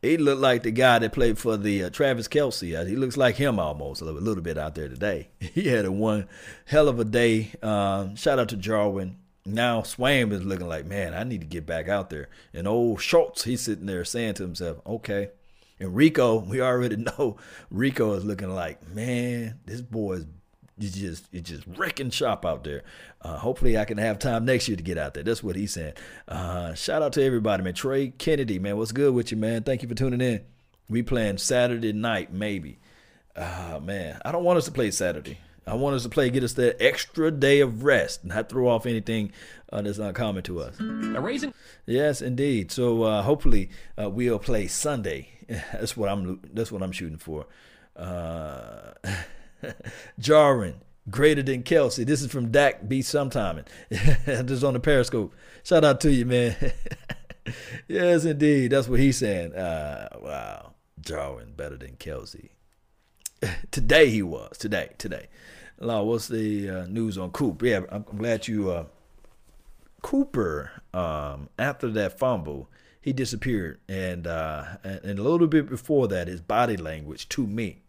[0.02, 2.78] He looked like the guy that played for the uh, Travis Kelce.
[2.78, 5.28] Uh, he looks like him almost a little, a little bit out there today.
[5.40, 6.26] He had a one
[6.66, 7.50] hell of a day.
[7.62, 9.18] Um, shout out to Jarwin.
[9.44, 12.28] Now Swaim is looking like, man, I need to get back out there.
[12.54, 15.30] And old Schultz, he's sitting there saying to himself, okay.
[15.78, 17.36] And Rico, we already know
[17.70, 20.26] Rico is looking like, man, this boy is
[20.80, 22.82] it's just it's just wrecking shop out there.
[23.20, 25.22] Uh, hopefully, I can have time next year to get out there.
[25.22, 25.92] That's what he's saying.
[26.26, 27.74] Uh, shout out to everybody, man.
[27.74, 29.62] Trey Kennedy, man, what's good with you, man?
[29.62, 30.40] Thank you for tuning in.
[30.88, 32.78] We playing Saturday night, maybe.
[33.36, 35.38] Uh, man, I don't want us to play Saturday.
[35.66, 38.86] I want us to play, get us that extra day of rest, not throw off
[38.86, 39.30] anything
[39.72, 40.80] uh, that's not common to us.
[40.80, 41.54] A raisin?
[41.86, 42.72] Yes, indeed.
[42.72, 43.70] So uh, hopefully
[44.00, 45.28] uh, we'll play Sunday.
[45.48, 46.40] that's what I'm.
[46.52, 47.46] That's what I'm shooting for.
[50.18, 50.76] Jarwin,
[51.10, 52.04] greater than Kelce.
[52.04, 53.02] This is from Dak B.
[53.02, 53.64] Sometime.
[53.90, 55.34] is on the Periscope.
[55.62, 56.56] Shout out to you, man.
[57.88, 58.72] yes, indeed.
[58.72, 59.54] That's what he's saying.
[59.54, 62.50] Uh, wow, Jarwin better than Kelce.
[63.70, 64.58] today he was.
[64.58, 65.28] Today, today.
[65.78, 67.62] Law, what's the uh, news on Coop?
[67.62, 68.70] Yeah, I'm, glad you.
[68.70, 68.84] Uh,
[70.02, 72.70] Cooper, um, after that fumble,
[73.02, 77.82] he disappeared, and, uh, and a little bit before that, his body language to me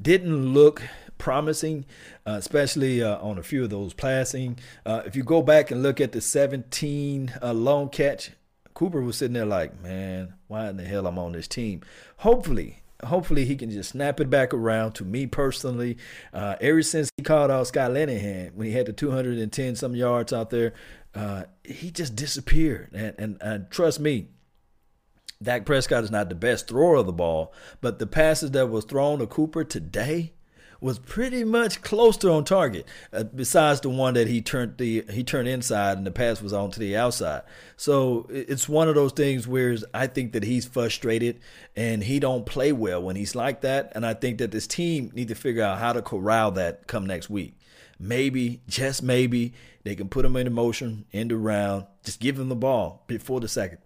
[0.00, 0.82] didn't look
[1.18, 1.84] promising,
[2.26, 4.58] uh, especially uh, on a few of those passing.
[4.86, 8.30] Uh, if you go back and look at the 17 uh, long catch,
[8.74, 11.82] Cooper was sitting there like, man, why in the hell I'm on this team?
[12.18, 14.92] Hopefully, hopefully he can just snap it back around.
[14.92, 15.98] To me personally,
[16.32, 20.32] uh, ever since he called out Scott Linehan when he had the 210 some yards
[20.32, 20.74] out there,
[21.14, 22.90] uh, he just disappeared.
[22.92, 24.28] And, and and trust me,
[25.40, 28.84] Dak Prescott is not the best thrower of the ball, but the passes that was
[28.84, 30.32] thrown to Cooper today
[30.80, 32.86] was pretty much close to on target.
[33.12, 36.52] Uh, besides the one that he turned the he turned inside and the pass was
[36.52, 37.42] on to the outside.
[37.76, 41.38] So it's one of those things where I think that he's frustrated
[41.76, 43.92] and he don't play well when he's like that.
[43.94, 47.06] And I think that this team need to figure out how to corral that come
[47.06, 47.54] next week.
[48.00, 52.56] Maybe, just maybe, they can put him in motion, end around, just give him the
[52.56, 53.78] ball before the second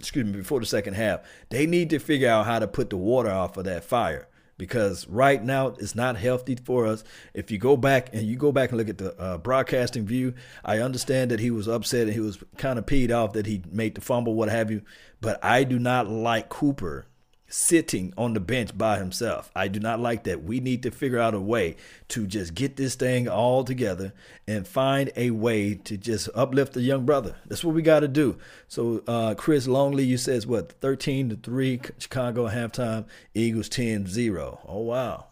[0.00, 1.20] excuse me, before the second half.
[1.48, 4.28] They need to figure out how to put the water off of that fire
[4.60, 7.02] because right now it's not healthy for us.
[7.32, 10.34] If you go back and you go back and look at the uh, broadcasting view,
[10.62, 13.62] I understand that he was upset and he was kind of peed off that he
[13.70, 14.82] made the fumble, what have you.
[15.22, 17.06] But I do not like Cooper
[17.50, 19.50] sitting on the bench by himself.
[19.54, 20.42] I do not like that.
[20.44, 21.76] We need to figure out a way
[22.08, 24.14] to just get this thing all together
[24.46, 27.36] and find a way to just uplift the young brother.
[27.46, 28.38] That's what we got to do.
[28.68, 30.72] So, uh, Chris Longley, you says what?
[30.80, 34.60] 13 to 3, Chicago halftime, Eagles 10 0.
[34.66, 35.26] Oh, wow.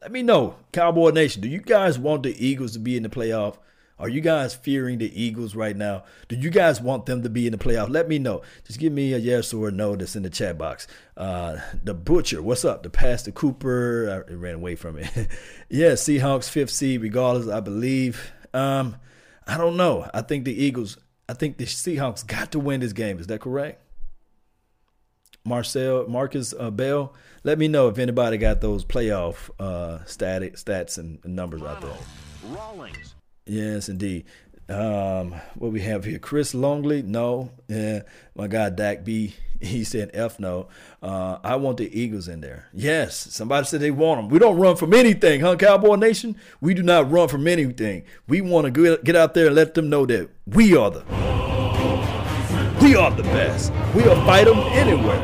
[0.00, 3.10] Let me know, Cowboy Nation, do you guys want the Eagles to be in the
[3.10, 3.58] playoff?
[4.00, 6.04] Are you guys fearing the Eagles right now?
[6.28, 7.90] Do you guys want them to be in the playoff?
[7.90, 8.40] Let me know.
[8.64, 10.86] Just give me a yes or a no that's in the chat box.
[11.18, 12.82] Uh, the Butcher, what's up?
[12.82, 15.10] The Pastor Cooper, I ran away from it.
[15.68, 18.32] yeah, Seahawks fifth seed, regardless, I believe.
[18.54, 18.96] Um,
[19.46, 20.08] I don't know.
[20.14, 20.96] I think the Eagles,
[21.28, 23.18] I think the Seahawks got to win this game.
[23.18, 23.82] Is that correct?
[25.44, 27.14] Marcel Marcus uh, Bell.
[27.44, 31.82] Let me know if anybody got those playoff uh, static stats and, and numbers out
[31.82, 31.96] there.
[32.48, 33.14] Rawlings.
[33.50, 34.26] Yes, indeed.
[34.68, 37.02] Um, what we have here, Chris Longley.
[37.02, 38.02] No, yeah,
[38.36, 39.34] my guy Dak B.
[39.60, 40.68] He said F no.
[41.02, 42.68] Uh, I want the Eagles in there.
[42.72, 44.30] Yes, somebody said they want them.
[44.30, 46.34] We don't run from anything, huh, Cowboy Nation?
[46.62, 48.04] We do not run from anything.
[48.26, 51.02] We want to get out there and let them know that we are the
[52.80, 53.70] we are the best.
[53.94, 55.20] We'll fight them anywhere.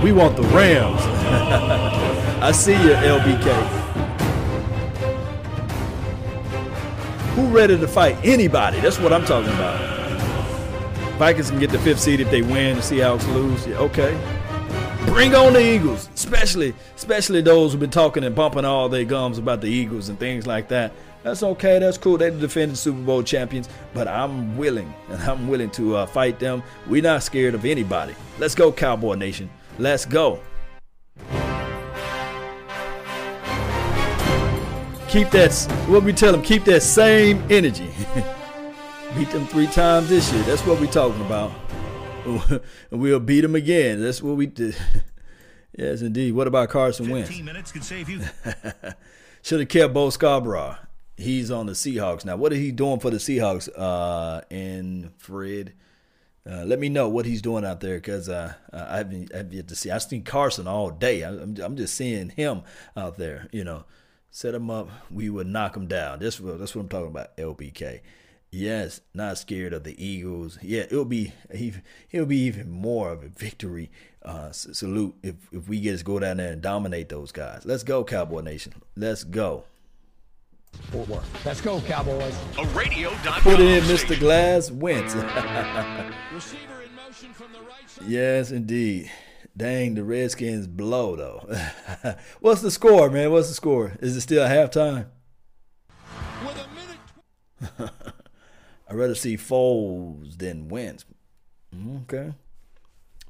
[0.02, 1.02] we want the Rams.
[2.42, 3.79] I see you, LBK.
[7.40, 8.80] Who ready to fight anybody?
[8.80, 9.80] That's what I'm talking about.
[11.16, 12.76] Vikings can get the fifth seed if they win.
[12.76, 13.66] The Seahawks lose.
[13.66, 14.12] Yeah, okay.
[15.06, 19.38] Bring on the Eagles, especially especially those who've been talking and bumping all their gums
[19.38, 20.92] about the Eagles and things like that.
[21.22, 21.78] That's okay.
[21.78, 22.18] That's cool.
[22.18, 26.62] They defended Super Bowl champions, but I'm willing and I'm willing to uh, fight them.
[26.88, 28.14] We're not scared of anybody.
[28.38, 29.48] Let's go, Cowboy Nation.
[29.78, 30.40] Let's go.
[35.10, 35.52] Keep that.
[35.88, 36.40] What we tell them.
[36.40, 37.90] Keep that same energy.
[39.16, 40.40] Beat them three times this year.
[40.44, 41.50] That's what we're talking about.
[42.24, 42.60] and
[42.92, 44.00] we'll beat them again.
[44.00, 44.76] That's what we did.
[45.76, 46.30] yes, indeed.
[46.30, 47.28] What about Carson Wentz?
[47.28, 48.20] 15 minutes could save you.
[49.42, 50.76] Should have kept Bo Scarborough.
[51.16, 52.36] He's on the Seahawks now.
[52.36, 53.68] What is he doing for the Seahawks?
[53.76, 55.72] Uh, and Fred,
[56.48, 59.54] uh, let me know what he's doing out there because uh, I haven't, I haven't
[59.54, 59.90] yet to see.
[59.90, 61.24] I've seen Carson all day.
[61.24, 62.62] I, I'm, I'm just seeing him
[62.96, 63.48] out there.
[63.50, 63.86] You know,
[64.30, 64.88] set them up.
[65.10, 66.20] We would knock them down.
[66.20, 67.36] That's what that's what I'm talking about.
[67.36, 68.00] LBK.
[68.52, 70.58] Yes, not scared of the Eagles.
[70.60, 71.32] Yeah, it'll be
[72.10, 73.90] it'll be even more of a victory
[74.24, 77.62] uh, salute if if we get to go down there and dominate those guys.
[77.64, 78.74] Let's go, Cowboy Nation.
[78.96, 79.64] Let's go.
[80.90, 81.46] Fort Worth.
[81.46, 82.36] Let's go, Cowboys.
[82.58, 83.10] A radio.
[83.40, 84.18] Put it in, Mr.
[84.18, 85.14] Glass Wentz.
[88.06, 89.10] yes, indeed.
[89.60, 92.14] Dang, the Redskins blow though.
[92.40, 93.30] What's the score, man?
[93.30, 93.92] What's the score?
[94.00, 95.08] Is it still halftime?
[97.78, 97.90] I'd
[98.88, 101.04] rather see Foles than Wentz.
[102.04, 102.32] Okay.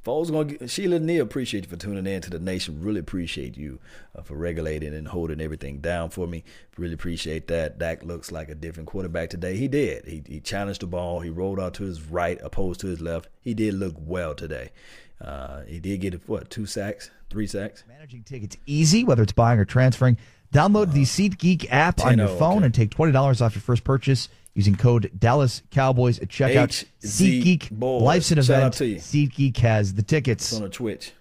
[0.04, 2.80] Foles gonna get, Sheila Neal appreciate you for tuning in to the nation.
[2.80, 3.80] Really appreciate you
[4.14, 6.44] uh, for regulating and holding everything down for me.
[6.78, 7.80] Really appreciate that.
[7.80, 9.56] Dak looks like a different quarterback today.
[9.56, 10.06] He did.
[10.06, 11.18] He, he challenged the ball.
[11.18, 13.28] He rolled out to his right, opposed to his left.
[13.40, 14.70] He did look well today.
[15.20, 17.84] Uh, he did get what two sacks, three sacks.
[17.88, 20.16] Managing tickets easy, whether it's buying or transferring.
[20.52, 22.66] Download the SeatGeek app on your phone okay.
[22.66, 26.84] and take twenty dollars off your first purchase using code Dallas Cowboys at checkout.
[27.02, 28.74] SeatGeek Life's an Shout event.
[28.74, 28.96] to you.
[28.96, 30.52] SeatGeek has the tickets.
[30.52, 31.12] It's on a Twitch.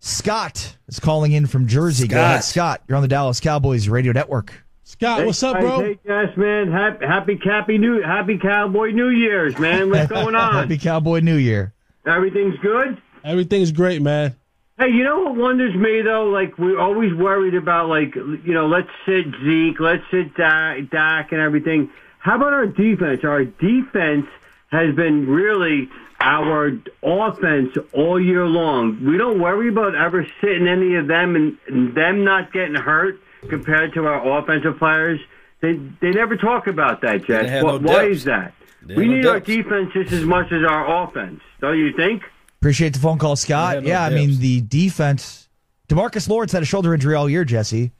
[0.00, 2.06] Scott is calling in from Jersey.
[2.06, 2.82] Go ahead, Scott.
[2.86, 4.52] You're on the Dallas Cowboys radio network.
[4.84, 5.80] Scott, Hey, what's up, bro?
[5.80, 6.72] Hey, yes, man.
[6.72, 9.90] Happy, happy, happy new, happy Cowboy New Year's, man.
[9.90, 10.54] What's going on?
[10.54, 11.74] Happy Cowboy New Year.
[12.06, 13.02] Everything's good.
[13.28, 14.34] Everything's great, man.
[14.78, 16.26] Hey, you know what wonders me though?
[16.26, 21.32] Like we're always worried about, like you know, let's sit Zeke, let's sit Dak, Dak
[21.32, 21.90] and everything.
[22.20, 23.24] How about our defense?
[23.24, 24.26] Our defense
[24.70, 25.88] has been really
[26.20, 26.72] our
[27.02, 29.04] offense all year long.
[29.04, 33.20] We don't worry about ever sitting any of them and, and them not getting hurt
[33.50, 35.20] compared to our offensive players.
[35.60, 37.48] They they never talk about that, They Jess.
[37.50, 38.54] have Why, no why is that?
[38.82, 41.92] They We have no need our defense just as much as our offense, don't you
[41.94, 42.22] think?
[42.60, 43.82] Appreciate the phone call, Scott.
[43.82, 45.48] Yeah, Yeah, I mean the defense.
[45.88, 47.92] Demarcus Lawrence had a shoulder injury all year, Jesse,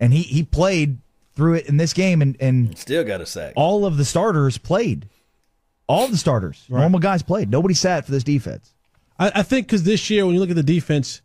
[0.00, 0.98] and he he played
[1.34, 3.52] through it in this game, and and Still got a sack.
[3.56, 5.08] all of the starters played.
[5.88, 7.48] All the starters, normal guys played.
[7.50, 8.74] Nobody sat for this defense.
[9.18, 11.22] I, I think because this year, when you look at the defense,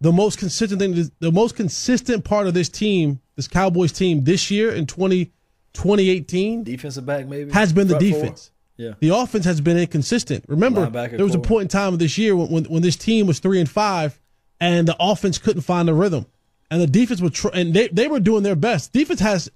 [0.00, 4.50] the most consistent thing, the most consistent part of this team, this Cowboys team this
[4.50, 5.26] year in 20,
[5.74, 8.48] 2018, Defensive back maybe has been the defense.
[8.48, 8.51] four?
[8.82, 8.94] Yeah.
[9.00, 10.44] The offense has been inconsistent.
[10.48, 13.26] Remember, there was a point in time of this year when, when, when this team
[13.26, 14.20] was three and five,
[14.60, 16.26] and the offense couldn't find a rhythm,
[16.70, 18.92] and the defense was tr- and they they were doing their best.
[18.92, 19.50] Defense has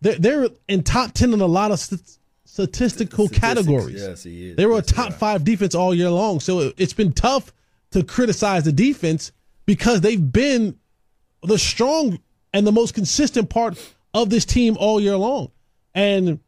[0.00, 4.00] they're, they're in top ten in a lot of st- statistical categories.
[4.00, 4.56] Yes, he is.
[4.56, 7.52] They were Yes, a top five defense all year long, so it, it's been tough
[7.92, 9.32] to criticize the defense
[9.66, 10.78] because they've been
[11.42, 12.18] the strong
[12.52, 13.78] and the most consistent part
[14.14, 15.50] of this team all year long,
[15.94, 16.40] and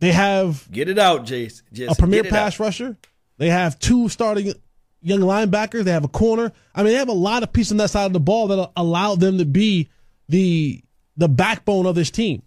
[0.00, 1.62] they have Get it out, Jace.
[1.72, 2.38] Just a premier get it out.
[2.44, 2.96] pass rusher.
[3.38, 4.52] They have two starting
[5.02, 5.84] young linebackers.
[5.84, 6.52] They have a corner.
[6.74, 8.70] I mean, they have a lot of pieces on that side of the ball that
[8.76, 9.88] allow them to be
[10.28, 10.82] the
[11.16, 12.42] the backbone of this team.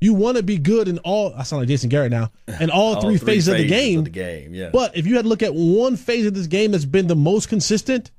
[0.00, 1.32] You want to be good in all.
[1.36, 2.32] I sound like Jason Garrett now.
[2.60, 4.00] In all, three, phases, of the game.
[4.00, 4.70] Of the game, yeah.
[4.72, 7.14] But if you had to look at one phase of this game that's been the
[7.14, 8.10] most consistent,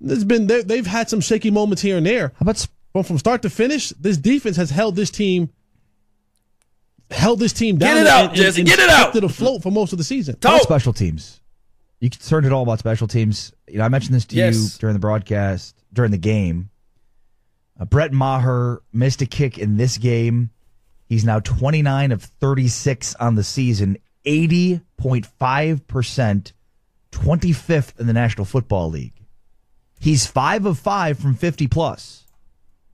[0.00, 2.28] there's been they- they've had some shaky moments here and there.
[2.36, 5.50] How about but from start to finish, this defense has held this team
[7.10, 7.88] held this team down.
[7.88, 9.12] Get it and- out, and- Jesse, and get it out.
[9.12, 10.34] kept afloat for most of the season.
[10.36, 11.40] About special teams.
[12.00, 13.52] You concerned at all about special teams?
[13.68, 16.68] You know, I mentioned this to you during the broadcast, during the game.
[17.80, 20.50] Uh, Brett Maher missed a kick in this game.
[21.08, 23.96] He's now 29 of 36 on the season,
[24.26, 26.52] 80.5%,
[27.12, 29.14] 25th in the National Football League.
[29.98, 32.26] He's 5 of 5 from 50 plus,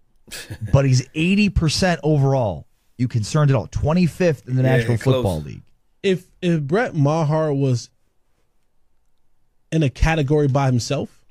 [0.73, 2.67] but he's 80% overall.
[3.03, 3.67] You concerned at all?
[3.67, 5.17] 25th in the Yeah, National close.
[5.17, 5.63] Football League.
[6.05, 7.91] If if Brett Maher was
[9.73, 11.25] in a category by himself,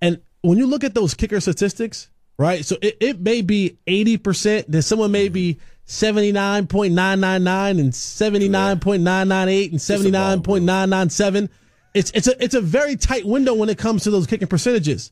[0.00, 2.08] and when you look at those kicker statistics,
[2.38, 2.64] right?
[2.64, 5.58] So it, it may be eighty percent, then someone may be
[5.88, 11.48] 79.999 and 79.998 and 79.997.
[11.92, 15.10] It's it's a it's a very tight window when it comes to those kicking percentages.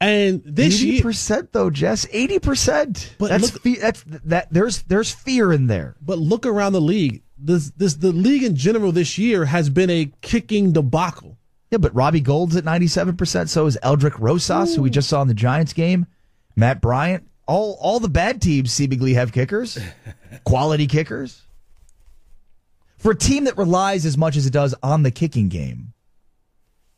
[0.00, 3.14] And this eighty year, percent though, Jess, eighty percent.
[3.18, 4.48] But that's look- fe- that's that.
[4.52, 5.96] There's there's fear in there.
[6.02, 7.22] but look around the league.
[7.38, 11.38] This this the league in general this year has been a kicking debacle.
[11.70, 13.48] Yeah, but Robbie Gould's at ninety seven percent.
[13.50, 16.06] So is Aldrick Rosas, who we just saw in the Giants game.
[16.56, 17.26] Matt Bryant.
[17.46, 19.78] All all the bad teams seemingly have kickers,
[20.44, 21.40] quality kickers.
[22.98, 25.92] For a team that relies as much as it does on the kicking game,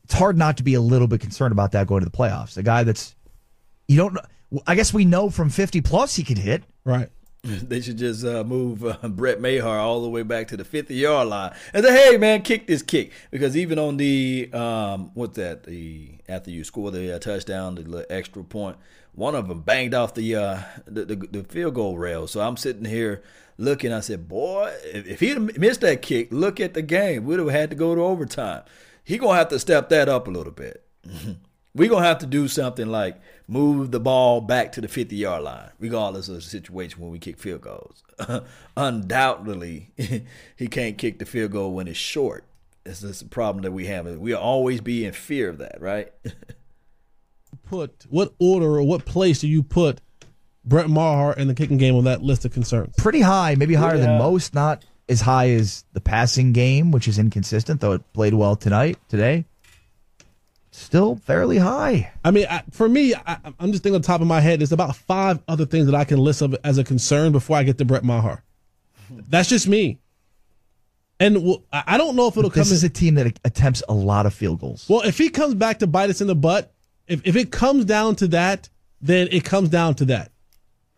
[0.06, 2.56] it's hard not to be a little bit concerned about that going to the playoffs.
[2.56, 3.16] A guy that's
[3.88, 4.16] you don't.
[4.64, 6.62] I guess we know from fifty plus he could hit.
[6.84, 7.08] Right.
[7.42, 10.94] They should just uh, move uh, Brett Maher all the way back to the 50
[10.94, 15.36] yard line and say, "Hey, man, kick this kick." Because even on the um, what's
[15.36, 15.64] that?
[15.64, 18.76] The after you score the uh, touchdown, the little extra point,
[19.12, 22.28] one of them banged off the, uh, the, the the field goal rail.
[22.28, 23.22] So I'm sitting here
[23.58, 23.92] looking.
[23.92, 27.24] I said, "Boy, if, if he'd missed that kick, look at the game.
[27.24, 28.62] We'd have had to go to overtime.
[29.06, 30.84] He gonna have to step that up a little bit."
[31.76, 35.42] We're gonna have to do something like move the ball back to the 50 yard
[35.42, 38.02] line, regardless of the situation when we kick field goals.
[38.76, 39.92] Undoubtedly,
[40.56, 42.44] he can't kick the field goal when it's short.
[42.86, 44.06] It's just a problem that we have.
[44.06, 46.12] We'll always be in fear of that, right?
[47.64, 50.00] Put what order or what place do you put
[50.64, 52.94] Brett Maher in the kicking game on that list of concerns?
[52.96, 54.54] Pretty high, maybe higher than most.
[54.54, 58.98] Not as high as the passing game, which is inconsistent, though it played well tonight
[59.08, 59.44] today.
[60.70, 62.12] Still fairly high.
[62.24, 64.60] I mean, I, for me, I, I'm just thinking on the top of my head.
[64.60, 67.62] There's about five other things that I can list of as a concern before I
[67.62, 68.42] get to Brett Maher.
[69.10, 69.98] That's just me.
[71.18, 72.60] And well, I don't know if it'll come.
[72.60, 74.84] This is in- a team that attempts a lot of field goals.
[74.88, 76.74] well, if he comes back to bite us in the butt,
[77.06, 78.68] if if it comes down to that,
[79.00, 80.30] then it comes down to that.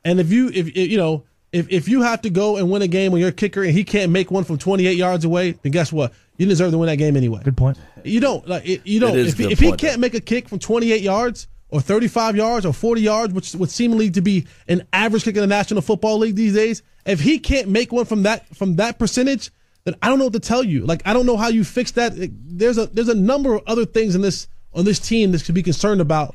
[0.05, 1.25] And if you if, if you know
[1.59, 3.73] if if you have to go and win a game when you're a kicker and
[3.73, 6.13] he can't make one from 28 yards away, then guess what?
[6.37, 7.41] You deserve to win that game anyway.
[7.43, 7.79] Good point.
[8.05, 9.11] You don't like it, you don't.
[9.11, 11.49] It is If, he, good if he point, can't make a kick from 28 yards
[11.71, 15.41] or 35 yards or 40 yards, which would seemingly to be an average kick in
[15.41, 18.99] the National Football League these days, if he can't make one from that from that
[18.99, 19.51] percentage,
[19.85, 20.87] then I don't know what to tell you.
[20.87, 22.13] Like I don't know how you fix that.
[22.17, 25.55] There's a there's a number of other things in this on this team that should
[25.55, 26.35] be concerned about.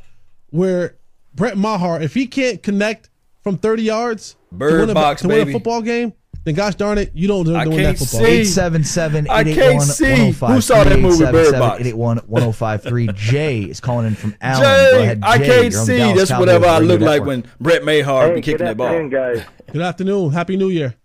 [0.50, 0.98] Where
[1.34, 3.10] Brett Maher, if he can't connect
[3.44, 6.14] from 30 yards Bird to, win a, box, to win a football game,
[6.46, 8.26] then gosh darn it, you don't deserve to win that football see.
[8.26, 8.42] game.
[8.42, 10.32] 877 I can't see.
[10.32, 11.80] Who saw that movie, Bird Box?
[11.82, 13.08] 881 1053.
[13.16, 14.64] Jay is calling in from Allen.
[14.64, 15.98] Jay, Go ahead, I can't You're see.
[15.98, 19.08] That's Cowboys whatever I look like when Brett Maher Hey, be kicking good that ball.
[19.10, 19.44] guys.
[19.72, 20.32] Good afternoon.
[20.32, 20.96] Happy New Year.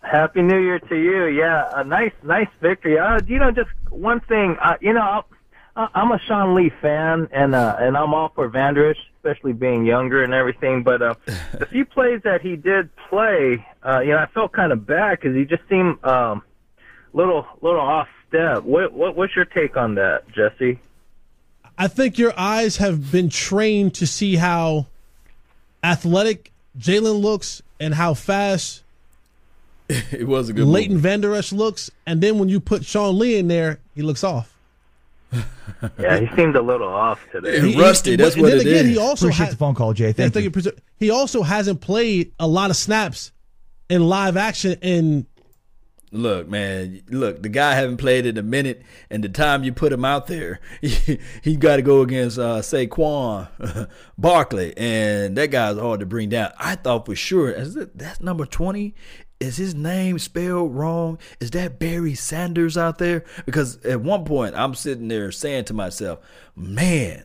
[0.00, 1.26] Happy New Year to you.
[1.26, 2.98] Yeah, a nice, nice victory.
[2.98, 4.56] Uh, you know, just one thing.
[4.62, 5.22] Uh, you know, I-
[5.76, 9.84] I'm a Sean Lee fan, and uh, and I'm all for Vander Esch, especially being
[9.84, 10.84] younger and everything.
[10.84, 11.14] But uh,
[11.52, 15.18] the few plays that he did play, uh, you know, I felt kind of bad
[15.18, 16.42] because he just seemed um,
[17.12, 18.62] little, little off step.
[18.62, 20.78] What, what, what's your take on that, Jesse?
[21.76, 24.86] I think your eyes have been trained to see how
[25.82, 28.82] athletic Jaylon looks and how fast
[29.88, 33.36] it was a good Leighton Vander Esch looks, and then when you put Sean Lee
[33.36, 34.53] in there, he looks off.
[35.98, 37.60] Yeah, he seemed a little off today.
[37.60, 40.06] He- he- but- and then again, He also Appreciate ha- the phone call, Jay.
[40.06, 40.50] Yeah, Thank thank you.
[40.54, 40.70] you.
[40.72, 43.32] Preser- He also hasn't played a lot of snaps
[43.90, 45.26] in live action in
[46.12, 49.92] Look, man, look, the guy haven't played in a minute, and the time you put
[49.92, 53.48] him out there, he, he got to go against uh, Saquon
[54.18, 56.52] Barkley, and that guy's hard to bring down.
[56.56, 58.94] I thought for sure, is it, that's number 20.
[59.40, 61.18] Is his name spelled wrong?
[61.40, 63.24] Is that Barry Sanders out there?
[63.44, 66.20] Because at one point, I'm sitting there saying to myself,
[66.56, 67.24] man,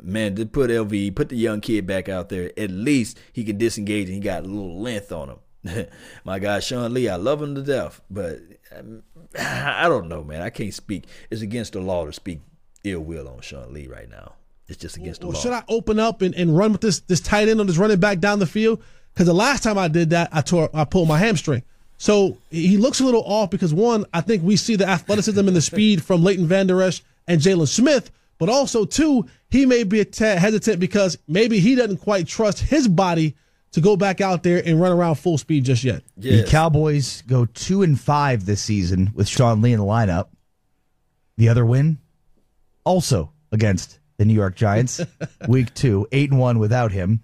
[0.00, 2.52] man, to put LV, put the young kid back out there.
[2.56, 5.86] At least he can disengage and he got a little length on him.
[6.24, 8.38] My guy Sean Lee, I love him to death, but
[8.76, 9.02] um,
[9.38, 10.42] I don't know, man.
[10.42, 11.06] I can't speak.
[11.30, 12.40] It's against the law to speak
[12.84, 14.34] ill will on Sean Lee right now.
[14.68, 15.34] It's just against the law.
[15.34, 18.00] should I open up and, and run with this this tight end on this running
[18.00, 18.82] back down the field?
[19.16, 21.62] Because the last time I did that, I tore I pulled my hamstring.
[21.96, 25.56] So he looks a little off because one, I think we see the athleticism and
[25.56, 30.00] the speed from Leighton Vander Esch and Jaylon Smith, but also two, he may be
[30.00, 33.34] a tad hesitant because maybe he doesn't quite trust his body
[33.72, 36.02] to go back out there and run around full speed just yet.
[36.18, 40.28] The Cowboys go two and five this season with Sean Lee in the lineup.
[41.38, 41.96] The other win,
[42.84, 45.00] also against the New York Giants,
[45.48, 47.22] week two, eight and one without him.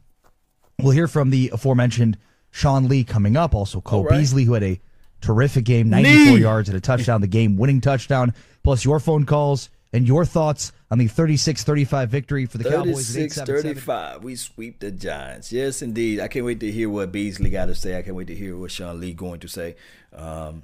[0.83, 2.19] We'll hear from the aforementioned
[2.51, 3.55] Sean Lee coming up.
[3.55, 4.19] Also, Cole right.
[4.19, 4.81] Beasley, who had a
[5.21, 6.41] terrific game, 94 Knee.
[6.41, 8.35] yards and a touchdown, the game winning touchdown.
[8.63, 13.31] Plus, your phone calls And your thoughts on the 36-35 victory for the Cowboys at
[13.31, 14.25] 36 35.
[14.25, 15.53] We sweep the Giants.
[15.53, 16.19] Yes, indeed.
[16.19, 17.99] I can't wait to hear what Beasley got to say.
[17.99, 19.77] I can't wait to hear what Sean Lee going to say.
[20.15, 20.63] Um,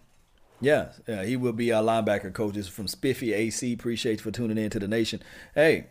[0.63, 2.55] yeah, yeah, he will be our linebacker coach.
[2.55, 3.73] This is from Spiffy AC.
[3.75, 5.23] Appreciate you for tuning in to the nation.
[5.55, 5.89] Hey,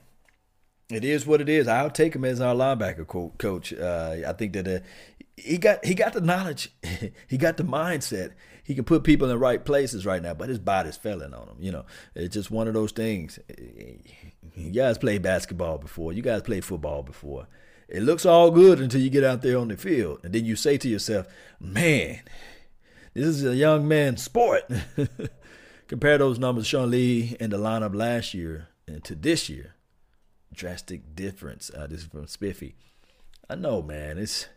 [0.89, 1.67] it is what it is.
[1.67, 3.73] I'll take him as our linebacker co- coach.
[3.73, 4.79] Uh, I think that uh,
[5.35, 6.71] he got he got the knowledge,
[7.27, 8.31] he got the mindset.
[8.63, 11.47] He can put people in the right places right now, but his body's failing on
[11.47, 11.55] him.
[11.59, 11.85] You know,
[12.15, 13.39] it's just one of those things.
[14.55, 16.11] You guys played basketball before.
[16.11, 17.47] You guys played football before.
[17.87, 20.55] It looks all good until you get out there on the field, and then you
[20.57, 21.27] say to yourself,
[21.59, 22.19] "Man,
[23.13, 24.63] this is a young man's sport."
[25.87, 29.76] Compare those numbers, Sean Lee, in the lineup last year and to this year.
[30.53, 31.69] Drastic difference.
[31.75, 32.75] Uh, this is from Spiffy.
[33.49, 34.17] I know, man.
[34.17, 34.47] It's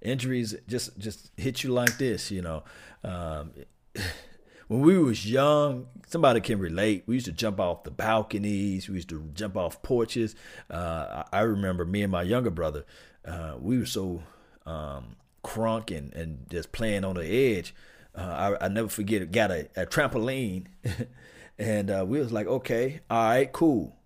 [0.00, 2.62] injuries just just hit you like this, you know.
[3.04, 3.52] Um,
[4.68, 7.04] when we was young, somebody can relate.
[7.06, 8.88] We used to jump off the balconies.
[8.88, 10.34] We used to jump off porches.
[10.70, 12.84] Uh, I remember me and my younger brother.
[13.24, 14.22] Uh, we were so
[14.66, 17.74] um, crunk and, and just playing on the edge.
[18.14, 19.30] Uh, I, I never forget.
[19.30, 20.66] Got a, a trampoline,
[21.58, 23.96] and uh, we was like, okay, all right, cool.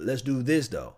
[0.00, 0.94] Let's do this though.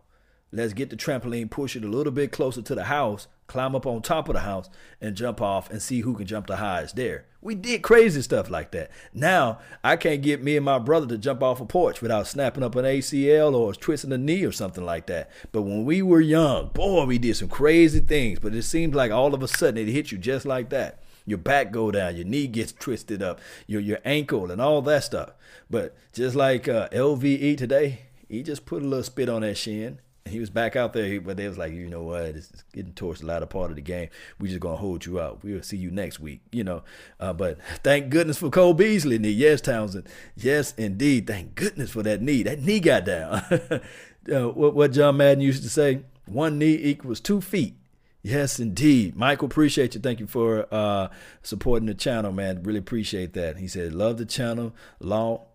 [0.54, 3.86] Let's get the trampoline, push it a little bit closer to the house, climb up
[3.86, 4.68] on top of the house,
[5.00, 7.24] and jump off and see who can jump the highest there.
[7.40, 8.90] We did crazy stuff like that.
[9.14, 12.62] Now, I can't get me and my brother to jump off a porch without snapping
[12.62, 15.30] up an ACL or twisting a knee or something like that.
[15.52, 18.38] But when we were young, boy, we did some crazy things.
[18.38, 21.02] But it seems like all of a sudden it hit you just like that.
[21.24, 25.04] Your back go down, your knee gets twisted up, your your ankle and all that
[25.04, 25.30] stuff.
[25.70, 28.00] But just like uh, LVE today,
[28.32, 31.36] he just put a little spit on that shin he was back out there, but
[31.36, 34.08] they was like, you know what, it's getting towards the latter part of the game.
[34.38, 35.42] We just gonna hold you out.
[35.42, 36.82] We'll see you next week, you know.
[37.18, 39.30] Uh, but thank goodness for Cole Beasley knee.
[39.30, 40.08] Yes, Townsend.
[40.36, 41.26] Yes, indeed.
[41.26, 42.42] Thank goodness for that knee.
[42.42, 43.32] That knee got down.
[44.32, 47.76] uh, what, what John Madden used to say: one knee equals two feet.
[48.24, 49.16] Yes, indeed.
[49.16, 50.00] Michael, appreciate you.
[50.00, 51.08] Thank you for uh,
[51.42, 52.62] supporting the channel, man.
[52.62, 53.56] Really appreciate that.
[53.56, 55.46] He said, love the channel, law,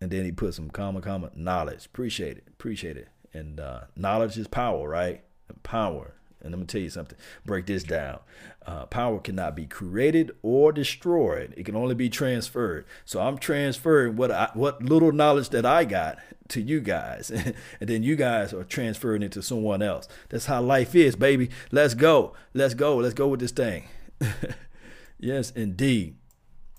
[0.00, 1.86] and then he put some comma, comma, knowledge.
[1.86, 2.44] Appreciate it.
[2.48, 3.08] Appreciate it.
[3.32, 5.22] And uh, knowledge is power, right?
[5.62, 6.14] Power.
[6.42, 7.18] And let me tell you something.
[7.44, 8.20] Break this down.
[8.64, 11.52] Uh, power cannot be created or destroyed.
[11.56, 12.86] It can only be transferred.
[13.04, 16.18] So I'm transferring what I, what little knowledge that I got
[16.48, 17.30] to you guys,
[17.80, 20.08] and then you guys are transferring it to someone else.
[20.30, 21.50] That's how life is, baby.
[21.70, 22.32] Let's go.
[22.54, 22.96] Let's go.
[22.96, 23.84] Let's go with this thing.
[25.18, 26.16] yes, indeed.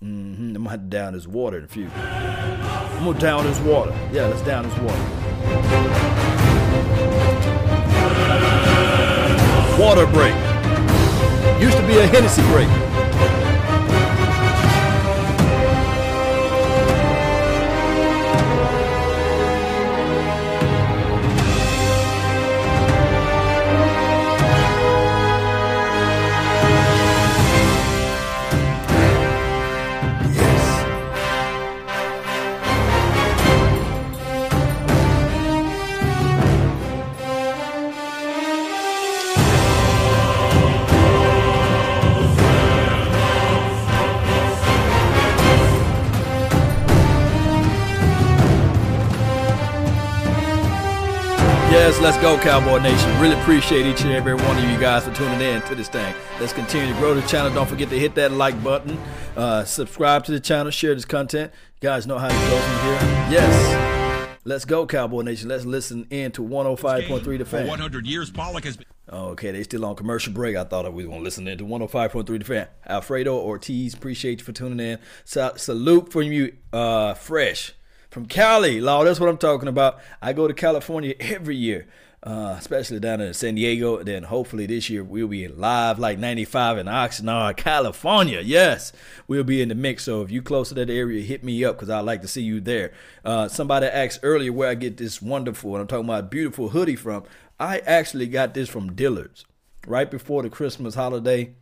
[0.02, 0.56] Mm-hmm.
[0.56, 1.88] I'm gonna down this water in a few.
[1.94, 3.96] I'm gonna down this water.
[4.12, 4.98] Yeah, let's down this water.
[9.80, 10.34] Water break.
[11.62, 12.81] Used to be a Hennessy break.
[51.82, 53.20] Yes, let's go, Cowboy Nation.
[53.20, 56.14] Really appreciate each and every one of you guys for tuning in to this thing.
[56.38, 57.52] Let's continue to grow the channel.
[57.52, 58.96] Don't forget to hit that like button,
[59.36, 61.50] uh, subscribe to the channel, share this content.
[61.80, 63.32] You guys know how to go from here.
[63.32, 64.38] Yes.
[64.44, 65.48] Let's go, Cowboy Nation.
[65.48, 67.64] Let's listen in to 105.3 The Fan.
[67.64, 68.86] For 100 years, Pollock has been.
[69.12, 70.54] Okay, they still on commercial break.
[70.54, 72.68] I thought we was gonna listen in to 105.3 The Fan.
[72.86, 75.00] Alfredo Ortiz, appreciate you for tuning in.
[75.24, 77.72] Sa- salute from you, uh, Fresh
[78.12, 79.04] from Cali, Law.
[79.04, 79.98] That's what I'm talking about.
[80.20, 81.86] I go to California every year,
[82.22, 84.02] uh, especially down in San Diego.
[84.02, 88.42] Then hopefully this year we'll be live like 95 in Oxnard, California.
[88.42, 88.92] Yes,
[89.26, 90.04] we'll be in the mix.
[90.04, 92.42] So if you close to that area, hit me up because I'd like to see
[92.42, 92.92] you there.
[93.24, 96.96] Uh, somebody asked earlier where I get this wonderful, and I'm talking about beautiful hoodie
[96.96, 97.24] from.
[97.58, 99.46] I actually got this from Dillard's
[99.86, 101.54] right before the Christmas holiday.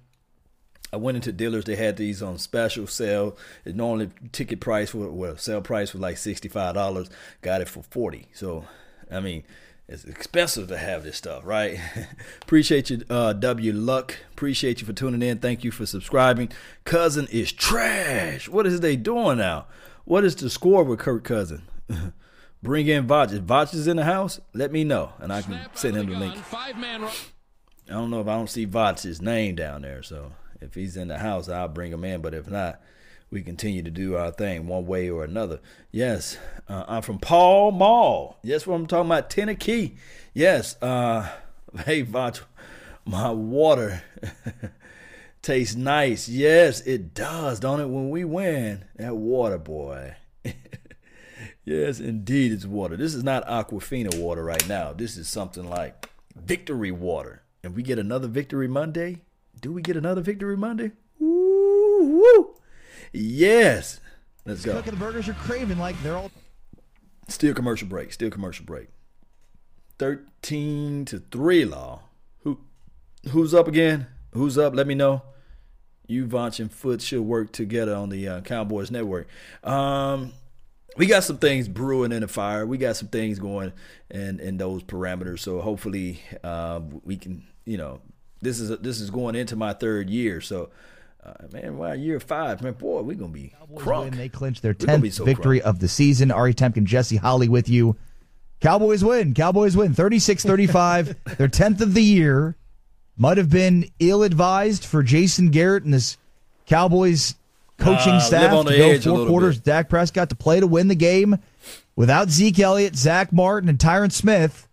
[0.93, 1.65] I went into dealers.
[1.65, 3.37] They had these on special sale.
[3.65, 7.09] It normally ticket price for well sale price was like sixty five dollars.
[7.43, 8.27] Got it for forty.
[8.33, 8.65] So,
[9.11, 9.45] I mean,
[9.89, 11.79] it's expensive to have this stuff, right?
[12.43, 14.17] Appreciate you, uh, W Luck.
[14.33, 15.39] Appreciate you for tuning in.
[15.39, 16.51] Thank you for subscribing.
[16.85, 18.49] Cousin is trash.
[18.49, 19.67] What is they doing now?
[20.05, 21.63] What is the score with Kirk Cousin?
[22.63, 23.33] Bring in Vach.
[23.33, 26.17] If Vach is in the house, let me know, and I can send him the
[26.17, 26.37] link.
[27.91, 31.09] I don't know if I don't see Vach's name down there, so if he's in
[31.09, 32.21] the house, I'll bring him in.
[32.21, 32.81] But if not,
[33.31, 35.61] we continue to do our thing one way or another.
[35.93, 36.37] Yes,
[36.69, 38.39] uh, I'm from Pall Mall.
[38.43, 39.97] Yes, what I'm talking about, Tennessee.
[40.35, 41.29] Yes, uh,
[41.85, 42.43] hey, Vach,
[43.05, 44.03] my water
[45.43, 46.29] tastes nice.
[46.29, 47.89] Yes, it does, don't it?
[47.89, 50.17] When we win, that water, boy.
[51.65, 52.97] yes, indeed, it's water.
[52.97, 54.93] This is not Aquafina water right now.
[54.93, 57.43] This is something like victory water.
[57.63, 59.23] And we get another victory Monday.
[59.61, 60.93] Do we get another victory Monday?
[61.19, 62.55] Woo, woo.
[63.13, 64.01] Yes.
[64.47, 64.79] Let's go.
[64.79, 66.31] At the burgers you're craving like they're all.
[67.29, 68.13] Still commercial break.
[68.13, 68.89] Still commercial break.
[69.99, 72.01] Thirteen to three, law.
[72.43, 72.59] Who,
[73.31, 74.07] who's up again?
[74.33, 74.75] Who's up?
[74.75, 75.23] Let me know.
[76.07, 79.29] You, Vonch, and Foot should work together on the uh, Cowboys Network.
[79.63, 80.33] Um,
[80.97, 82.67] we got some things brewing in the fire.
[82.67, 83.73] We got some things going
[84.11, 85.41] in in those parameters.
[85.41, 87.45] So hopefully, uh, we can.
[87.67, 88.01] You know,
[88.43, 90.41] this is this is going into my third year.
[90.41, 90.71] So.
[91.23, 94.17] Uh, man, wow, year five, man, boy, we're gonna be crunk.
[94.17, 95.65] They clinch their tenth so victory crunk.
[95.65, 96.31] of the season.
[96.31, 97.95] Ari Temkin, Jesse Holley with you.
[98.63, 99.35] Cowboys win.
[99.35, 101.17] Cowboys win 36-35.
[101.37, 102.57] their tenth of the year.
[103.19, 106.17] Might have been ill advised for Jason Garrett and this
[106.65, 107.35] Cowboys
[107.77, 109.57] coaching Uh, staff to go four quarters.
[109.59, 109.65] bit.
[109.65, 111.37] Dak Prescott to play to win the game
[111.97, 114.69] without Zeke Elliott, Zack Martin, and Tyron Smith.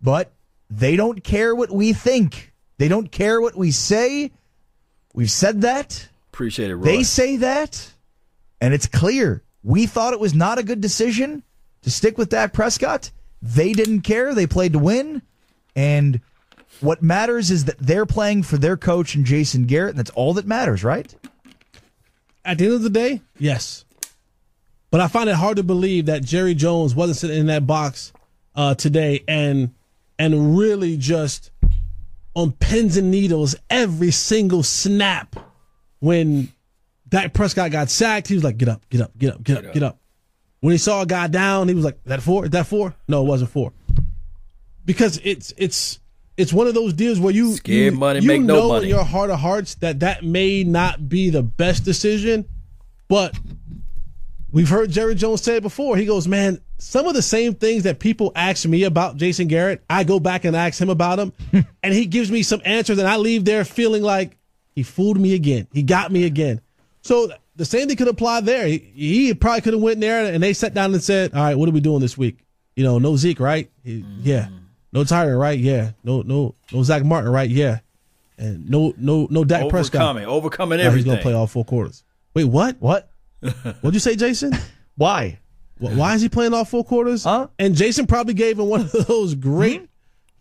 [0.00, 0.30] But
[0.70, 2.49] they don't care what we think.
[2.80, 4.30] They don't care what we say.
[5.12, 6.08] We've said that.
[6.32, 6.84] Appreciate it, Roy.
[6.84, 7.92] They say that,
[8.58, 9.42] and it's clear.
[9.62, 11.42] We thought it was not a good decision
[11.82, 13.10] to stick with Dak Prescott.
[13.42, 14.34] They didn't care.
[14.34, 15.20] They played to win.
[15.76, 16.22] And
[16.80, 20.32] what matters is that they're playing for their coach and Jason Garrett, and that's all
[20.32, 21.14] that matters, right?
[22.46, 23.84] At the end of the day, yes.
[24.90, 28.14] But I find it hard to believe that Jerry Jones wasn't sitting in that box
[28.54, 29.74] uh, today and
[30.18, 31.50] and really just
[32.34, 35.36] on pins and needles every single snap
[35.98, 36.52] when
[37.08, 38.28] Dak Prescott got sacked.
[38.28, 39.98] He was like, "Get up, get up, get up, get up, get up."
[40.60, 42.44] When he saw a guy down, he was like, "That four?
[42.44, 42.94] Is that four?
[43.08, 43.72] No, it wasn't four."
[44.84, 45.98] Because it's it's
[46.36, 48.84] it's one of those deals where you Scared you, money you make no know money.
[48.84, 52.46] in your heart of hearts that that may not be the best decision,
[53.08, 53.36] but
[54.52, 55.96] we've heard Jerry Jones say it before.
[55.96, 59.82] He goes, "Man, some of the same things that people ask me about Jason Garrett,
[59.88, 61.32] I go back and ask him about him,
[61.82, 64.36] and he gives me some answers, and I leave there feeling like
[64.74, 65.66] he fooled me again.
[65.72, 66.60] He got me again."
[67.02, 68.66] So the same thing could apply there.
[68.66, 71.54] He, he probably could have went there and they sat down and said, "All right,
[71.56, 72.38] what are we doing this week?
[72.76, 73.70] You know, no Zeke, right?
[73.84, 74.44] He- Yeah.
[74.46, 74.56] Mm-hmm.
[74.92, 75.58] No Tyron, right?
[75.58, 75.92] Yeah.
[76.02, 77.48] No, no, no Zack Martin, right?
[77.48, 77.78] Yeah.
[78.38, 80.00] And no, no, no Dak Prescott.
[80.00, 82.02] Overcoming, overcoming Now He's gonna play all four quarters.
[82.34, 82.76] Wait, what?
[82.80, 83.09] What?
[83.40, 84.52] What'd you say, Jason?
[84.96, 85.38] Why?
[85.78, 87.24] Why is he playing all four quarters?
[87.24, 87.48] Huh?
[87.58, 89.88] And Jason probably gave him one of those great,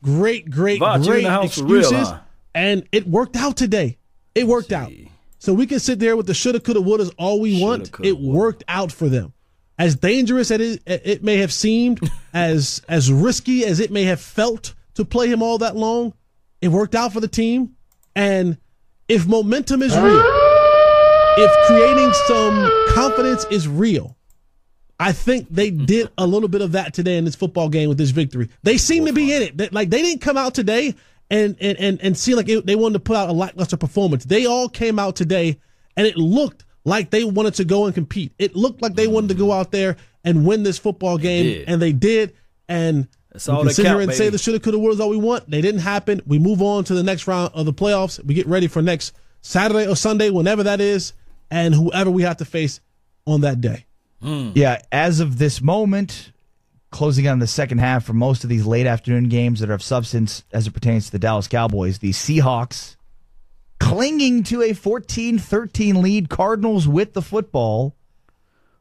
[0.04, 2.20] great, great, Vach, great the house for real, excuses, huh?
[2.54, 3.98] and it worked out today.
[4.36, 4.92] It worked out.
[5.40, 7.90] So we can sit there with the shoulda, coulda, wouldas all we want.
[8.04, 9.34] It worked out for them.
[9.78, 12.02] As dangerous as it, it may have seemed,
[12.34, 16.14] as as risky as it may have felt to play him all that long,
[16.60, 17.78] it worked out for the team.
[18.14, 18.58] And
[19.08, 20.22] if momentum is real,
[21.42, 24.18] if creating some confidence is real,
[25.00, 27.98] I think they did a little bit of that today in this football game with
[27.98, 28.50] this victory.
[28.64, 29.58] They seem to be in it.
[29.58, 30.96] They- like they didn't come out today
[31.32, 34.26] and and and, and see like it, they wanted to put out a lackluster performance.
[34.26, 35.60] They all came out today
[35.96, 38.34] and it looked like they wanted to go and compete.
[38.38, 41.70] It looked like they wanted to go out there and win this football game, did.
[41.70, 42.34] and they did.
[42.68, 45.18] And That's we all can sit here and say the shoulda, coulda, woulda all we
[45.18, 45.50] want.
[45.50, 46.22] They didn't happen.
[46.26, 48.24] We move on to the next round of the playoffs.
[48.26, 51.14] We get ready for next Saturday or Sunday, whenever that is,
[51.52, 52.80] and whoever we have to face
[53.26, 53.86] on that day.
[54.22, 56.34] Yeah, as of this moment,
[56.92, 59.84] closing on the second half for most of these late afternoon games that are of
[59.84, 62.98] substance as it pertains to the Dallas Cowboys, the Seahawks
[63.80, 67.96] clinging to a 14 13 lead, Cardinals with the football.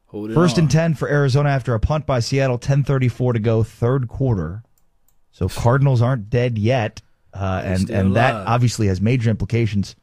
[0.07, 0.63] Hold First on.
[0.63, 4.63] and 10 for Arizona after a punt by Seattle, 10:34 to go, third quarter.
[5.31, 7.01] So Cardinals aren't dead yet,
[7.33, 9.95] uh, and still and that obviously has major implications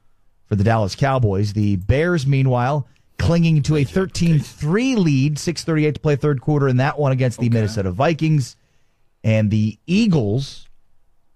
[0.47, 1.52] for the Dallas Cowboys.
[1.52, 2.86] The Bears, meanwhile,
[3.18, 7.48] clinging to a 13-3 lead, 6:38 to play third quarter in that one against the
[7.48, 8.56] Minnesota Vikings,
[9.24, 10.68] and the Eagles,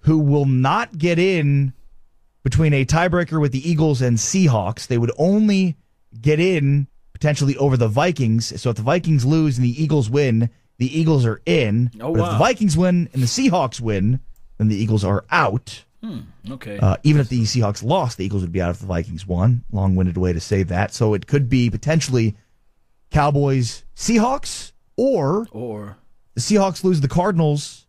[0.01, 1.73] who will not get in
[2.43, 4.87] between a tiebreaker with the Eagles and Seahawks.
[4.87, 5.77] They would only
[6.21, 8.61] get in potentially over the Vikings.
[8.61, 11.91] So if the Vikings lose and the Eagles win, the Eagles are in.
[12.01, 14.21] Oh, but if the Vikings win and the Seahawks win,
[14.57, 15.85] then the Eagles are out.
[16.03, 16.21] Hmm,
[16.51, 16.79] okay.
[16.79, 19.65] Uh, even if the Seahawks lost, the Eagles would be out if the Vikings won.
[19.71, 20.95] Long winded way to say that.
[20.95, 22.37] So it could be potentially
[23.11, 25.99] Cowboys, Seahawks, or or
[26.35, 27.87] the Seahawks lose the Cardinals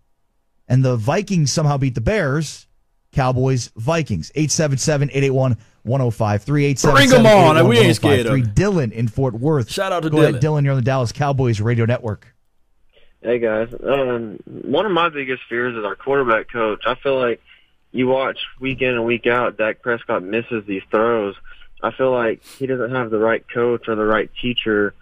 [0.68, 2.68] and the Vikings somehow beat the Bears.
[3.14, 4.32] Cowboys Vikings.
[4.36, 6.66] 877 881 1053.
[6.66, 7.68] 877 Bring 'em on.
[7.68, 8.64] We ain't scared of 1053.
[8.64, 9.70] Dylan in Fort Worth.
[9.70, 10.40] Shout out to Go ahead, Dylan.
[10.40, 10.64] Dylan.
[10.64, 12.28] You're on the Dallas Cowboys Radio Network.
[13.24, 16.82] Hey guys, um, one of my biggest fears is our quarterback coach.
[16.88, 17.40] I feel like
[17.92, 21.36] you watch week in and week out, Dak Prescott misses these throws.
[21.84, 24.94] I feel like he doesn't have the right coach or the right teacher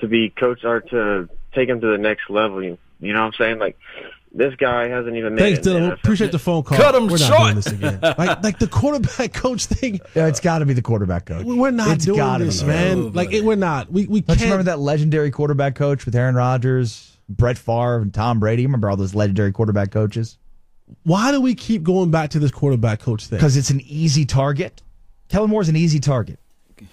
[0.00, 2.62] to be coach or to take him to the next level.
[2.62, 3.58] You, you know what I'm saying?
[3.58, 3.76] Like
[4.34, 5.76] this guy hasn't even made Thanks, it.
[5.76, 5.92] in the Dylan.
[5.92, 6.78] Appreciate the phone call.
[6.78, 7.42] Cut him We're not short.
[7.42, 7.98] doing this again.
[8.18, 10.00] Like, like the quarterback coach thing.
[10.16, 11.44] Yeah, it's got to be the quarterback coach.
[11.44, 12.68] We're not It's doing gotta this, be.
[12.68, 13.12] man.
[13.12, 13.92] Like it, we're not.
[13.92, 14.50] We we Don't can't.
[14.50, 18.64] remember that legendary quarterback coach with Aaron Rodgers, Brett Favre, and Tom Brady?
[18.64, 20.38] Remember all those legendary quarterback coaches?
[21.04, 23.38] Why do we keep going back to this quarterback coach thing?
[23.38, 24.82] Because it's an easy target.
[25.28, 26.38] Kellen Moore's an easy target.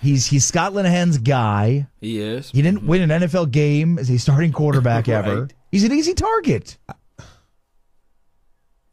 [0.01, 1.87] He's he's Scott Linehan's guy.
[1.99, 2.51] He is.
[2.51, 5.49] He didn't win an NFL game as a starting quarterback ever.
[5.71, 6.77] He's an easy target.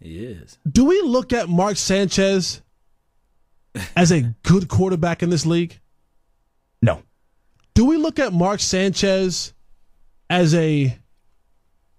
[0.00, 0.58] He is.
[0.70, 2.62] Do we look at Mark Sanchez
[3.96, 5.78] as a good quarterback in this league?
[6.82, 7.02] No.
[7.74, 9.52] Do we look at Mark Sanchez
[10.30, 10.96] as a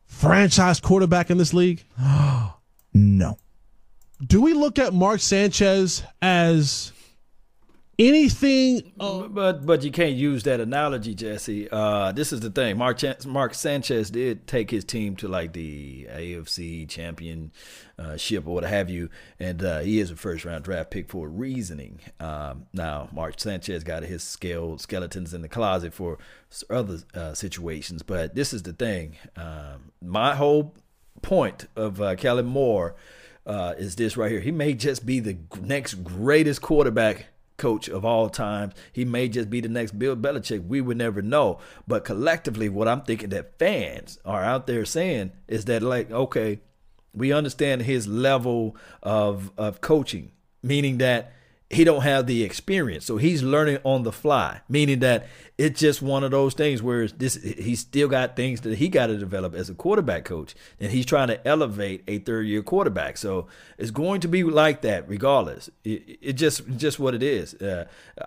[0.05, 1.83] franchise quarterback in this league?
[2.97, 3.37] No.
[4.25, 6.91] Do we look at Mark Sanchez as
[7.99, 8.91] anything?
[8.97, 11.69] but but you can't use that analogy, Jesse.
[11.69, 12.77] Uh, this is the thing.
[12.77, 18.63] Mark Chan- Mark Sanchez did take his team to like the AFC championship or what
[18.63, 19.09] have you,
[19.39, 21.99] and uh, he is a first round draft pick for a reasoning.
[22.19, 26.17] Um, now Mark Sanchez got his scale skeletons in the closet for
[26.71, 29.17] other uh, situations, but this is the thing.
[29.35, 30.73] Um, my whole
[31.21, 32.95] point of uh, Moore
[33.45, 34.41] uh, is this right here.
[34.41, 37.27] He may just be the next greatest quarterback
[37.57, 38.71] coach of all time.
[38.93, 40.67] He may just be the next Bill Belichick.
[40.67, 41.59] We would never know.
[41.87, 46.59] But collectively, what I'm thinking that fans are out there saying is that, like, okay,
[47.13, 50.31] we understand his level of of coaching,
[50.61, 51.33] meaning that
[51.69, 54.61] he don't have the experience, so he's learning on the fly.
[54.69, 55.27] Meaning that
[55.57, 59.07] it's just one of those things where this he's still got things that he got
[59.07, 63.17] to develop as a quarterback coach, and he's trying to elevate a third year quarterback.
[63.17, 63.47] So
[63.79, 65.71] it's going to be like that, regardless.
[65.83, 67.55] It, it just just what it is.
[67.55, 67.85] Uh,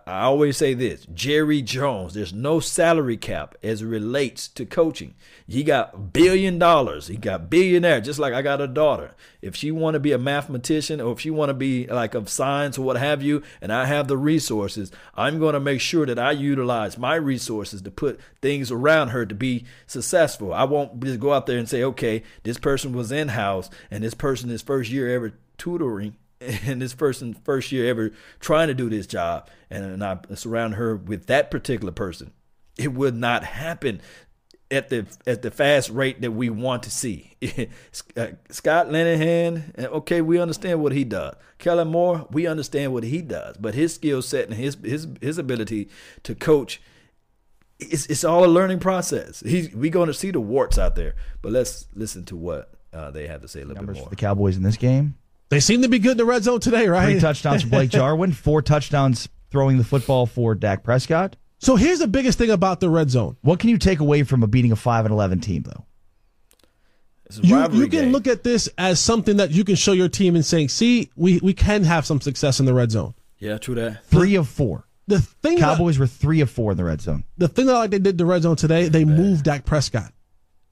[0.09, 2.15] I always say this: Jerry Jones.
[2.15, 5.15] There's no salary cap as it relates to coaching.
[5.47, 7.07] He got billion dollars.
[7.07, 8.01] He got billionaire.
[8.01, 9.15] Just like I got a daughter.
[9.41, 12.29] If she want to be a mathematician or if she want to be like of
[12.29, 16.07] science or what have you, and I have the resources, I'm going to make sure
[16.07, 20.53] that I utilize my resources to put things around her to be successful.
[20.53, 24.05] I won't just go out there and say, okay, this person was in house and
[24.05, 28.75] this person is first year ever tutoring and this person first year ever trying to
[28.75, 32.33] do this job and, I surround her with that particular person.
[32.79, 34.01] It would not happen
[34.71, 37.37] at the at the fast rate that we want to see.
[38.17, 41.35] Uh, Scott Linehan, uh, okay, we understand what he does.
[41.59, 45.39] Kellen Moore, we understand what he does, but his skill set and his his his
[45.39, 45.89] ability
[46.23, 46.81] to coach,
[47.81, 49.41] it's it's all a learning process.
[49.41, 53.11] He's we going to see the warts out there, but let's listen to what uh,
[53.11, 54.09] they have to say a little bit more.
[54.09, 55.17] The Cowboys in this game.
[55.49, 57.13] They seem to be good in the red zone today, right?
[57.13, 61.35] Three touchdowns for Blake Jarwin, four touchdowns throwing the football for Dak Prescott.
[61.59, 63.37] So here's the biggest thing about the red zone.
[63.43, 65.87] What can you take away from a beating a five and eleven team, though?
[67.43, 70.45] You, you can look at this as something that you can show your team and
[70.45, 74.05] saying, "See, we, we can have some success in the red zone." Yeah, true that.
[74.05, 74.87] Three of four.
[75.11, 77.25] The thing that- Cowboys were three of four in the red zone.
[77.39, 80.13] the thing that I like they did the red zone today, they moved Dak Prescott.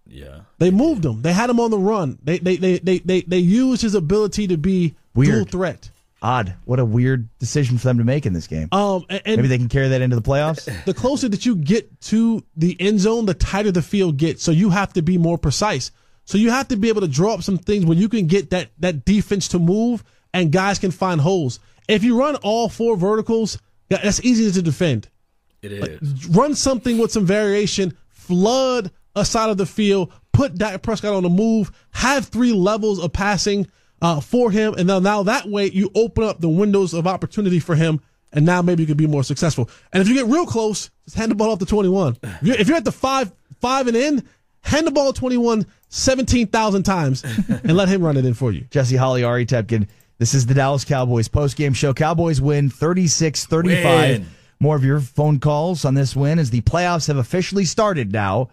[0.06, 0.40] Yeah.
[0.58, 1.22] They moved him.
[1.22, 2.18] They had him on the run.
[2.22, 5.90] They they they they they, they used his ability to be dual threat.
[6.20, 6.54] Odd.
[6.64, 8.68] What a weird decision for them to make in this game.
[8.72, 10.64] Um, and, and Maybe they can carry that into the playoffs.
[10.84, 14.42] the closer that you get to the end zone, the tighter the field gets.
[14.42, 15.92] So you have to be more precise.
[16.24, 18.50] So you have to be able to draw up some things where you can get
[18.50, 20.02] that that defense to move
[20.34, 21.60] and guys can find holes.
[21.86, 23.58] If you run all four verticals,
[23.90, 25.08] yeah, that's easy to defend.
[25.62, 26.26] It is.
[26.28, 31.24] Run something with some variation, flood a side of the field, put Dak Prescott on
[31.24, 33.66] the move, have three levels of passing
[34.00, 37.58] uh, for him, and then now that way you open up the windows of opportunity
[37.58, 38.00] for him,
[38.32, 39.68] and now maybe you can be more successful.
[39.92, 42.18] And if you get real close, just hand the ball off to 21.
[42.22, 44.22] If you're, if you're at the five, five and in,
[44.60, 48.66] hand the ball to 21 17,000 times and let him run it in for you.
[48.70, 49.88] Jesse Holley, Ari Temkin.
[50.18, 51.94] This is the Dallas Cowboys post-game show.
[51.94, 54.24] Cowboys win 36-35.
[54.58, 58.48] More of your phone calls on this win as the playoffs have officially started now.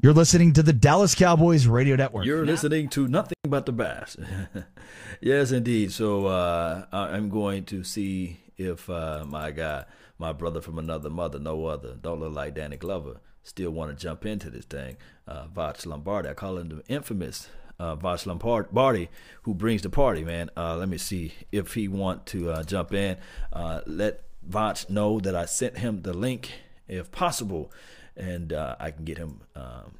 [0.00, 2.24] You're listening to the Dallas Cowboys Radio Network.
[2.24, 4.16] You're listening to nothing but the bass.
[5.20, 5.92] yes, indeed.
[5.92, 9.84] So uh, I'm going to see if uh, my guy,
[10.16, 14.02] my brother from another mother, no other, don't look like Danny Glover, still want to
[14.02, 14.96] jump into this thing.
[15.28, 15.46] Uh,
[15.84, 17.50] Lombardi, I call him the infamous
[17.80, 19.08] uh, Vash Lombardi,
[19.42, 20.50] who brings the party, man.
[20.54, 23.16] Uh, let me see if he want to uh, jump in.
[23.52, 26.52] Uh, let Vach know that I sent him the link,
[26.86, 27.72] if possible,
[28.16, 29.94] and uh, I can get him um,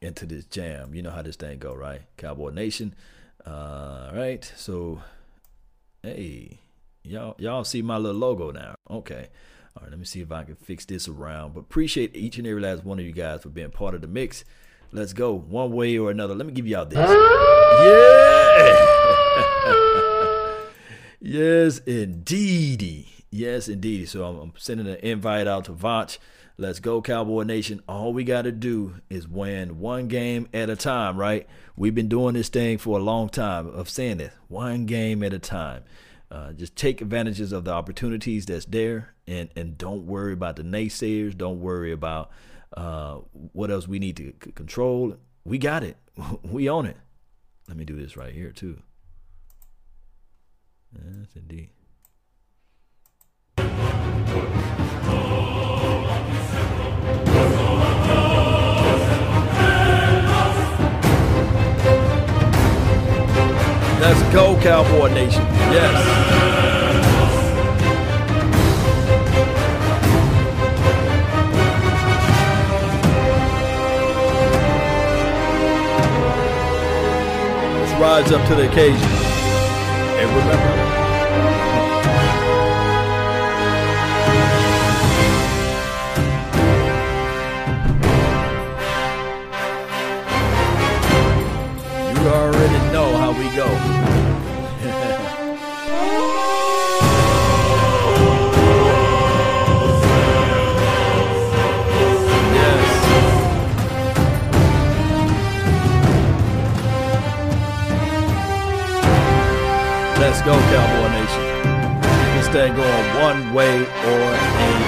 [0.00, 0.94] into this jam.
[0.94, 2.02] You know how this thing go, right?
[2.16, 2.94] Cowboy Nation.
[3.44, 4.50] Uh, right.
[4.56, 5.02] So,
[6.04, 6.60] hey,
[7.02, 8.76] y'all, y'all see my little logo now.
[8.88, 9.28] Okay.
[9.76, 11.54] All right, let me see if I can fix this around.
[11.54, 14.06] But appreciate each and every last one of you guys for being part of the
[14.06, 14.44] mix.
[14.96, 16.34] Let's go one way or another.
[16.34, 16.96] Let me give y'all this.
[16.96, 17.06] Yeah.
[21.20, 23.08] yes, indeedy.
[23.30, 24.06] Yes, indeedy.
[24.06, 26.16] So I'm, I'm sending an invite out to Vach.
[26.56, 27.82] Let's go, Cowboy Nation.
[27.86, 31.46] All we got to do is win one game at a time, right?
[31.76, 35.34] We've been doing this thing for a long time of saying this one game at
[35.34, 35.84] a time.
[36.30, 40.62] Uh, just take advantages of the opportunities that's there and, and don't worry about the
[40.62, 41.36] naysayers.
[41.36, 42.30] Don't worry about
[42.76, 43.16] uh,
[43.52, 45.16] what else we need to c- control.
[45.44, 45.96] We got it.
[46.42, 46.96] we own it.
[47.68, 48.80] Let me do this right here, too.
[50.92, 51.70] Yes, indeed.
[63.98, 65.42] Let's go, Cowboy Nation.
[65.72, 66.35] Yes.
[78.00, 79.08] Rise up to the occasion.
[80.18, 80.74] And remember,
[92.20, 93.95] you already know how we go.
[110.36, 111.44] Let's go, Cowboy Nation.
[112.36, 114.84] This thing going one way or another.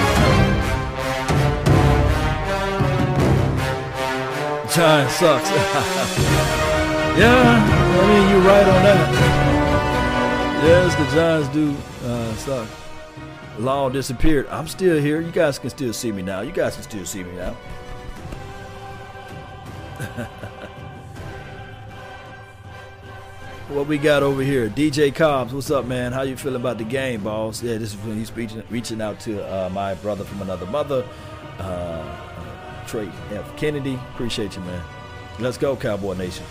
[4.71, 5.49] Giant sucks.
[7.17, 7.65] yeah,
[7.99, 9.09] I mean you're right on that.
[10.63, 12.67] Yes, the Giants do uh, suck.
[13.57, 14.47] Law disappeared.
[14.49, 15.19] I'm still here.
[15.19, 16.41] You guys can still see me now.
[16.41, 17.57] You guys can still see me now.
[23.69, 24.67] what we got over here?
[24.67, 26.11] DJ Cobbs, what's up, man?
[26.11, 27.61] How you feeling about the game, boss?
[27.61, 31.07] Yeah, this is when he's reaching, reaching out to uh, my brother from another mother,
[31.59, 33.55] uh, Trey F.
[33.57, 33.99] Kennedy.
[34.13, 34.83] Appreciate you, man.
[35.37, 36.45] Let's go, Cowboy Nation.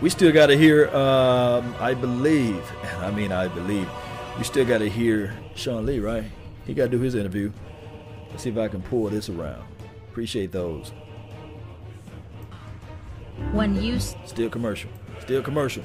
[0.00, 3.88] We still got to hear, um, I believe, and I mean I believe,
[4.36, 6.24] we still got to hear Sean Lee, right?
[6.66, 7.52] He got to do his interview.
[8.30, 9.62] Let's see if I can pull this around.
[10.10, 10.92] Appreciate those.
[13.52, 14.90] When you Still commercial.
[15.20, 15.84] Still commercial.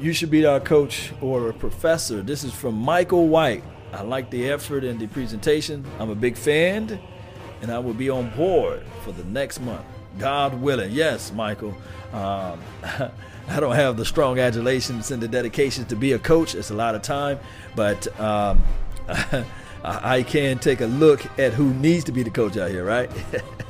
[0.00, 2.22] You should be our coach or a professor.
[2.22, 3.62] This is from Michael White.
[3.92, 5.84] I like the effort and the presentation.
[6.00, 6.98] I'm a big fan,
[7.62, 9.84] and I will be on board for the next month.
[10.18, 10.90] God willing.
[10.90, 11.74] Yes, Michael.
[12.12, 12.60] Um,
[13.48, 16.54] I don't have the strong adulations and the dedication to be a coach.
[16.54, 17.38] It's a lot of time,
[17.76, 18.62] but um,
[19.84, 23.10] I can take a look at who needs to be the coach out here, right?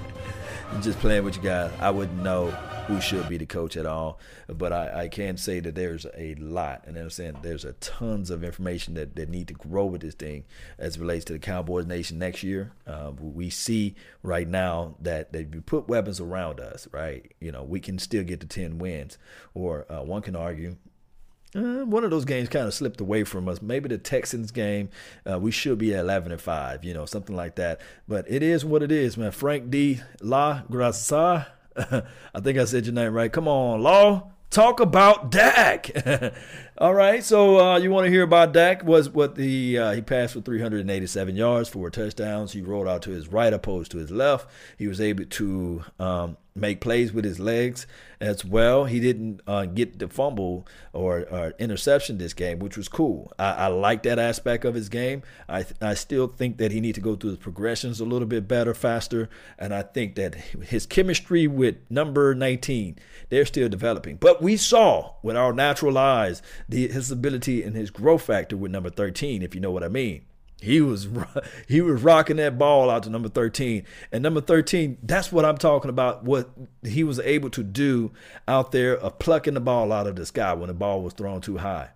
[0.70, 1.70] I'm just playing with you guys.
[1.80, 2.56] I wouldn't know
[2.86, 6.34] who should be the coach at all, but I, I can say that there's a
[6.36, 10.02] lot, and I'm saying there's a tons of information that, that need to grow with
[10.02, 10.44] this thing
[10.78, 12.72] as it relates to the Cowboys Nation next year.
[12.86, 17.80] Uh, we see right now that, you put weapons around us, right, you know, we
[17.80, 19.18] can still get to 10 wins,
[19.54, 20.76] or uh, one can argue
[21.54, 23.62] uh, one of those games kind of slipped away from us.
[23.62, 24.88] Maybe the Texans game,
[25.30, 27.80] uh, we should be at 11 and 5, you know, something like that.
[28.08, 29.30] But it is what it is, man.
[29.30, 30.00] Frank D.
[30.20, 31.46] La Grasa.
[32.34, 33.32] I think I said your name right.
[33.32, 34.30] Come on, Law.
[34.50, 35.90] Talk about Dak.
[36.78, 38.84] All right, so uh, you want to hear about Dak?
[38.84, 42.52] Was what the uh, he passed for 387 yards, four touchdowns.
[42.52, 44.48] He rolled out to his right, opposed to his left.
[44.78, 47.84] He was able to um, make plays with his legs
[48.20, 48.84] as well.
[48.84, 53.32] He didn't uh, get the fumble or, or, interception this game, which was cool.
[53.40, 55.22] I, I like that aspect of his game.
[55.48, 58.46] I I still think that he needs to go through his progressions a little bit
[58.46, 59.28] better, faster,
[59.58, 62.98] and I think that his chemistry with number 19
[63.30, 64.16] they're still developing.
[64.16, 68.70] But we saw with our natural eyes the, his ability and his growth factor with
[68.70, 70.24] number 13, if you know what I mean.
[70.64, 71.08] He was
[71.68, 73.84] he was rocking that ball out to number 13.
[74.10, 76.50] And number 13, that's what I'm talking about what
[76.82, 78.12] he was able to do
[78.48, 81.40] out there of plucking the ball out of the sky when the ball was thrown
[81.40, 81.90] too high.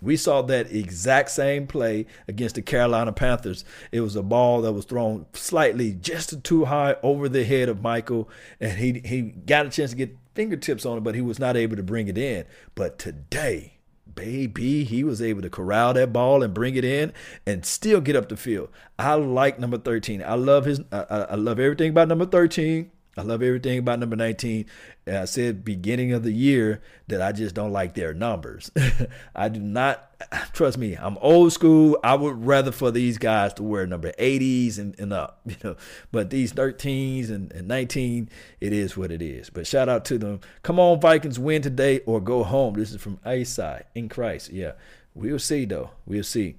[0.00, 3.64] We saw that exact same play against the Carolina Panthers.
[3.92, 7.82] It was a ball that was thrown slightly just too high over the head of
[7.82, 8.28] Michael,
[8.58, 11.56] and he he got a chance to get fingertips on it, but he was not
[11.56, 12.44] able to bring it in.
[12.74, 13.74] But today,
[14.14, 17.12] baby, he was able to corral that ball and bring it in
[17.46, 18.68] and still get up the field.
[18.98, 20.22] I like number 13.
[20.22, 22.90] I love his I, I love everything about number 13.
[23.16, 24.64] I love everything about number 19.
[25.06, 28.70] And I said beginning of the year that I just don't like their numbers.
[29.34, 30.12] I do not
[30.52, 31.98] trust me, I'm old school.
[32.02, 35.76] I would rather for these guys to wear number 80s and, and up, you know.
[36.10, 38.30] But these 13s and, and 19,
[38.60, 39.50] it is what it is.
[39.50, 40.40] But shout out to them.
[40.62, 42.74] Come on, Vikings, win today or go home.
[42.74, 44.50] This is from Side in Christ.
[44.50, 44.72] Yeah.
[45.14, 45.90] We'll see though.
[46.06, 46.56] We'll see.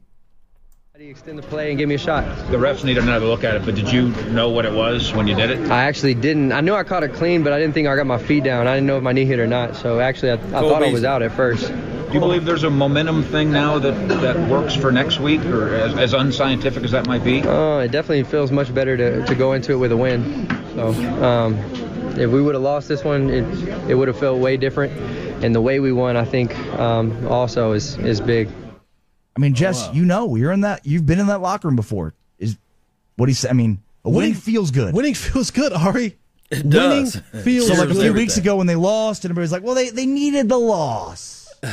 [0.93, 2.23] How do you extend the play and give me a shot?
[2.51, 5.25] The refs need another look at it, but did you know what it was when
[5.25, 5.71] you did it?
[5.71, 6.51] I actually didn't.
[6.51, 8.67] I knew I caught it clean, but I didn't think I got my feet down.
[8.67, 9.75] I didn't know if my knee hit or not.
[9.75, 11.69] So actually, I, I thought I was out at first.
[11.69, 15.73] Do you believe there's a momentum thing now that, that works for next week, or
[15.73, 17.41] as, as unscientific as that might be?
[17.43, 20.47] Oh, it definitely feels much better to, to go into it with a win.
[20.75, 20.89] So
[21.23, 21.55] um,
[22.19, 24.93] if we would have lost this one, it, it would have felt way different.
[25.43, 28.47] And the way we won, I think, um, also is is big.
[29.35, 30.85] I mean, oh, Jess, you know, you're in that.
[30.85, 32.13] You've been in that locker room before.
[32.39, 32.57] Is
[33.15, 33.49] what he said.
[33.49, 34.93] I mean, a winning, Winning- feels good.
[34.93, 36.17] Winning feels good, Ari.
[36.51, 36.69] It Winning
[37.05, 37.21] does.
[37.43, 39.89] feels So like a few weeks ago when they lost, and everybody's like, "Well, they
[39.89, 41.51] they needed the loss."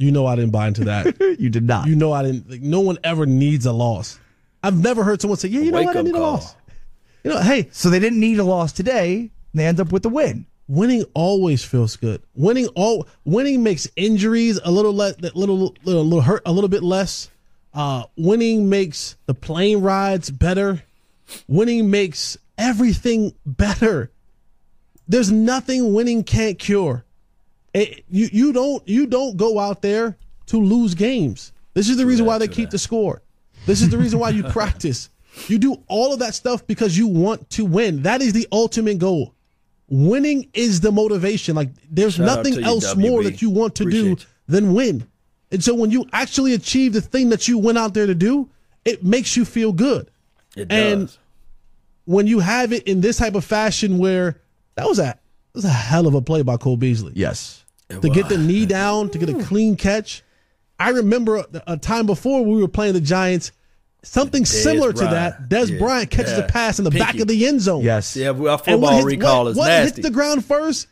[0.00, 1.16] You know I didn't buy into that.
[1.40, 1.88] you did not.
[1.88, 2.48] You know I didn't.
[2.48, 4.16] Like, no one ever needs a loss.
[4.62, 5.96] I've never heard someone say, "Yeah, you know what?
[5.96, 6.54] I Wake-up need a loss."
[7.24, 9.16] You know, hey, So they didn't need a loss today.
[9.18, 10.46] And They end up with the win.
[10.68, 12.22] Winning always feels good.
[12.34, 16.82] Winning all winning makes injuries a little less, little little little hurt a little bit
[16.82, 17.30] less.
[17.74, 20.82] Uh, winning makes the plane rides better.
[21.46, 24.10] Winning makes everything better.
[25.06, 27.04] There's nothing winning can't cure.
[27.74, 30.16] It, you you don't you don't go out there
[30.46, 31.52] to lose games.
[31.74, 33.22] This is the reason why they keep the score.
[33.66, 35.10] This is the reason why you practice.
[35.46, 38.02] You do all of that stuff because you want to win.
[38.02, 39.34] That is the ultimate goal.
[39.88, 41.56] Winning is the motivation.
[41.56, 45.06] Like there's Shout nothing else more that you want to Appreciate do than win.
[45.50, 48.50] And so when you actually achieve the thing that you went out there to do,
[48.84, 50.10] it makes you feel good.
[50.56, 51.18] It And does.
[52.04, 54.40] when you have it in this type of fashion where
[54.74, 55.18] that was a that
[55.54, 57.12] was a hell of a play by Cole Beasley.
[57.16, 57.64] Yes.
[57.88, 60.22] To get the knee down, to get a clean catch.
[60.78, 63.50] I remember a, a time before we were playing the Giants,
[64.02, 65.48] something similar to that.
[65.48, 65.68] Bryant.
[65.68, 65.78] Dez Yeah.
[65.78, 66.44] Bryant catches Yeah.
[66.44, 67.82] a pass in the back of the end zone.
[67.84, 68.16] Yes.
[68.16, 69.96] Yeah, our And what football hits- recall what, is what nasty.
[69.96, 70.86] hit the ground first?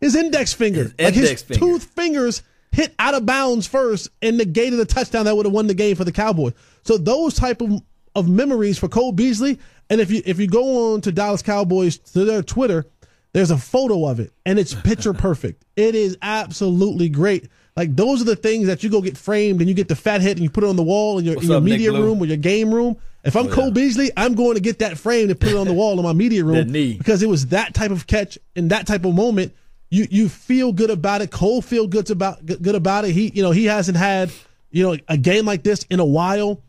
[0.00, 0.82] His index finger.
[0.84, 1.60] His like index his finger.
[1.60, 5.66] tooth fingers hit out of bounds first and negated the touchdown that would have won
[5.66, 6.52] the game for the Cowboys.
[6.84, 7.80] So those type of,
[8.14, 9.58] of memories for Cole Beasley.
[9.90, 12.84] And if you if you go on to Dallas Cowboys to their Twitter,
[13.32, 15.64] there's a photo of it and it's picture perfect.
[15.76, 17.48] It is absolutely great.
[17.76, 20.20] Like those are the things that you go get framed and you get the fat
[20.20, 22.20] head and you put it on the wall in your, in your up, media room
[22.22, 22.96] or your game room.
[23.24, 23.70] If I'm Oh, Cole yeah.
[23.72, 26.12] Beasley, I'm going to get that framed and put it on the wall in my
[26.12, 29.54] media room because it was that type of catch and that type of moment.
[29.90, 31.30] You you feel good about it.
[31.30, 33.12] Cole feel good about good about it.
[33.12, 34.30] He you know he hasn't had
[34.70, 36.62] you know a game like this in a while.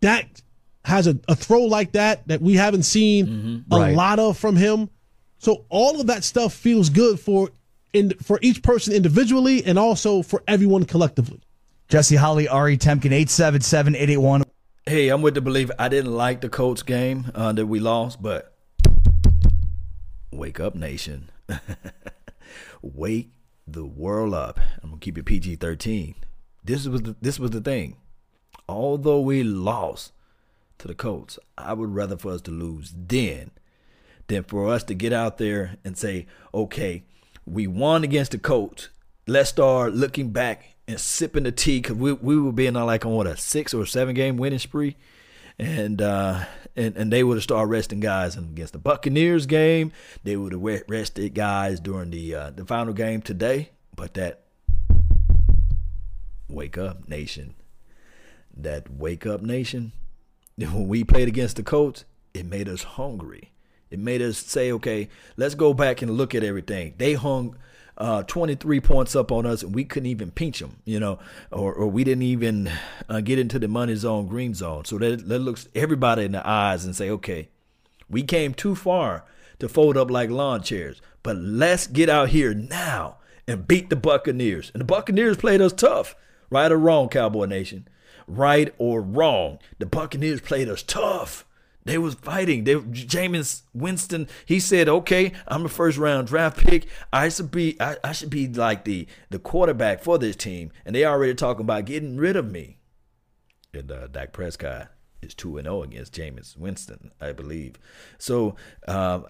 [0.00, 0.42] That
[0.84, 3.72] has a, a throw like that that we haven't seen Mm-hmm.
[3.74, 3.94] a Right.
[3.96, 4.88] lot of from him.
[5.38, 7.50] So all of that stuff feels good for
[7.92, 11.40] in for each person individually and also for everyone collectively.
[11.88, 14.44] Jesse Holley, Ari Temkin, 877 881.
[14.86, 15.70] Hey, I'm with the belief.
[15.78, 18.54] I didn't like the Colts game uh, that we lost, but
[20.30, 21.30] wake up, nation.
[22.82, 23.30] wake
[23.66, 24.58] the world up.
[24.82, 26.14] I'm gonna keep it PG-13.
[26.64, 27.96] This was the, this was the thing.
[28.68, 30.12] Although we lost
[30.78, 33.50] to the Colts, I would rather for us to lose then
[34.28, 37.04] than for us to get out there and say, okay,
[37.46, 38.88] we won against the Colts.
[39.26, 43.06] Let's start looking back and sipping the tea because we, we were being on like
[43.06, 44.96] on what a six or seven game winning spree.
[45.58, 46.44] And uh,
[46.74, 49.92] and and they would have started resting guys against the Buccaneers game.
[50.24, 53.70] They would have rested guys during the uh, the final game today.
[53.94, 54.44] But that
[56.48, 57.54] wake up nation,
[58.56, 59.92] that wake up nation,
[60.56, 63.52] when we played against the Colts, it made us hungry.
[63.90, 66.94] It made us say, okay, let's go back and look at everything.
[66.98, 67.56] They hung
[67.98, 71.18] uh, 23 points up on us, and we couldn't even pinch them, you know,
[71.50, 72.70] or, or we didn't even
[73.08, 74.84] uh, get into the money zone, green zone.
[74.86, 77.48] So that, that looks everybody in the eyes and say, okay,
[78.08, 79.24] we came too far
[79.58, 83.96] to fold up like lawn chairs, but let's get out here now and beat the
[83.96, 84.70] Buccaneers.
[84.72, 86.16] And the Buccaneers played us tough,
[86.48, 87.86] right or wrong, Cowboy Nation.
[88.26, 91.44] Right or wrong, the Buccaneers played us tough.
[91.90, 92.62] They was fighting.
[92.62, 94.28] They Jameis Winston.
[94.46, 96.86] He said, "Okay, I'm a first round draft pick.
[97.12, 97.76] I should be.
[97.80, 101.62] I, I should be like the the quarterback for this team." And they already talking
[101.62, 102.78] about getting rid of me.
[103.74, 107.74] And uh, Dak Prescott is two and zero against Jameis Winston, I believe.
[108.18, 108.54] So
[108.86, 109.26] um,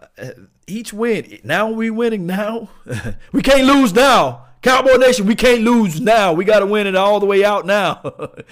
[0.66, 1.38] each win.
[1.42, 2.26] Now we winning.
[2.26, 2.68] Now
[3.32, 3.94] we can't lose.
[3.94, 6.34] Now Cowboy Nation, we can't lose now.
[6.34, 8.02] We got to win it all the way out now.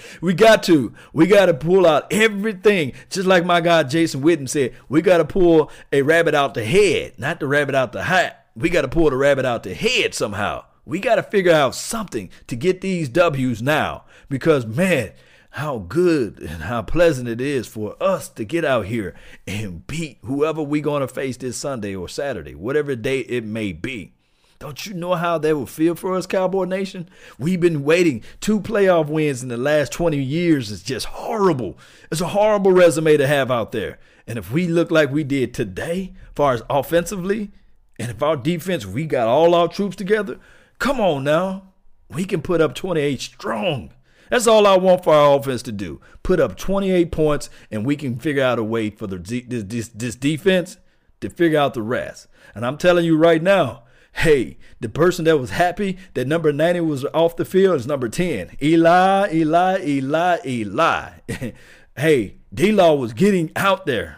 [0.21, 0.91] we got to.
[1.13, 2.93] We got to pull out everything.
[3.11, 6.65] Just like my guy Jason Witten said, we got to pull a rabbit out the
[6.65, 8.47] head, not the rabbit out the hat.
[8.55, 10.65] We got to pull the rabbit out the head somehow.
[10.83, 15.11] We got to figure out something to get these W's now because, man,
[15.51, 19.13] how good and how pleasant it is for us to get out here
[19.45, 23.73] and beat whoever we're going to face this Sunday or Saturday, whatever day it may
[23.73, 24.13] be.
[24.59, 27.07] Don't you know how they will feel for us, Cowboy Nation?
[27.37, 28.23] We've been waiting.
[28.41, 31.77] Two playoff wins in the last 20 years is just horrible.
[32.11, 33.99] It's a horrible resume to have out there.
[34.27, 37.51] And if we look like we did today, far as offensively,
[37.97, 40.37] and if our defense, we got all our troops together,
[40.77, 41.71] come on now.
[42.09, 43.93] We can put up 28 strong.
[44.29, 46.01] That's all I want for our offense to do.
[46.21, 49.87] Put up 28 points, and we can figure out a way for the this, this,
[49.87, 50.77] this defense
[51.21, 52.27] to figure out the rest.
[52.53, 53.83] And I'm telling you right now,
[54.13, 58.09] Hey, the person that was happy that number 90 was off the field is number
[58.09, 58.57] 10.
[58.61, 61.09] Eli, Eli, Eli, Eli.
[61.97, 64.17] hey, D Law was getting out there.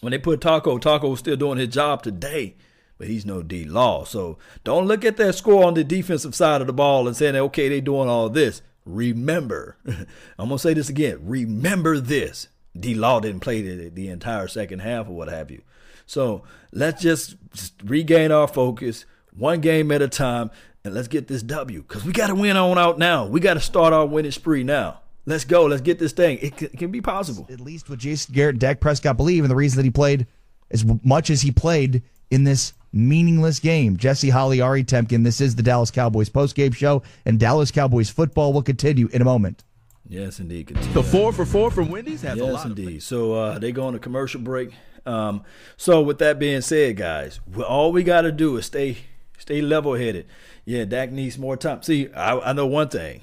[0.00, 2.56] When they put Taco, Taco was still doing his job today,
[2.98, 4.04] but he's no D Law.
[4.04, 7.36] So don't look at that score on the defensive side of the ball and saying,
[7.36, 8.60] okay, they're doing all this.
[8.84, 11.20] Remember, I'm going to say this again.
[11.22, 12.48] Remember this.
[12.78, 15.62] D Law didn't play the, the entire second half or what have you.
[16.06, 19.04] So let's just, just regain our focus,
[19.36, 20.50] one game at a time,
[20.84, 23.26] and let's get this W because we got to win on out now.
[23.26, 25.00] We got to start our winning spree now.
[25.26, 25.64] Let's go.
[25.64, 26.38] Let's get this thing.
[26.42, 27.46] It can, it can be possible.
[27.50, 30.26] At least with Jason Garrett, Dak Prescott believe, and the reason that he played
[30.70, 33.96] as much as he played in this meaningless game.
[33.96, 35.24] Jesse Holley, Ari Temkin.
[35.24, 39.24] This is the Dallas Cowboys postgame show, and Dallas Cowboys football will continue in a
[39.24, 39.64] moment.
[40.06, 40.66] Yes, indeed.
[40.66, 40.92] Continue.
[40.92, 42.66] The four for four from Wendy's has yes, a lot.
[42.66, 43.02] indeed.
[43.02, 44.70] So uh, they go on a commercial break.
[45.06, 45.42] Um,
[45.76, 48.98] so with that being said, guys, all we got to do is stay
[49.38, 50.26] stay level headed.
[50.64, 51.82] Yeah, Dak needs more time.
[51.82, 53.20] See, I, I know one thing.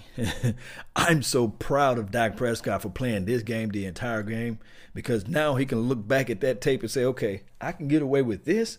[0.95, 4.59] I'm so proud of Dak Prescott for playing this game the entire game
[4.93, 8.03] because now he can look back at that tape and say, okay, I can get
[8.03, 8.77] away with this.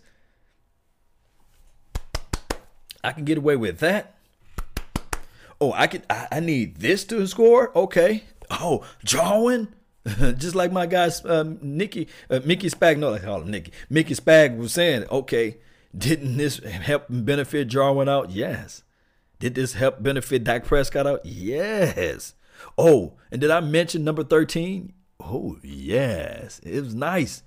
[3.03, 4.15] I can get away with that.
[5.61, 6.03] Oh, I can.
[6.09, 7.77] I, I need this to score.
[7.77, 8.25] Okay.
[8.51, 9.75] Oh, Jarwin.
[10.37, 13.65] Just like my guy um, uh, Mickey Spagnuolo, I call him.
[13.89, 15.59] Mickey Spag was saying, okay,
[15.97, 18.31] didn't this help benefit Jarwin out?
[18.31, 18.83] Yes.
[19.39, 21.25] Did this help benefit Dak Prescott out?
[21.25, 22.35] Yes.
[22.79, 24.93] Oh, and did I mention number 13?
[25.21, 26.61] Oh, yes.
[26.65, 27.43] It was nice.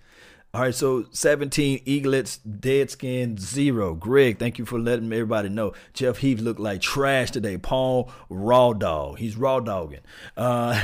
[0.56, 3.94] All right, so 17 Eaglets, dead skin, zero.
[3.94, 5.74] Greg, thank you for letting everybody know.
[5.92, 7.58] Jeff Heath looked like trash today.
[7.58, 9.18] Paul, raw dog.
[9.18, 10.00] He's raw dogging.
[10.38, 10.82] Uh,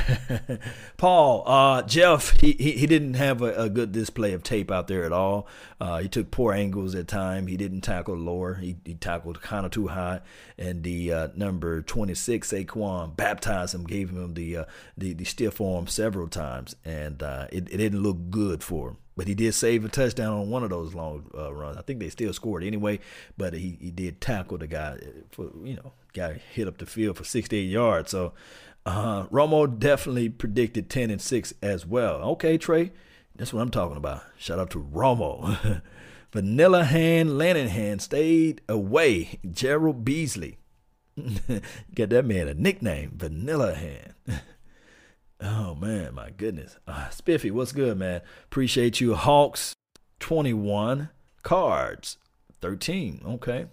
[0.98, 4.88] Paul, uh, Jeff, he, he, he didn't have a, a, good display of tape out
[4.88, 5.48] there at all.
[5.80, 7.46] Uh, he took poor angles at time.
[7.46, 8.56] He didn't tackle lower.
[8.56, 10.20] He, he tackled kind of too high.
[10.58, 14.64] And the uh, number 26, Saquon, baptized him, gave him the uh,
[14.98, 16.76] the, the stiff arm several times.
[16.84, 18.96] And uh, it, it didn't look good for him.
[19.16, 21.76] But he did save a touchdown on one of those long uh, runs.
[21.76, 22.98] I think they still scored anyway,
[23.36, 24.98] but he, he did tackle the guy
[25.30, 28.10] for you know guy hit up the field for 68 yards.
[28.10, 28.32] So
[28.86, 32.22] uh, Romo definitely predicted 10 and six as well.
[32.32, 32.92] Okay, Trey,
[33.36, 34.22] that's what I'm talking about.
[34.38, 35.82] Shout out to Romo.
[36.32, 39.38] Vanilla Hand Lanahan stayed away.
[39.50, 40.58] Gerald Beasley.
[41.94, 44.14] Get that man a nickname, Vanilla Hand.
[45.42, 46.76] Oh man, my goodness.
[46.86, 48.20] Uh, Spiffy, what's good, man?
[48.44, 49.14] Appreciate you.
[49.14, 49.74] Hawks
[50.20, 51.08] 21,
[51.42, 52.16] Cards
[52.60, 53.22] 13.
[53.26, 53.66] Okay.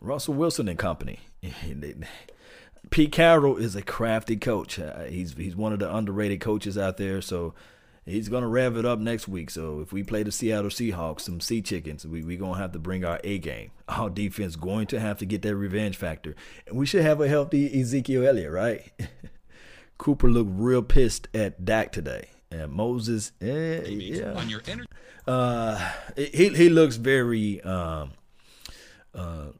[0.00, 1.20] Russell Wilson and company.
[2.90, 4.80] Pete Carroll is a crafty coach.
[4.80, 7.22] Uh, he's he's one of the underrated coaches out there.
[7.22, 7.54] So
[8.04, 9.48] he's gonna rev it up next week.
[9.48, 12.80] So if we play the Seattle Seahawks, some sea chickens, we we gonna have to
[12.80, 13.70] bring our A game.
[13.88, 16.34] Our defense going to have to get that revenge factor,
[16.66, 18.92] and we should have a healthy Ezekiel Elliott, right?
[20.02, 22.30] Cooper looked real pissed at Dak today.
[22.50, 24.32] And Moses, eh, yeah.
[24.32, 24.60] On your
[25.28, 28.10] uh, he he looks very um,
[29.14, 29.52] uh,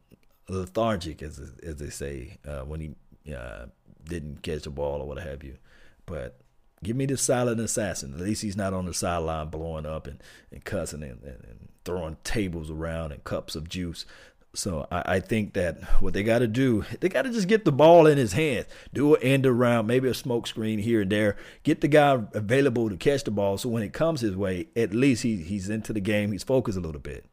[0.48, 3.66] lethargic, as as they say, uh, when he uh,
[4.02, 5.58] didn't catch the ball or what have you.
[6.06, 6.40] But
[6.82, 8.12] give me the silent assassin.
[8.14, 10.20] At least he's not on the sideline blowing up and,
[10.50, 14.04] and cussing and, and, and throwing tables around and cups of juice.
[14.54, 17.64] So I, I think that what they got to do, they got to just get
[17.64, 21.10] the ball in his hands, do an end around, maybe a smoke screen here and
[21.10, 23.56] there, get the guy available to catch the ball.
[23.56, 26.78] So when it comes his way, at least he he's into the game, he's focused
[26.78, 27.24] a little bit.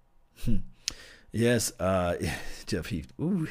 [0.45, 0.57] Hmm.
[1.31, 2.15] Yes, uh,
[2.65, 3.11] Jeff Heath.
[3.19, 3.47] Ooh,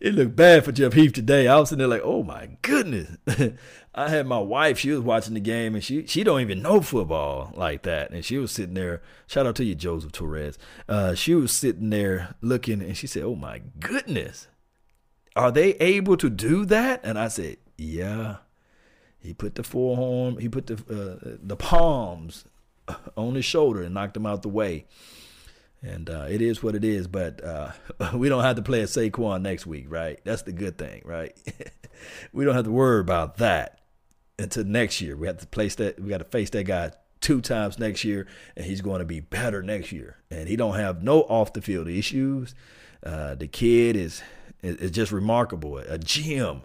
[0.00, 1.48] it looked bad for Jeff Heath today.
[1.48, 3.16] I was sitting there like, oh my goodness.
[3.94, 4.78] I had my wife.
[4.78, 8.12] She was watching the game, and she she don't even know football like that.
[8.12, 9.02] And she was sitting there.
[9.26, 10.58] Shout out to you, Joseph Torres.
[10.88, 14.46] Uh, she was sitting there looking, and she said, "Oh my goodness,
[15.34, 18.36] are they able to do that?" And I said, "Yeah."
[19.18, 20.38] He put the forearm.
[20.38, 22.44] He put the uh, the palms
[23.16, 24.86] on his shoulder and knocked him out the way.
[25.82, 27.72] And uh, it is what it is, but uh,
[28.14, 30.20] we don't have to play a Saquon next week, right?
[30.24, 31.34] That's the good thing, right?
[32.32, 33.80] we don't have to worry about that
[34.38, 35.16] until next year.
[35.16, 35.98] We have to place that.
[35.98, 38.26] We got to face that guy two times next year,
[38.56, 40.16] and he's going to be better next year.
[40.30, 42.54] And he don't have no off the field issues.
[43.02, 44.22] Uh, the kid is
[44.62, 45.78] is just remarkable.
[45.78, 46.62] A gem.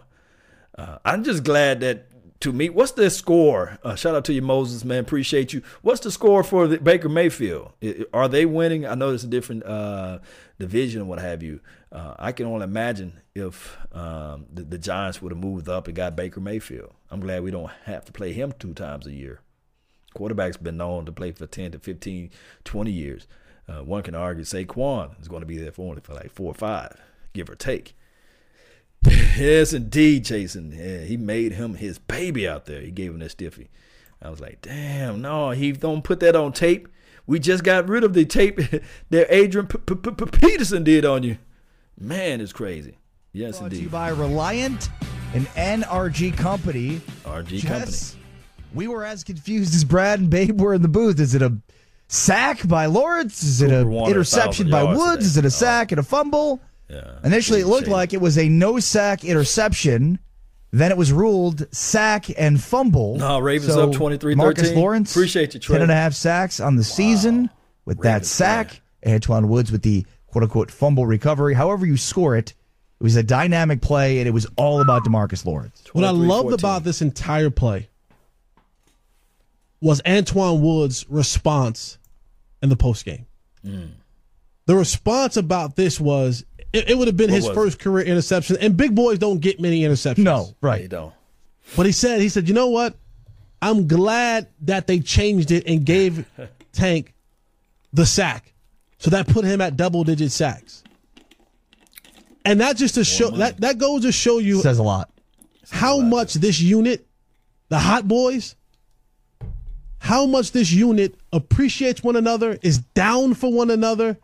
[0.76, 2.08] Uh, I'm just glad that
[2.40, 3.78] to me, what's the score?
[3.82, 5.00] Uh, shout out to you, Moses, man.
[5.00, 5.62] Appreciate you.
[5.82, 7.72] What's the score for the Baker Mayfield?
[8.12, 8.86] Are they winning?
[8.86, 10.18] I know it's a different uh,
[10.58, 11.60] division and what have you.
[11.90, 15.96] Uh, I can only imagine if um, the, the, Giants would have moved up and
[15.96, 16.92] got Baker Mayfield.
[17.10, 19.40] I'm glad we don't have to play him two times a year.
[20.14, 22.30] Quarterback's been known to play for 10 to 15,
[22.64, 23.26] 20 years.
[23.68, 26.50] Uh, one can argue Saquon is going to be there for only for like four
[26.50, 26.96] or five,
[27.32, 27.96] give or take.
[29.38, 30.72] yes, indeed, Jason.
[30.76, 32.80] Yeah, he made him his baby out there.
[32.80, 33.68] He gave him that stiffy.
[34.20, 36.88] I was like, damn, no, he don't put that on tape.
[37.26, 38.56] We just got rid of the tape
[39.10, 41.38] that Adrian P- P- P- Peterson did on you.
[41.98, 42.98] Man, it's crazy.
[43.32, 43.76] Yes, Brought indeed.
[43.78, 44.88] To you by Reliant,
[45.34, 47.00] an NRG company.
[47.24, 47.68] RG Jess,
[48.10, 48.22] company.
[48.74, 51.20] We were as confused as Brad and Babe were in the booth.
[51.20, 51.56] Is it a
[52.08, 53.42] sack by Lawrence?
[53.42, 55.26] Is it an interception by Woods?
[55.26, 55.50] Is it a oh.
[55.50, 56.60] sack and a fumble?
[56.88, 57.18] Yeah.
[57.24, 60.18] Initially, it looked like it was a no sack interception.
[60.72, 63.16] Then it was ruled sack and fumble.
[63.16, 64.36] No, Ravens So up 23-13.
[64.36, 65.76] Marcus Lawrence, Appreciate you, Trey.
[65.76, 67.50] 10 and a half sacks on the season
[67.84, 68.82] with that sack.
[69.04, 71.54] Antwaun Woods with the quote unquote fumble recovery.
[71.54, 72.50] However, you score it,
[73.00, 75.82] it was a dynamic play, and it was all about Demarcus Lawrence.
[75.92, 77.88] What I loved about this entire play
[79.80, 81.98] was Antwaun Woods' response
[82.62, 83.26] in the post game.
[83.64, 83.90] Mm.
[84.66, 86.44] The response about this was
[86.76, 89.40] it, it would have been What his was first career interception, and big boys don't
[89.40, 90.18] get many interceptions.
[90.18, 90.82] No, right.
[90.82, 91.14] They don't.
[91.76, 92.94] But he said, he said, you know what?
[93.62, 96.26] I'm glad that they changed it and gave
[96.72, 97.14] Tank
[97.92, 98.52] the sack.
[98.98, 100.82] So that put him at double digit sacks.
[102.44, 105.10] And that just to show that that goes to show you Says a lot.
[105.70, 107.06] how much this unit,
[107.68, 108.54] the Hot Boys,
[109.98, 114.16] how much this unit appreciates one another, is down for one another,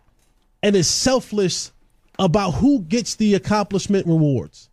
[0.63, 1.72] and is selfless
[2.19, 4.69] about who gets the accomplishment rewards.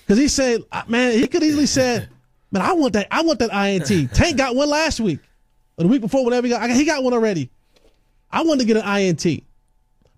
[0.00, 2.08] Because he said, man, he could easily said,
[2.50, 4.12] man, I want that, I want that INT.
[4.12, 5.20] Tank got one last week,
[5.76, 7.50] or the week before, whatever he got, he got one already.
[8.30, 9.44] I wanted to get an INT,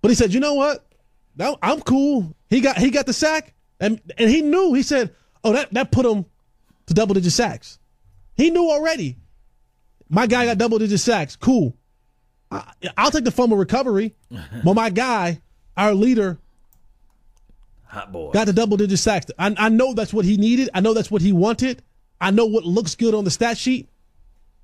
[0.00, 0.86] but he said, you know what?
[1.36, 2.34] No, I'm cool.
[2.50, 4.74] He got he got the sack, and and he knew.
[4.74, 5.14] He said,
[5.44, 6.26] oh, that that put him
[6.86, 7.78] to double digit sacks.
[8.36, 9.16] He knew already.
[10.08, 11.36] My guy got double digit sacks.
[11.36, 11.74] Cool.
[12.50, 14.14] I, I'll take the fumble recovery,
[14.62, 15.40] but my guy,
[15.76, 16.38] our leader,
[17.92, 18.30] Hot boy.
[18.32, 19.26] got the double digit sacks.
[19.38, 20.70] I, I know that's what he needed.
[20.72, 21.82] I know that's what he wanted.
[22.18, 23.86] I know what looks good on the stat sheet.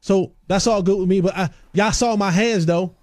[0.00, 1.20] So that's all good with me.
[1.20, 2.94] But I, y'all saw my hands though.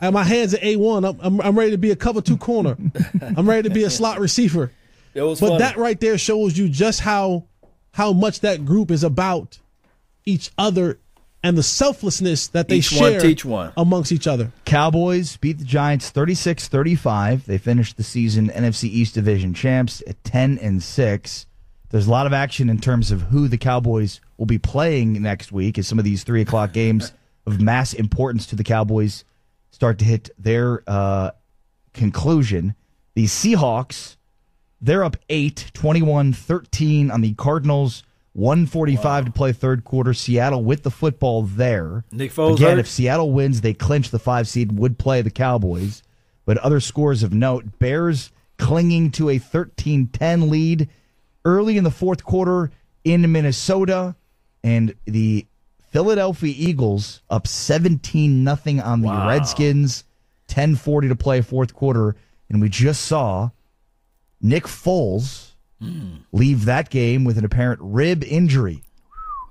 [0.00, 1.04] And my hands at A one.
[1.04, 2.76] I'm, I'm I'm ready to be a cover two corner.
[3.20, 4.70] I'm ready to be a slot receiver.
[5.14, 5.58] It was but funny.
[5.60, 7.46] that right there shows you just how
[7.92, 9.58] how much that group is about
[10.24, 10.98] each other
[11.42, 13.72] and the selflessness that they Each one share teach one.
[13.76, 14.52] amongst each other.
[14.64, 17.44] Cowboys beat the Giants 36-35.
[17.44, 21.46] They finished the season NFC East Division champs at 10 and 6.
[21.90, 25.52] There's a lot of action in terms of who the Cowboys will be playing next
[25.52, 27.12] week as some of these 3 o'clock games
[27.46, 29.24] of mass importance to the Cowboys
[29.72, 31.32] start to hit their uh,
[31.92, 32.74] conclusion.
[33.14, 34.16] The Seahawks,
[34.80, 38.04] they're up 8, 21-13 on the Cardinals.
[38.34, 40.14] 145 to play third quarter.
[40.14, 42.04] Seattle with the football there.
[42.10, 42.78] Nick Foles Again, hurt?
[42.80, 46.02] if Seattle wins, they clinch the five seed, and would play the Cowboys.
[46.44, 50.88] But other scores of note Bears clinging to a 13 10 lead
[51.44, 52.70] early in the fourth quarter
[53.04, 54.14] in Minnesota.
[54.64, 55.46] And the
[55.90, 59.28] Philadelphia Eagles up 17 nothing on the Wow.
[59.28, 60.04] Redskins.
[60.48, 62.14] 10:40 to play fourth quarter,
[62.50, 63.50] and we just saw
[64.40, 65.51] Nick Foles
[66.32, 68.82] leave that game with an apparent rib injury.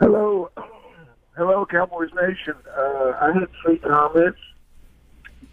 [0.00, 0.50] Hello,
[1.36, 2.54] hello, Cowboys Nation.
[2.76, 4.40] Uh, I had three comments.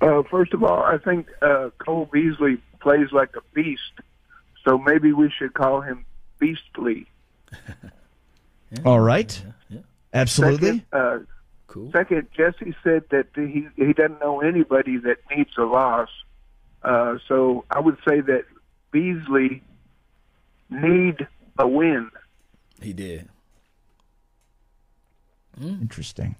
[0.01, 3.99] Uh, first of all, I think uh, Cole Beasley plays like a beast,
[4.65, 6.05] so maybe we should call him
[6.39, 7.07] Beastly.
[8.85, 9.41] All right.
[10.13, 10.67] Absolutely.
[10.67, 11.19] Second, uh,
[11.91, 16.09] Second, Jesse said that he he doesn't know anybody that needs a loss.
[16.81, 18.45] Uh, so I would say that
[18.91, 19.61] Beasley
[20.69, 21.27] need
[21.57, 22.09] a win.
[22.81, 23.29] He did.
[25.61, 26.37] Interesting.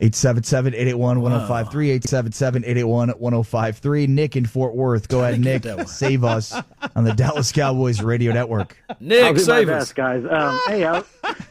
[0.00, 4.08] 877-881-1053, 877-881-1053.
[4.08, 5.08] Nick in Fort Worth.
[5.08, 5.66] Go ahead, Nick.
[5.88, 6.54] Save us
[6.96, 8.76] on the Dallas Cowboys radio network.
[8.88, 10.24] I'll do my best, guys.
[10.24, 11.02] Um, hey, I,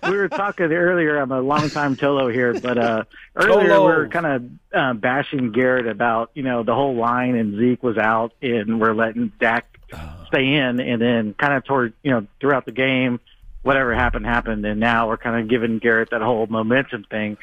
[0.10, 1.18] we were talking earlier.
[1.18, 3.04] I'm a longtime Tolo here, but uh,
[3.36, 3.86] earlier Tolo.
[3.86, 4.44] we were kind of
[4.74, 8.94] uh, bashing Garrett about you know the whole line and Zeke was out and we're
[8.94, 9.66] letting Dak
[10.28, 13.20] stay in, and then kind of toward you know throughout the game,
[13.62, 17.38] whatever happened happened, and now we're kind of giving Garrett that whole momentum thing.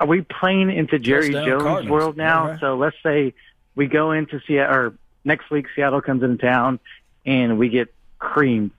[0.00, 1.90] Are we playing into Jerry Touchdown Jones' Cardinals.
[1.90, 2.48] world now?
[2.48, 2.60] Right.
[2.60, 3.34] So let's say
[3.74, 4.94] we go into Seattle, or
[5.24, 6.80] next week Seattle comes into town,
[7.26, 8.70] and we get creamed.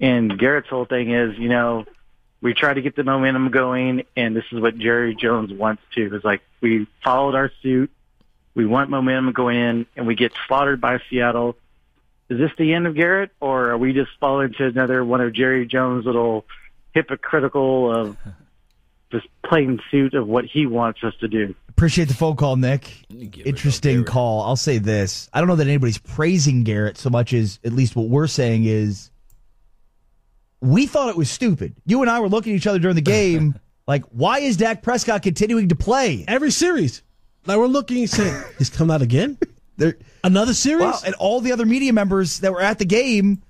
[0.00, 1.84] And Garrett's whole thing is, you know,
[2.40, 6.16] we try to get the momentum going, and this is what Jerry Jones wants to.
[6.16, 7.90] Is like we followed our suit,
[8.54, 11.56] we want momentum going in, and we get slaughtered by Seattle.
[12.30, 15.34] Is this the end of Garrett, or are we just falling into another one of
[15.34, 16.46] Jerry Jones' little
[16.94, 18.16] hypocritical of
[19.10, 21.54] just plain suit of what he wants us to do?
[21.68, 22.90] Appreciate the phone call, Nick.
[23.44, 24.42] Interesting call.
[24.42, 25.28] I'll say this.
[25.32, 28.64] I don't know that anybody's praising Garrett so much as at least what we're saying
[28.64, 29.10] is
[30.60, 31.74] we thought it was stupid.
[31.84, 33.54] You and I were looking at each other during the game
[33.86, 36.24] like, why is Dak Prescott continuing to play?
[36.26, 37.02] Every series.
[37.46, 39.38] Now we're looking and saying, he's coming out again?
[40.24, 40.84] Another series?
[40.84, 43.42] Wow, and all the other media members that were at the game,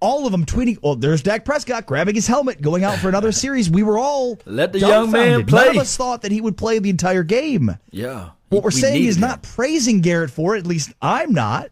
[0.00, 3.32] all of them tweeting, "Oh, there's Dak Prescott grabbing his helmet, going out for another
[3.32, 5.52] series." We were all Let the young man dumbfounded.
[5.52, 5.80] None of play.
[5.80, 7.76] us thought that he would play the entire game.
[7.90, 8.30] Yeah.
[8.50, 9.22] What we're We saying is him.
[9.22, 10.60] not praising Garrett for it.
[10.60, 11.70] At least I'm not.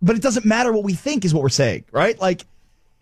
[0.00, 2.18] But it doesn't matter what we think is what we're saying, right?
[2.20, 2.46] Like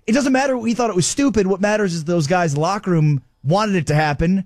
[0.06, 1.46] it doesn't matter what we thought it was stupid.
[1.46, 4.44] What matters is those guys in the locker room wanted it to happen,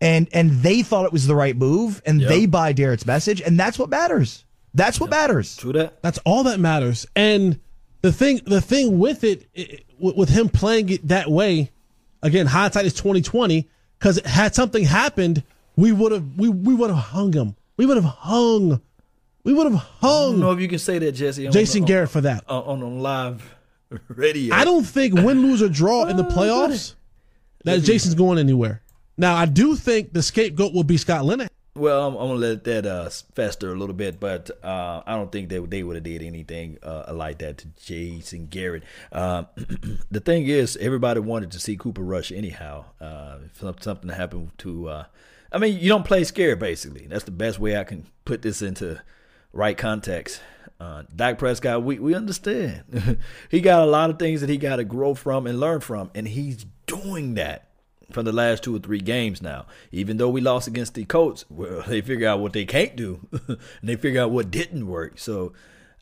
[0.00, 2.28] and and they thought it was the right move, and Yep.
[2.28, 4.44] they buy Garrett's message, and that's what matters.
[4.74, 5.56] That's what matters.
[5.56, 6.02] True that.
[6.02, 7.06] That's all that matters.
[7.14, 7.60] And
[8.02, 11.70] the thing, the thing with it, i- with with him playing it that way,
[12.22, 13.68] again, hindsight is twenty twenty.
[13.98, 15.44] Because had something happened,
[15.76, 17.54] we would have, we we would have hung him.
[17.76, 18.80] We would have hung.
[19.44, 21.46] We would have hung I don't hung know if you can say that, Jesse.
[21.46, 22.44] on- Jason on- Garrett for that.
[22.48, 23.54] Uh, on, on, on live
[24.08, 24.54] radio.
[24.54, 26.94] I don't think win, lose, or draw in the uh, playoffs
[27.64, 28.82] that Jason's going anywhere.
[29.16, 31.48] Now, I do think the scapegoat will be Scott Linehan.
[31.74, 35.32] Well, I'm, I'm gonna let that uh, fester a little bit, but uh, I don't
[35.32, 38.82] think they they would have did anything uh, like that to Jason Garrett.
[39.10, 39.46] Um,
[40.10, 42.84] the thing is, everybody wanted to see Cooper Rush anyhow.
[43.00, 43.38] Uh,
[43.80, 45.04] something happened to, uh,
[45.50, 46.58] I mean, you don't play scared.
[46.58, 49.00] Basically, that's the best way I can put this into
[49.54, 50.42] right context.
[50.78, 53.18] Uh, Dak Prescott, we we understand.
[53.50, 56.10] he got a lot of things that he got to grow from and learn from,
[56.14, 57.68] and he's doing that
[58.12, 59.66] from the last two or three games now.
[59.90, 63.26] Even though we lost against the Colts, well, they figure out what they can't do,
[63.48, 65.18] and they figure out what didn't work.
[65.18, 65.52] So,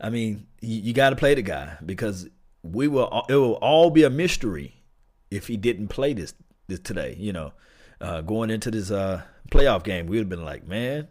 [0.01, 2.29] I mean, you, you got to play the guy because
[2.63, 3.25] we will.
[3.29, 4.83] It will all be a mystery
[5.31, 6.35] if he didn't play this
[6.69, 7.17] this today.
[7.19, 7.53] You know,
[8.01, 11.09] uh, going into this uh, playoff game, we would have been like, man.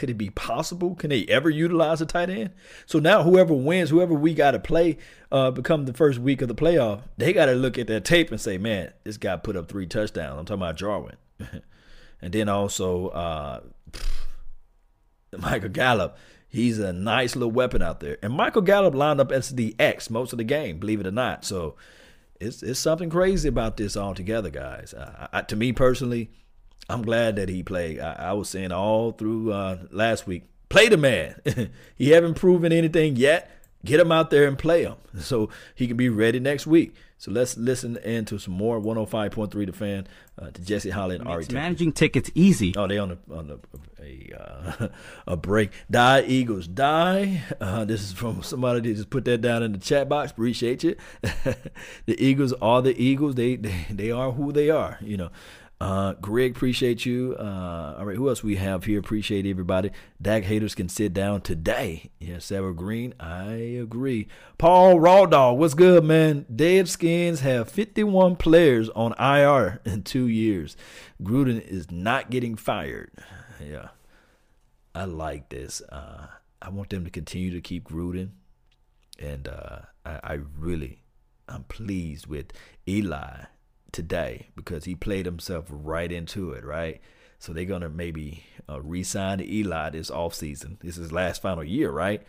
[0.00, 0.94] Could it be possible?
[0.94, 2.52] Can they ever utilize a tight end?
[2.86, 4.96] So now, whoever wins, whoever we got to play,
[5.30, 8.30] uh, become the first week of the playoff, they got to look at their tape
[8.30, 11.16] and say, "Man, this guy put up three touchdowns." I'm talking about Jarwin,
[12.22, 13.60] and then also uh,
[15.38, 16.16] Michael Gallup.
[16.48, 20.08] He's a nice little weapon out there, and Michael Gallup lined up as the X
[20.08, 21.44] most of the game, believe it or not.
[21.44, 21.76] So
[22.40, 24.94] it's it's something crazy about this altogether, guys.
[24.94, 26.30] Uh, I, to me personally,
[26.90, 28.00] I'm glad that he played.
[28.00, 31.40] I, I was saying all through uh, last week, play the man.
[31.96, 33.50] he haven't proven anything yet,
[33.82, 36.94] Get him out there and play him so he can be ready next week.
[37.16, 40.06] So let's listen into some more 105.3 The Fan
[40.40, 41.46] uh, to Jesse Holley and Ari.
[41.52, 42.74] Managing tickets easy.
[42.76, 44.88] Oh, they on a on a a, uh,
[45.26, 45.70] a break.
[45.90, 47.42] Die Eagles die.
[47.60, 50.30] Uh, this is from somebody that just put that down in the chat box.
[50.30, 50.96] Appreciate you.
[51.22, 53.34] the Eagles are the Eagles.
[53.34, 54.98] They, they they are who they are.
[55.02, 55.30] You know.
[55.80, 57.34] Uh, Greg, appreciate you.
[57.38, 59.00] Uh, all right, who else we have here?
[59.00, 59.90] Appreciate everybody.
[60.20, 62.10] Dak haters can sit down today.
[62.18, 64.28] Yes, Sarah Green, I agree.
[64.58, 66.44] Paul Raw Dog, what's good, man?
[66.54, 70.76] Deadskins have 51 players on IR in two years.
[71.22, 73.10] Gruden is not getting fired.
[73.58, 73.88] Yeah,
[74.94, 75.80] I like this.
[75.88, 76.26] Uh,
[76.60, 78.32] I want them to continue to keep Gruden,
[79.18, 81.04] and uh, I, I really,
[81.48, 82.52] I'm pleased with
[82.86, 83.44] Eli
[83.92, 87.00] today because he played himself right into it, right?
[87.38, 90.78] So they're gonna maybe uh, re-sign Eli this offseason.
[90.80, 92.22] This is last final year, right?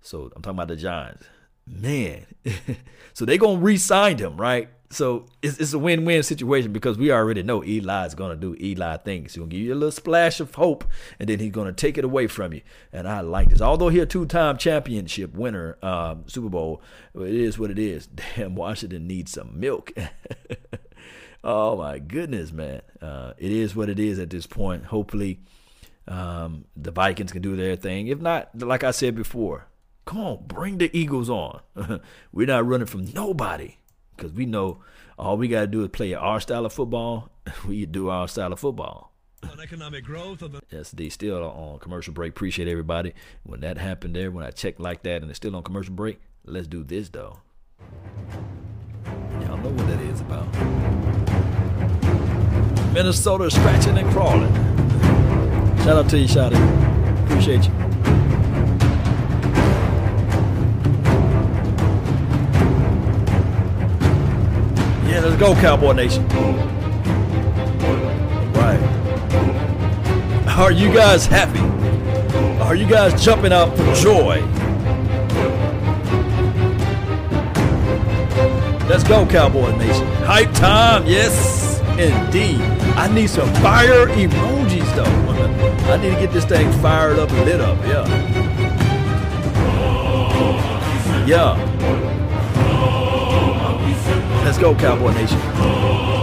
[0.00, 1.24] So I'm talking about the Giants.
[1.66, 2.26] Man,
[3.14, 4.68] so they're gonna re-sign him, right?
[4.90, 9.34] So it's, it's a win-win situation because we already know Eli's gonna do Eli things.
[9.34, 10.84] He's gonna give you a little splash of hope,
[11.18, 12.62] and then he's gonna take it away from you.
[12.92, 13.60] And I like this.
[13.60, 16.82] Although he's a two-time championship winner, um, Super Bowl,
[17.14, 18.06] it is what it is.
[18.36, 19.92] Damn, Washington needs some milk.
[21.50, 22.82] Oh my goodness, man!
[23.00, 24.84] Uh, it is what it is at this point.
[24.84, 25.40] Hopefully,
[26.06, 28.08] um, the Vikings can do their thing.
[28.08, 29.64] If not, like I said before,
[30.04, 31.62] come on, bring the Eagles on.
[32.32, 33.76] We're not running from nobody
[34.14, 34.82] because we know
[35.18, 37.30] all we got to do is play our style of football.
[37.66, 39.14] we do our style of football.
[39.50, 42.32] On economic growth of the Yes, they still on commercial break.
[42.32, 43.14] Appreciate everybody.
[43.44, 46.20] When that happened there, when I checked like that and it's still on commercial break,
[46.44, 47.38] let's do this though.
[49.40, 50.97] Y'all know what that is about.
[52.92, 54.52] Minnesota scratching and crawling.
[55.78, 56.56] Shout out to you, Shotty.
[57.24, 57.72] Appreciate you.
[65.08, 66.26] Yeah, let's go, Cowboy Nation.
[68.52, 68.80] Right.
[70.48, 71.60] Are you guys happy?
[72.62, 74.42] Are you guys jumping out for joy?
[78.88, 80.06] Let's go, Cowboy Nation.
[80.24, 81.57] Hype time, yes,
[81.98, 82.60] indeed.
[82.96, 85.92] I need some fire emojis, though.
[85.92, 88.06] I need to get this thing fired up and lit up, yeah.
[91.26, 91.64] Yeah.
[94.44, 96.17] Let's go, Cowboy Nation.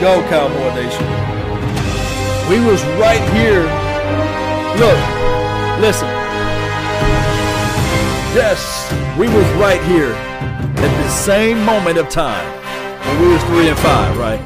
[0.00, 1.04] Go, Cowboy Nation.
[2.48, 3.64] We was right here.
[4.80, 4.98] Look,
[5.78, 6.08] listen.
[8.32, 12.48] Yes, we was right here at the same moment of time
[13.06, 14.40] when we was three and five, right?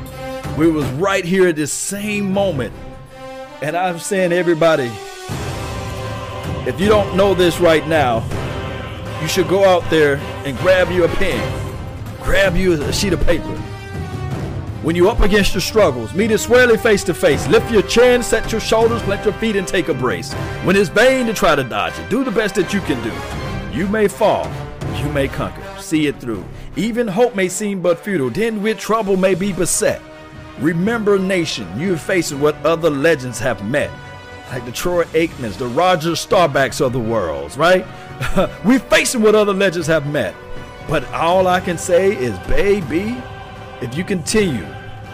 [0.58, 2.72] We was right here at the same moment.
[3.62, 4.90] And I'm saying everybody,
[6.68, 8.24] if you don't know this right now,
[9.22, 11.40] you should go out there and grab you a pen,
[12.22, 13.63] grab you a sheet of paper.
[14.84, 17.48] When you're up against your struggles, meet it squarely face to face.
[17.48, 20.34] Lift your chin, set your shoulders, plant your feet, and take a brace.
[20.62, 23.74] When it's vain to try to dodge it, do the best that you can do.
[23.74, 24.46] You may fall,
[24.98, 25.64] you may conquer.
[25.80, 26.44] See it through.
[26.76, 30.02] Even hope may seem but futile, then with trouble may be beset.
[30.58, 33.90] Remember, nation, you're facing what other legends have met.
[34.50, 37.86] Like the Troy Aikmans, the Roger Staubachs of the worlds, right?
[38.66, 40.34] we're facing what other legends have met.
[40.90, 43.16] But all I can say is, baby,
[43.80, 44.66] if you continue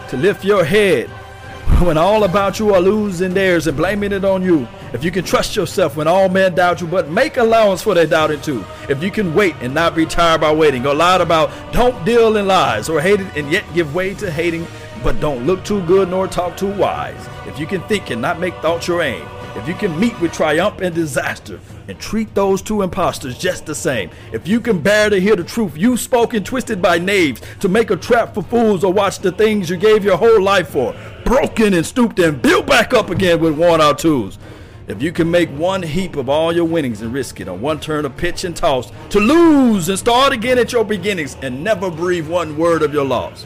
[0.09, 1.09] to lift your head
[1.81, 5.23] when all about you are losing theirs and blaming it on you, if you can
[5.23, 9.01] trust yourself when all men doubt you, but make allowance for their doubting too, if
[9.01, 12.45] you can wait and not be tired by waiting, or loud about don't deal in
[12.45, 14.67] lies, or hate it and yet give way to hating,
[15.03, 18.39] but don't look too good nor talk too wise, if you can think and not
[18.39, 19.25] make thoughts your aim,
[19.55, 21.59] if you can meet with triumph and disaster
[21.89, 25.43] and treat those two impostors just the same, if you can bear to hear the
[25.43, 29.19] truth you spoke and twisted by knaves to make a trap for fools or watch
[29.19, 30.95] the things you gave your whole life for,
[31.25, 34.39] broken and stooped and built back up again with worn out tools.
[34.87, 37.79] If you can make one heap of all your winnings and risk it on one
[37.79, 41.91] turn of pitch and toss to lose and start again at your beginnings and never
[41.91, 43.45] breathe one word of your loss.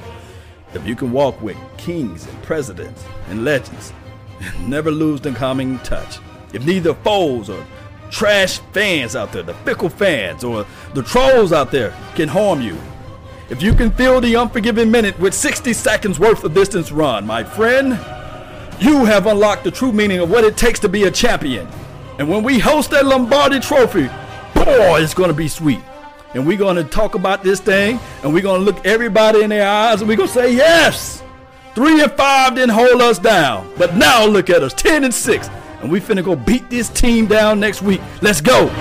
[0.76, 3.91] If you can walk with kings and presidents and legends
[4.59, 6.19] never lose the calming touch.
[6.53, 7.65] If neither foes or
[8.11, 12.77] trash fans out there, the fickle fans or the trolls out there can harm you.
[13.49, 17.43] If you can fill the unforgiving minute with 60 seconds worth of distance run, my
[17.43, 17.99] friend,
[18.80, 21.67] You have unlocked the true meaning of what it takes to be a champion.
[22.19, 24.07] And when we host that Lombardi trophy,
[24.53, 25.80] boy, it's going to be sweet.
[26.34, 29.49] And we're going to talk about this thing, and we're going to look everybody in
[29.49, 31.23] their eyes, and we're going to say, yes,
[31.76, 33.69] three and five didn't hold us down.
[33.77, 35.49] But now look at us, 10 and six.
[35.81, 38.02] And we finna go beat this team down next week.
[38.22, 38.72] Let's go.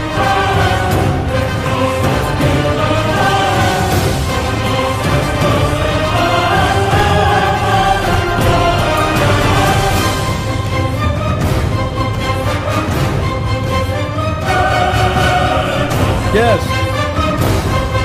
[16.35, 16.61] Yes.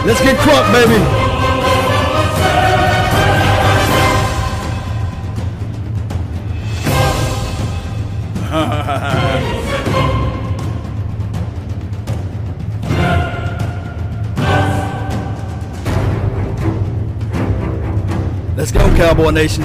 [0.05, 1.18] Let's get crunk, baby.
[8.49, 8.63] Let's
[18.71, 19.61] go, Cowboy Nation.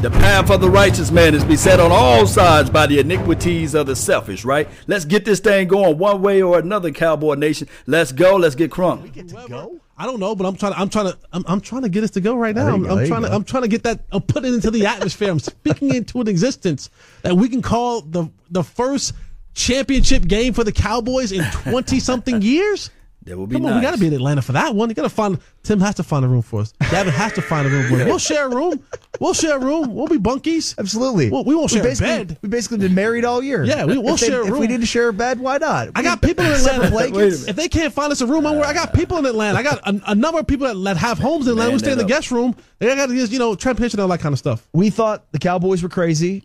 [0.00, 3.86] The path of the righteous man is beset on all sides by the iniquities of
[3.86, 4.68] the selfish, right?
[4.88, 7.68] Let's get this thing going one way or another, Cowboy Nation.
[7.86, 8.34] Let's go.
[8.34, 9.12] Let's get crunk.
[9.12, 9.80] Get to go.
[9.98, 10.74] I don't know, but I'm trying.
[10.74, 11.18] To, I'm trying to.
[11.32, 12.64] I'm, I'm trying to get us to go right now.
[12.64, 13.28] There I'm, I'm trying to.
[13.28, 13.34] go.
[13.34, 14.04] I'm trying to get that.
[14.12, 15.30] I'm putting it into the atmosphere.
[15.30, 16.90] I'm speaking into an existence
[17.22, 19.14] that we can call the the first
[19.54, 22.90] championship game for the Cowboys in 20 something years.
[23.26, 23.80] That would be Come on, nice.
[23.80, 24.88] we got to be in Atlanta for that one.
[24.88, 25.38] You got to find.
[25.64, 26.72] Tim has to find a room for us.
[26.90, 28.04] Gavin has to find a room for us.
[28.06, 28.82] We'll share a room.
[29.20, 29.94] We'll share a room.
[29.94, 30.78] We'll be bunkies.
[30.78, 31.30] Absolutely.
[31.30, 32.38] Well, we won't share a basically, bed.
[32.40, 33.64] We've basically been married all year.
[33.64, 35.58] Yeah, we- we'll if they- share a If we need to share a bed, why
[35.58, 35.88] not?
[35.96, 36.90] I got people in Atlanta.
[36.90, 37.48] blankets.
[37.48, 39.58] If they can't find us a room, I'm, I got people in Atlanta.
[39.58, 41.70] I got a, a number of people that, that have homes in Atlanta.
[41.70, 42.08] Man We stay in the up.
[42.08, 42.54] guest room.
[42.78, 44.68] They got to just you know transportation and all that kind of stuff.
[44.72, 46.44] We thought the Cowboys were crazy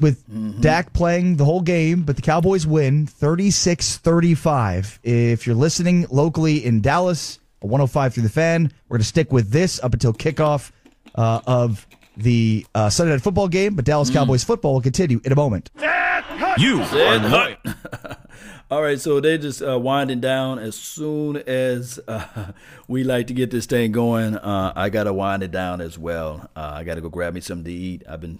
[0.00, 0.60] with Mm-hmm.
[0.60, 5.00] Dak playing the whole game, but the Cowboys win 36 35.
[5.02, 9.32] If you're listening locally in Dallas, a 105 through the fan, we're going to stick
[9.32, 10.70] with this up until kickoff
[11.14, 11.86] uh, of
[12.16, 13.86] the uh, Sunday night football game, but Mm.
[13.86, 15.70] Dallas Cowboys football will continue in a moment.
[16.58, 17.58] You are not.
[18.70, 20.58] All right, so they're just uh, winding down.
[20.60, 22.52] As soon as uh,
[22.88, 25.98] we like to get this thing going, uh, I got to wind it down as
[25.98, 26.48] well.
[26.54, 28.02] Uh, I got to go grab me something to eat.
[28.08, 28.38] I've been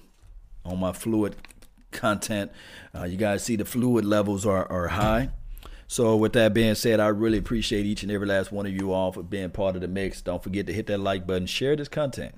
[0.64, 1.36] on my fluid
[1.90, 2.50] content.
[2.94, 5.30] Uh, you guys see the fluid levels are, are high.
[5.86, 8.92] So with that being said, I really appreciate each and every last one of you
[8.92, 10.22] all for being part of the mix.
[10.22, 12.34] Don't forget to hit that like button, share this content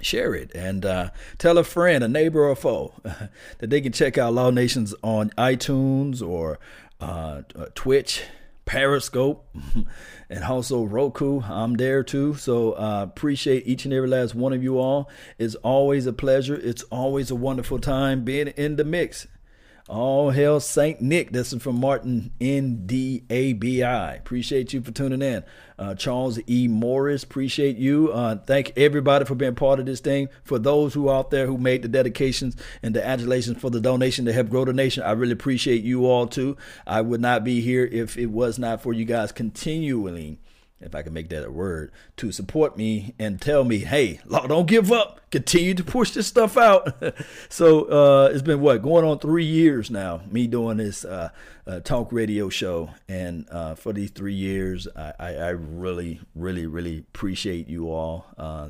[0.00, 3.92] share it and uh, tell a friend, a neighbor, or a foe that they can
[3.92, 6.58] check out Law Nations on iTunes or
[7.00, 7.42] uh,
[7.74, 8.22] Twitch,
[8.64, 9.46] Periscope,
[10.30, 11.42] and also Roku.
[11.42, 12.34] I'm there too.
[12.34, 15.10] So uh, appreciate each and every last one of you all.
[15.38, 16.56] It's always a pleasure.
[16.56, 19.26] It's always a wonderful time being in the mix.
[19.86, 21.32] All hail Saint Nick.
[21.32, 24.18] This is from Martin NDABI.
[24.18, 25.44] Appreciate you for tuning in.
[25.78, 26.68] Uh, Charles E.
[26.68, 28.10] Morris, appreciate you.
[28.10, 30.30] Uh, thank everybody for being part of this thing.
[30.42, 34.24] For those who out there who made the dedications and the adulations for the donation
[34.24, 36.56] to help grow the nation, I really appreciate you all too.
[36.86, 40.38] I would not be here if it was not for you guys continually
[40.80, 44.46] if I can make that a word, to support me and tell me, hey, Law,
[44.46, 45.20] don't give up.
[45.30, 47.02] Continue to push this stuff out.
[47.48, 50.20] so uh, it's been what going on three years now.
[50.30, 51.30] Me doing this uh,
[51.66, 56.66] uh, talk radio show, and uh, for these three years, I, I, I really, really,
[56.66, 58.26] really appreciate you all.
[58.36, 58.68] Uh,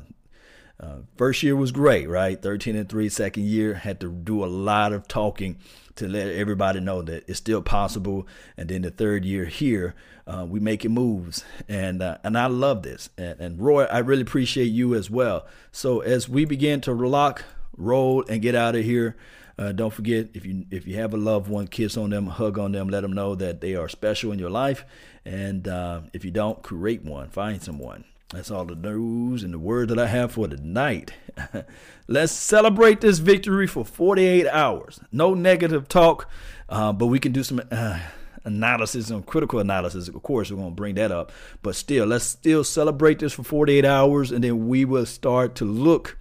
[0.79, 2.41] uh, first year was great, right?
[2.41, 3.09] 13 and 3.
[3.09, 5.57] Second year, had to do a lot of talking
[5.95, 8.27] to let everybody know that it's still possible.
[8.57, 9.95] And then the third year here,
[10.27, 11.43] uh, we making moves.
[11.67, 13.09] And uh, and I love this.
[13.17, 15.45] And, and Roy, I really appreciate you as well.
[15.71, 17.43] So as we begin to lock,
[17.77, 19.15] roll, and get out of here,
[19.57, 22.57] uh, don't forget if you if you have a loved one, kiss on them, hug
[22.59, 24.85] on them, let them know that they are special in your life.
[25.23, 28.03] And uh, if you don't, create one, find someone.
[28.29, 31.13] That's all the news and the word that I have for tonight.
[32.07, 34.99] Let's celebrate this victory for 48 hours.
[35.11, 36.27] No negative talk,
[36.67, 37.99] uh, but we can do some uh,
[38.43, 40.07] analysis and critical analysis.
[40.07, 41.31] Of course, we're going to bring that up.
[41.61, 45.65] But still, let's still celebrate this for 48 hours, and then we will start to
[45.65, 46.17] look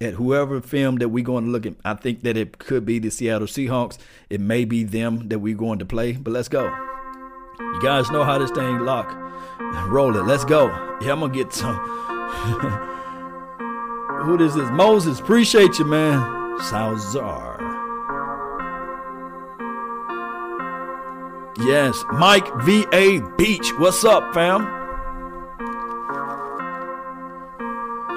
[0.00, 1.74] at whoever film that we're going to look at.
[1.84, 3.98] I think that it could be the Seattle Seahawks.
[4.30, 6.89] It may be them that we're going to play, but let's go.
[7.60, 9.16] You guys know how this thing lock.
[9.88, 10.24] Roll it.
[10.24, 10.66] Let's go.
[11.00, 11.76] Yeah, I'm gonna get some.
[14.24, 14.70] Who this is?
[14.70, 15.20] Moses.
[15.20, 16.20] Appreciate you, man.
[16.60, 17.58] Salzar.
[21.58, 23.20] Yes, Mike V.A.
[23.36, 23.70] Beach.
[23.78, 24.62] What's up, fam?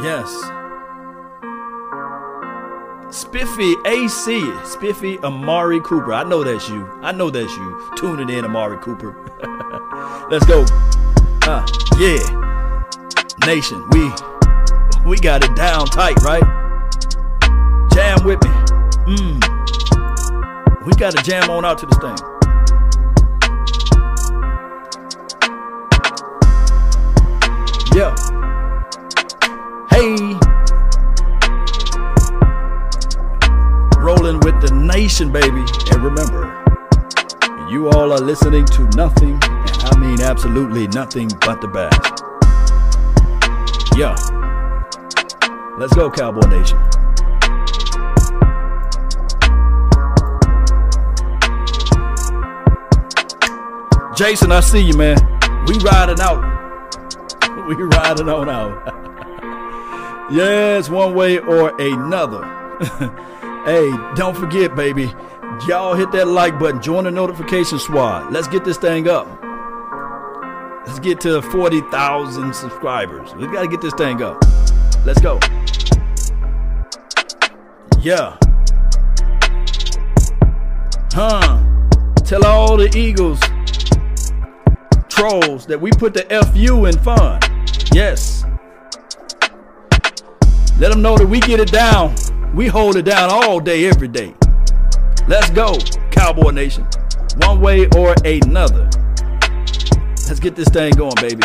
[0.02, 0.30] Yes.
[3.14, 4.44] Spiffy AC.
[4.66, 6.14] Spiffy Amari Cooper.
[6.14, 6.90] I know that's you.
[7.04, 7.92] I know that's you.
[7.96, 9.12] Tuning in, Amari Cooper.
[10.32, 10.66] Let's go.
[11.44, 11.64] Uh,
[12.00, 12.18] yeah.
[13.46, 14.12] Nation, we
[15.06, 16.42] we got it down tight, right?
[17.94, 18.50] Jam with me.
[19.06, 20.84] Mmm.
[20.84, 22.18] We got to jam on out to this thing.
[27.96, 28.16] Yeah.
[29.92, 30.33] Hey.
[34.24, 35.66] Rolling with the nation, baby.
[35.92, 36.46] And remember,
[37.70, 42.00] you all are listening to nothing, and I mean absolutely nothing but the best.
[43.98, 44.16] Yeah.
[45.78, 46.80] Let's go, Cowboy Nation.
[54.16, 55.18] Jason, I see you, man.
[55.68, 56.52] We riding out.
[57.68, 60.32] We riding on out.
[60.32, 63.20] yes, one way or another.
[63.66, 65.12] hey, don't forget, baby.
[65.68, 66.82] Y'all hit that like button.
[66.82, 68.32] Join the notification squad.
[68.32, 69.28] Let's get this thing up.
[70.86, 73.34] Let's get to 40,000 subscribers.
[73.36, 74.44] We got to get this thing up.
[75.06, 75.40] Let's go.
[78.02, 78.38] Yeah.
[81.14, 81.64] Huh.
[82.26, 83.40] Tell all the Eagles
[85.08, 86.24] trolls that we put the
[86.54, 87.40] FU in fun.
[87.94, 88.44] Yes.
[90.80, 92.16] Let them know that we get it down.
[92.54, 94.36] We hold it down all day, every day.
[95.28, 95.76] Let's go,
[96.12, 96.86] Cowboy Nation.
[97.38, 98.90] One way or another.
[100.28, 101.44] Let's get this thing going, baby.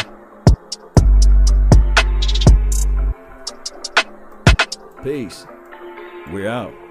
[5.02, 5.46] Peace.
[6.30, 6.87] We're out.